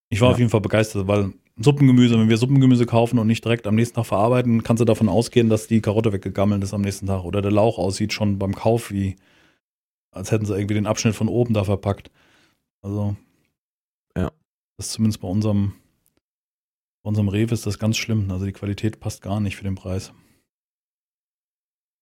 [0.09, 0.33] Ich war ja.
[0.33, 3.95] auf jeden Fall begeistert, weil Suppengemüse, wenn wir Suppengemüse kaufen und nicht direkt am nächsten
[3.95, 7.41] Tag verarbeiten, kannst du davon ausgehen, dass die Karotte weggegammelt ist am nächsten Tag oder
[7.41, 9.15] der Lauch aussieht schon beim Kauf wie,
[10.11, 12.09] als hätten sie irgendwie den Abschnitt von oben da verpackt.
[12.81, 13.15] Also,
[14.15, 14.31] ja.
[14.77, 15.73] Das ist zumindest bei unserem
[17.07, 18.29] bei unserem Rewe ist das ganz schlimm.
[18.31, 20.11] Also die Qualität passt gar nicht für den Preis.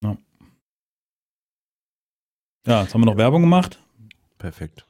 [0.03, 0.18] Ja.
[2.65, 3.80] Ja, jetzt haben wir noch Werbung gemacht.
[4.40, 4.88] Perfekt.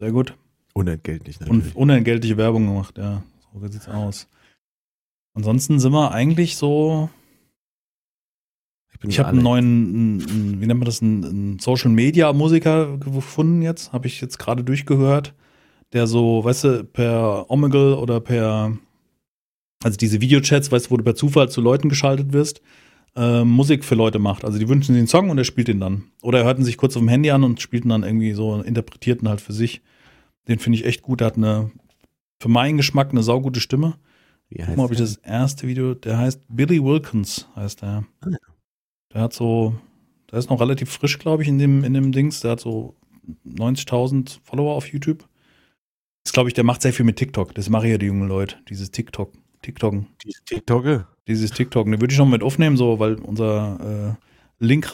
[0.00, 0.36] Sehr gut.
[0.72, 1.66] Unentgeltlich natürlich.
[1.66, 3.22] Und unentgeltliche Werbung gemacht, ja.
[3.52, 4.26] So sieht's aus.
[5.34, 7.08] Ansonsten sind wir eigentlich so.
[8.92, 13.92] Ich, ich habe einen neuen, wie nennt man das, einen, Social Media Musiker gefunden jetzt.
[13.92, 15.32] Habe ich jetzt gerade durchgehört.
[15.92, 18.76] Der so, weißt du, per Omegle oder per
[19.84, 22.62] also diese Videochats, weißt du, wo du per Zufall zu Leuten geschaltet wirst,
[23.16, 24.42] äh, Musik für Leute macht.
[24.42, 26.04] Also die wünschen sich einen Song und er spielt den dann.
[26.22, 28.32] Oder er hört ihn sich kurz auf dem Handy an und spielt ihn dann irgendwie
[28.32, 29.82] so, interpretierten halt für sich.
[30.48, 31.20] Den finde ich echt gut.
[31.20, 31.70] Er hat eine,
[32.40, 33.98] für meinen Geschmack eine saugute Stimme.
[34.48, 38.06] Wie heißt Guck mal, ob ich das erste Video, der heißt Billy Wilkins, heißt er.
[38.22, 38.30] Ah,
[39.12, 39.74] der hat so,
[40.30, 42.40] der ist noch relativ frisch, glaube ich, in dem, in dem Dings.
[42.40, 42.94] Der hat so
[43.46, 45.28] 90.000 Follower auf YouTube.
[46.24, 47.54] Das glaube ich, der macht sehr viel mit TikTok.
[47.54, 49.30] Das machen ja die jungen Leute, dieses TikTok.
[49.64, 50.06] TikToken.
[50.22, 51.06] Dieses TikToke?
[51.26, 51.92] Dieses TikToken.
[51.92, 54.18] Den würde ich noch mit aufnehmen, so, weil unser
[54.60, 54.90] äh, Link,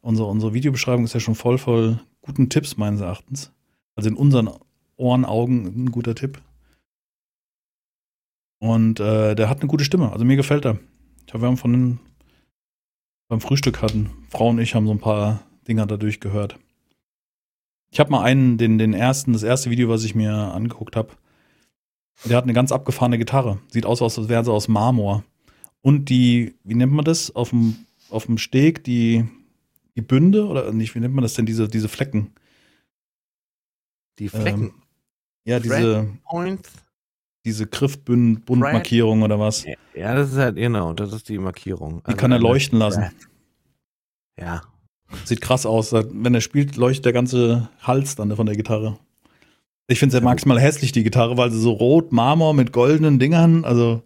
[0.00, 3.52] unsere, unsere Videobeschreibung ist ja schon voll voll guten Tipps meines Erachtens.
[3.94, 4.50] Also in unseren
[4.96, 6.40] Ohren, Augen ein guter Tipp.
[8.60, 10.10] Und äh, der hat eine gute Stimme.
[10.10, 10.78] Also mir gefällt er.
[11.26, 12.00] Ich habe, wir haben von den,
[13.28, 16.58] beim Frühstück hatten, Frau und ich haben so ein paar Dinger dadurch gehört.
[17.90, 21.10] Ich habe mal einen, den, den ersten, das erste Video, was ich mir angeguckt habe,
[22.24, 23.58] der hat eine ganz abgefahrene Gitarre.
[23.68, 25.24] Sieht aus, als wäre sie aus Marmor.
[25.80, 27.34] Und die, wie nennt man das?
[27.34, 27.76] Auf dem,
[28.10, 29.28] auf dem Steg, die,
[29.96, 32.32] die Bünde oder nicht, wie nennt man das denn, diese, diese Flecken?
[34.18, 34.64] Die Flecken?
[34.64, 34.74] Ähm,
[35.44, 36.08] ja, diese.
[37.44, 39.64] Diese Griffbundmarkierung oder was?
[39.94, 42.00] Ja, das ist halt, genau, das ist die Markierung.
[42.00, 43.10] Die also kann er leuchten lassen.
[44.38, 44.62] Ja.
[45.24, 45.92] Sieht krass aus.
[45.92, 48.98] Wenn er spielt, leuchtet der ganze Hals dann von der Gitarre.
[49.90, 53.18] Ich finde es ja maximal hässlich, die Gitarre, weil sie so rot, Marmor mit goldenen
[53.18, 54.02] Dingern, also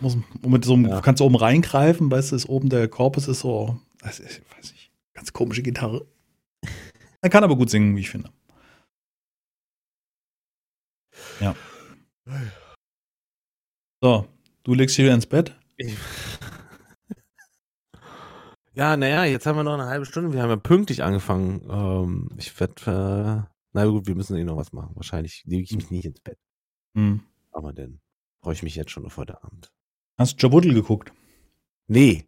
[0.00, 0.16] muss,
[0.46, 1.00] mit so einem, ja.
[1.00, 4.72] kannst du oben reingreifen, weißt du, ist oben der Korpus ist so, weiß ich, weiß
[4.72, 6.06] ich, ganz komische Gitarre.
[7.22, 8.30] Er kann aber gut singen, wie ich finde.
[11.40, 11.56] Ja.
[14.00, 14.26] So,
[14.62, 15.56] du legst dich wieder ins Bett?
[18.72, 20.32] Ja, naja, jetzt haben wir noch eine halbe Stunde.
[20.32, 21.68] Wir haben ja pünktlich angefangen.
[21.68, 24.92] Ähm, ich werde äh, na gut, wir müssen eh noch was machen.
[24.94, 26.38] Wahrscheinlich lege ich mich nicht ins Bett.
[26.94, 27.22] Hm.
[27.52, 28.00] Aber dann
[28.42, 29.70] freue ich mich jetzt schon auf heute Abend.
[30.18, 31.12] Hast du Jabuddel geguckt?
[31.86, 32.26] Nee.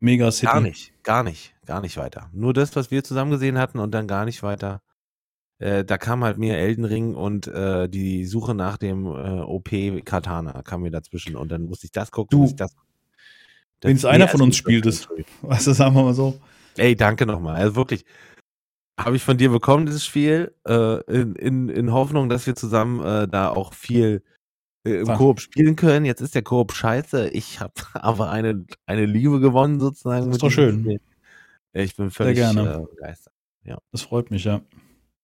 [0.00, 0.46] Mega City.
[0.46, 2.30] Gar nicht, gar nicht, gar nicht weiter.
[2.32, 4.82] Nur das, was wir zusammen gesehen hatten und dann gar nicht weiter.
[5.58, 9.70] Äh, da kam halt mir Elden Ring und äh, die Suche nach dem äh, OP
[10.04, 12.38] Katana kam mir dazwischen und dann musste ich das gucken.
[12.38, 12.74] Du, das,
[13.80, 15.08] Wenn es einer von uns spielt, ist,
[15.42, 16.38] du, sagen wir mal so.
[16.76, 17.56] Ey, danke nochmal.
[17.56, 18.04] Also wirklich,
[18.98, 23.04] habe ich von dir bekommen, dieses Spiel, äh, in, in, in Hoffnung, dass wir zusammen
[23.04, 24.22] äh, da auch viel
[24.86, 26.04] äh, im Koop spielen können.
[26.04, 27.28] Jetzt ist der Koop scheiße.
[27.30, 30.26] Ich habe aber eine, eine Liebe gewonnen sozusagen.
[30.26, 30.80] Das ist doch schön.
[30.80, 31.00] Spiel.
[31.72, 32.74] Ich bin völlig sehr gerne.
[32.74, 33.34] Äh, begeistert.
[33.64, 33.78] Ja.
[33.90, 34.60] Das freut mich, ja.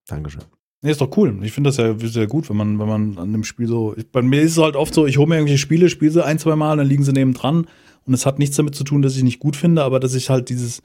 [0.07, 0.43] Dankeschön.
[0.83, 1.39] Nee, ist doch cool.
[1.43, 3.95] Ich finde das ja sehr gut, wenn man, wenn man an dem Spiel so.
[3.97, 6.25] Ich, bei mir ist es halt oft so, ich hole mir irgendwelche Spiele, spiele sie
[6.25, 7.67] ein, zwei Mal, dann liegen sie neben dran.
[8.07, 10.31] Und es hat nichts damit zu tun, dass ich nicht gut finde, aber dass ich
[10.31, 10.81] halt dieses,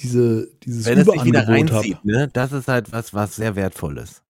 [0.00, 2.28] diese, dieses Wenn es sich wieder reinzieht, ne?
[2.32, 4.22] das ist halt was, was sehr wertvoll ist.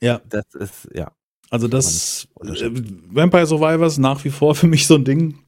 [0.00, 0.20] Ja.
[0.28, 1.12] Das ist, ja.
[1.50, 2.70] Also das äh,
[3.10, 5.38] Vampire Survivors nach wie vor für mich so ein Ding.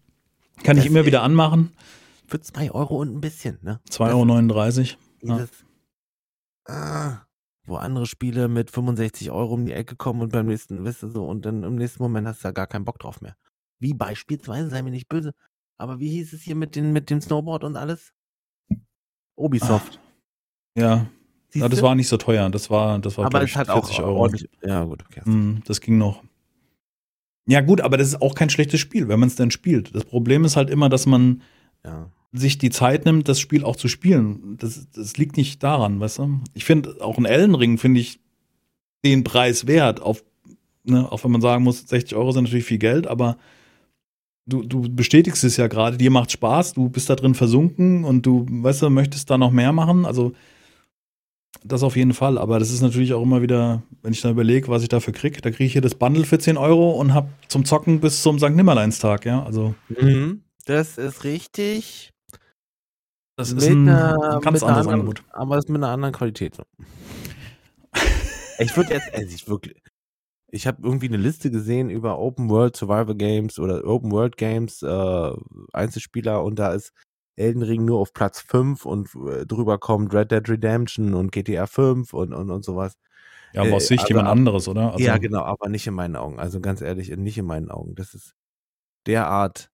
[0.65, 1.73] Kann das ich immer wieder anmachen.
[2.27, 3.81] Für 2 Euro und ein bisschen, ne?
[3.91, 5.41] 2,39 Euro.
[5.41, 5.47] Ja.
[6.65, 7.27] Ah,
[7.65, 11.09] wo andere Spiele mit 65 Euro um die Ecke kommen und beim nächsten, weißt du
[11.09, 13.37] so, und dann im nächsten Moment hast du da gar keinen Bock drauf mehr.
[13.79, 15.33] Wie beispielsweise, sei mir nicht böse,
[15.77, 18.13] aber wie hieß es hier mit, den, mit dem Snowboard und alles?
[19.37, 19.99] Ubisoft.
[20.77, 20.81] Ah.
[20.81, 21.07] Ja.
[21.55, 21.69] ja.
[21.69, 22.49] das war nicht so teuer.
[22.51, 24.31] Das war, das war aber es hat auch Euro.
[24.65, 25.29] Ja, gut, okay.
[25.29, 26.23] Mm, das ging noch.
[27.47, 29.95] Ja, gut, aber das ist auch kein schlechtes Spiel, wenn man es denn spielt.
[29.95, 31.43] Das Problem ist halt immer, dass man
[31.85, 32.09] ja.
[32.33, 34.57] sich die Zeit nimmt, das Spiel auch zu spielen.
[34.59, 36.41] Das, das liegt nicht daran, weißt du?
[36.55, 38.21] Ich finde, auch ein Ellenring finde ich
[39.05, 40.23] den Preis wert, auf,
[40.85, 43.37] ne, auch wenn man sagen muss, 60 Euro sind natürlich viel Geld, aber
[44.47, 48.27] du, du bestätigst es ja gerade, dir macht Spaß, du bist da drin versunken und
[48.27, 50.05] du, weißt du, möchtest da noch mehr machen.
[50.07, 50.33] Also
[51.65, 54.69] Das auf jeden Fall, aber das ist natürlich auch immer wieder, wenn ich dann überlege,
[54.69, 57.29] was ich dafür kriege, da kriege ich hier das Bundle für 10 Euro und habe
[57.47, 58.51] zum Zocken bis zum St.
[58.51, 59.75] Nimmerleinstag, ja, also.
[59.89, 62.11] Mhm, das ist richtig.
[63.37, 65.23] Das ist ein, einer, ganz anderes anderen, Angebot.
[65.31, 66.57] Aber es ist mit einer anderen Qualität.
[68.59, 69.77] ich würde jetzt, also ich wirklich,
[70.53, 74.83] ich habe irgendwie eine Liste gesehen über Open World Survival Games oder Open World Games,
[74.83, 75.33] äh,
[75.73, 76.93] Einzelspieler und da ist
[77.37, 81.67] Elden Ring nur auf Platz 5 und äh, drüber kommt Red Dead Redemption und GTA
[81.67, 82.99] 5 und, und, und sowas.
[83.55, 84.93] Ja, aber aus Sicht äh, jemand anderes, oder?
[84.93, 86.39] Also, ja, genau, aber nicht in meinen Augen.
[86.39, 87.95] Also ganz ehrlich, nicht in meinen Augen.
[87.95, 88.35] Das ist
[89.07, 89.71] derart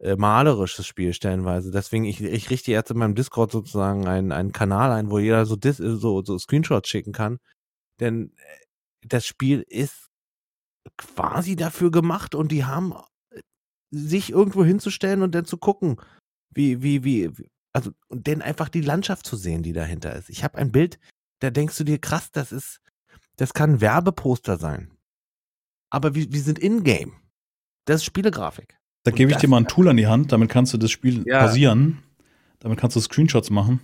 [0.00, 1.70] äh, malerisches Spiel stellenweise.
[1.70, 5.44] Deswegen, ich, ich richte jetzt in meinem Discord sozusagen einen, einen Kanal ein, wo jeder
[5.44, 7.38] so, Dis, so, so Screenshots schicken kann.
[8.00, 8.59] Denn äh,
[9.02, 10.08] das Spiel ist
[10.96, 12.92] quasi dafür gemacht und die haben
[13.30, 13.40] äh,
[13.90, 15.96] sich irgendwo hinzustellen und dann zu gucken,
[16.52, 17.30] wie, wie, wie,
[17.72, 20.30] also, und dann einfach die Landschaft zu sehen, die dahinter ist.
[20.30, 20.98] Ich habe ein Bild,
[21.40, 22.80] da denkst du dir, krass, das ist,
[23.36, 24.90] das kann ein Werbeposter sein.
[25.90, 27.14] Aber wir, wir sind in-game.
[27.86, 28.78] Das ist Spielegrafik.
[29.04, 31.24] Da gebe ich dir mal ein Tool an die Hand, damit kannst du das Spiel
[31.26, 31.46] ja.
[31.46, 32.02] pausieren.
[32.60, 33.80] Damit kannst du Screenshots machen.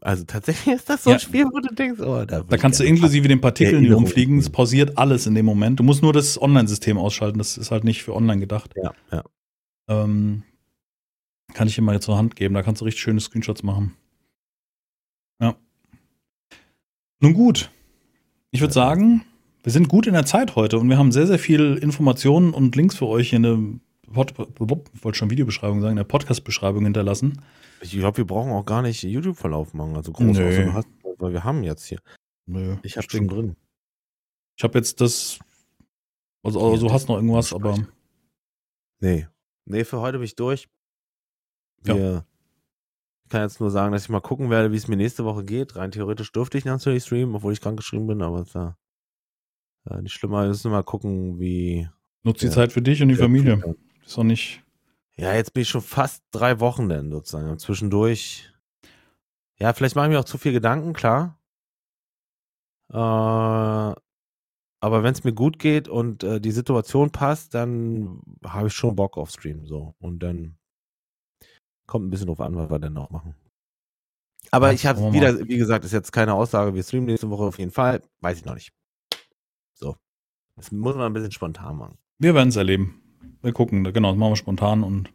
[0.00, 2.84] Also tatsächlich ist das so ein Spiel, wo du denkst, oh, da, da kannst du
[2.84, 5.80] inklusive den Partikeln, die rumfliegen, es pausiert alles in dem Moment.
[5.80, 8.74] Du musst nur das Online-System ausschalten, das ist halt nicht für online gedacht.
[8.80, 9.24] Ja, ja.
[9.88, 10.44] Ähm,
[11.52, 13.96] kann ich dir mal zur Hand geben, da kannst du richtig schöne Screenshots machen.
[15.40, 15.56] Ja.
[17.18, 17.70] Nun gut.
[18.52, 19.24] Ich würde sagen,
[19.64, 22.76] wir sind gut in der Zeit heute und wir haben sehr, sehr viel Informationen und
[22.76, 23.58] Links für euch in der
[24.12, 24.34] Pod,
[24.94, 27.40] ich wollte schon Videobeschreibung sagen, in der Podcast-Beschreibung hinterlassen.
[27.82, 30.72] Ich glaube, wir brauchen auch gar nicht YouTube-Verlauf machen, also groß, Nö.
[30.72, 30.88] Hast,
[31.18, 31.98] weil wir haben jetzt hier.
[32.46, 33.56] Nö, ich habe den drin.
[34.56, 35.40] Ich habe jetzt das,
[36.44, 37.78] also, also du hast noch irgendwas, aber.
[39.00, 39.26] Nee.
[39.64, 40.68] Nee, für heute bin ich durch.
[41.82, 42.24] Wir, ja.
[43.24, 45.44] Ich kann jetzt nur sagen, dass ich mal gucken werde, wie es mir nächste Woche
[45.44, 45.74] geht.
[45.74, 48.76] Rein theoretisch dürfte ich natürlich streamen, obwohl ich krank geschrieben bin, aber es ist ja
[50.00, 50.42] nicht schlimmer.
[50.42, 51.88] Wir müssen mal gucken, wie.
[52.22, 53.76] Nutzt die Zeit für dich und die Familie.
[54.04, 54.62] Ist auch nicht.
[55.16, 57.58] Ja, jetzt bin ich schon fast drei Wochen denn sozusagen.
[57.58, 58.50] Zwischendurch.
[59.58, 61.38] Ja, vielleicht mache ich mir auch zu viel Gedanken, klar.
[62.90, 63.96] Äh, aber
[64.80, 69.16] wenn es mir gut geht und äh, die Situation passt, dann habe ich schon Bock
[69.16, 69.66] auf Stream.
[69.66, 69.94] So.
[70.00, 70.56] Und dann
[71.86, 73.34] kommt ein bisschen drauf an, was wir denn noch machen.
[74.50, 77.44] Aber ja, ich habe wieder, wie gesagt, ist jetzt keine Aussage, wir streamen nächste Woche
[77.44, 78.02] auf jeden Fall.
[78.20, 78.72] Weiß ich noch nicht.
[79.78, 79.96] So.
[80.56, 81.98] Das muss man ein bisschen spontan machen.
[82.18, 83.01] Wir werden es erleben
[83.42, 85.10] wir gucken, genau, das machen wir spontan und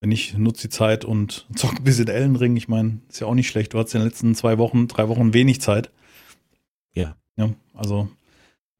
[0.00, 2.56] wenn ich nutze die Zeit und zocke ein bisschen Ellenring.
[2.56, 3.72] Ich meine, ist ja auch nicht schlecht.
[3.72, 5.90] Du hattest in den letzten zwei Wochen, drei Wochen wenig Zeit.
[6.92, 7.16] Ja.
[7.36, 8.08] Ja, also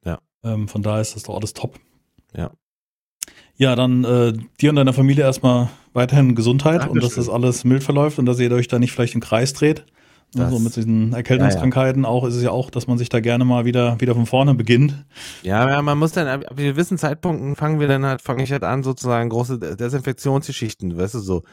[0.05, 0.19] ja.
[0.43, 1.79] Ähm, von daher ist das doch alles top.
[2.35, 2.51] Ja.
[3.57, 6.91] Ja, dann äh, dir und deiner Familie erstmal weiterhin Gesundheit Dankeschön.
[6.91, 9.53] und dass das alles mild verläuft und dass ihr euch da nicht vielleicht im Kreis
[9.53, 9.85] dreht.
[10.35, 12.13] Das, so mit diesen Erkältungskrankheiten ja, ja.
[12.13, 14.53] auch ist es ja auch, dass man sich da gerne mal wieder wieder von vorne
[14.53, 15.05] beginnt.
[15.43, 18.63] Ja, ja man muss dann ab gewissen Zeitpunkten fangen wir dann halt, fange ich halt
[18.63, 21.43] an sozusagen große Desinfektionsgeschichten, weißt du so.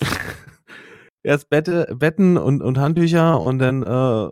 [1.22, 4.28] Erst Bette, Betten und, und Handtücher und dann äh,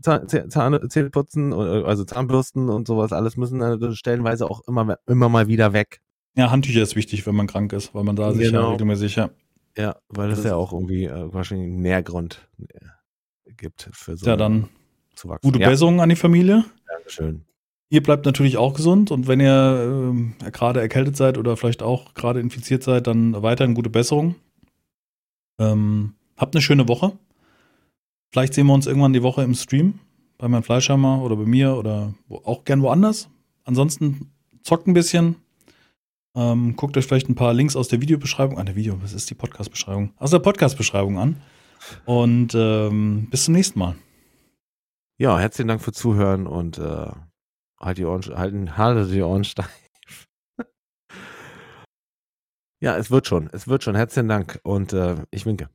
[0.00, 5.48] Zahn, Zahn, Zähneputzen, also Zahnbürsten und sowas, alles müssen dann stellenweise auch immer, immer mal
[5.48, 6.00] wieder weg.
[6.36, 8.38] Ja, Handtücher ist wichtig, wenn man krank ist, weil man da genau.
[8.38, 9.30] sich ja regelmäßig ja
[9.76, 14.26] ja, weil das, das ja auch irgendwie äh, wahrscheinlich einen Nährgrund äh, gibt für so.
[14.26, 14.68] Ja, dann
[15.14, 15.46] zu wachsen.
[15.46, 15.68] gute ja.
[15.68, 16.64] Besserung an die Familie.
[16.86, 17.44] Dankeschön.
[17.90, 22.14] Ihr bleibt natürlich auch gesund und wenn ihr äh, gerade erkältet seid oder vielleicht auch
[22.14, 24.34] gerade infiziert seid, dann weiterhin gute Besserung.
[25.58, 27.12] Ähm, habt eine schöne Woche.
[28.30, 29.98] Vielleicht sehen wir uns irgendwann die Woche im Stream
[30.38, 33.28] bei meinem Fleischhammer oder bei mir oder wo, auch gern woanders.
[33.64, 34.32] Ansonsten
[34.62, 35.36] zockt ein bisschen,
[36.34, 38.66] ähm, guckt euch vielleicht ein paar Links aus der Videobeschreibung an.
[38.66, 40.12] Der Video, was ist die Podcast-Beschreibung?
[40.16, 41.42] Aus der Podcast-Beschreibung an.
[42.04, 43.96] Und ähm, bis zum nächsten Mal.
[45.18, 47.10] Ja, herzlichen Dank für Zuhören und äh,
[47.78, 49.68] halt die Ohren, halten, halte die Ohren steif.
[52.80, 53.94] ja, es wird schon, es wird schon.
[53.94, 55.68] Herzlichen Dank und äh, ich winke.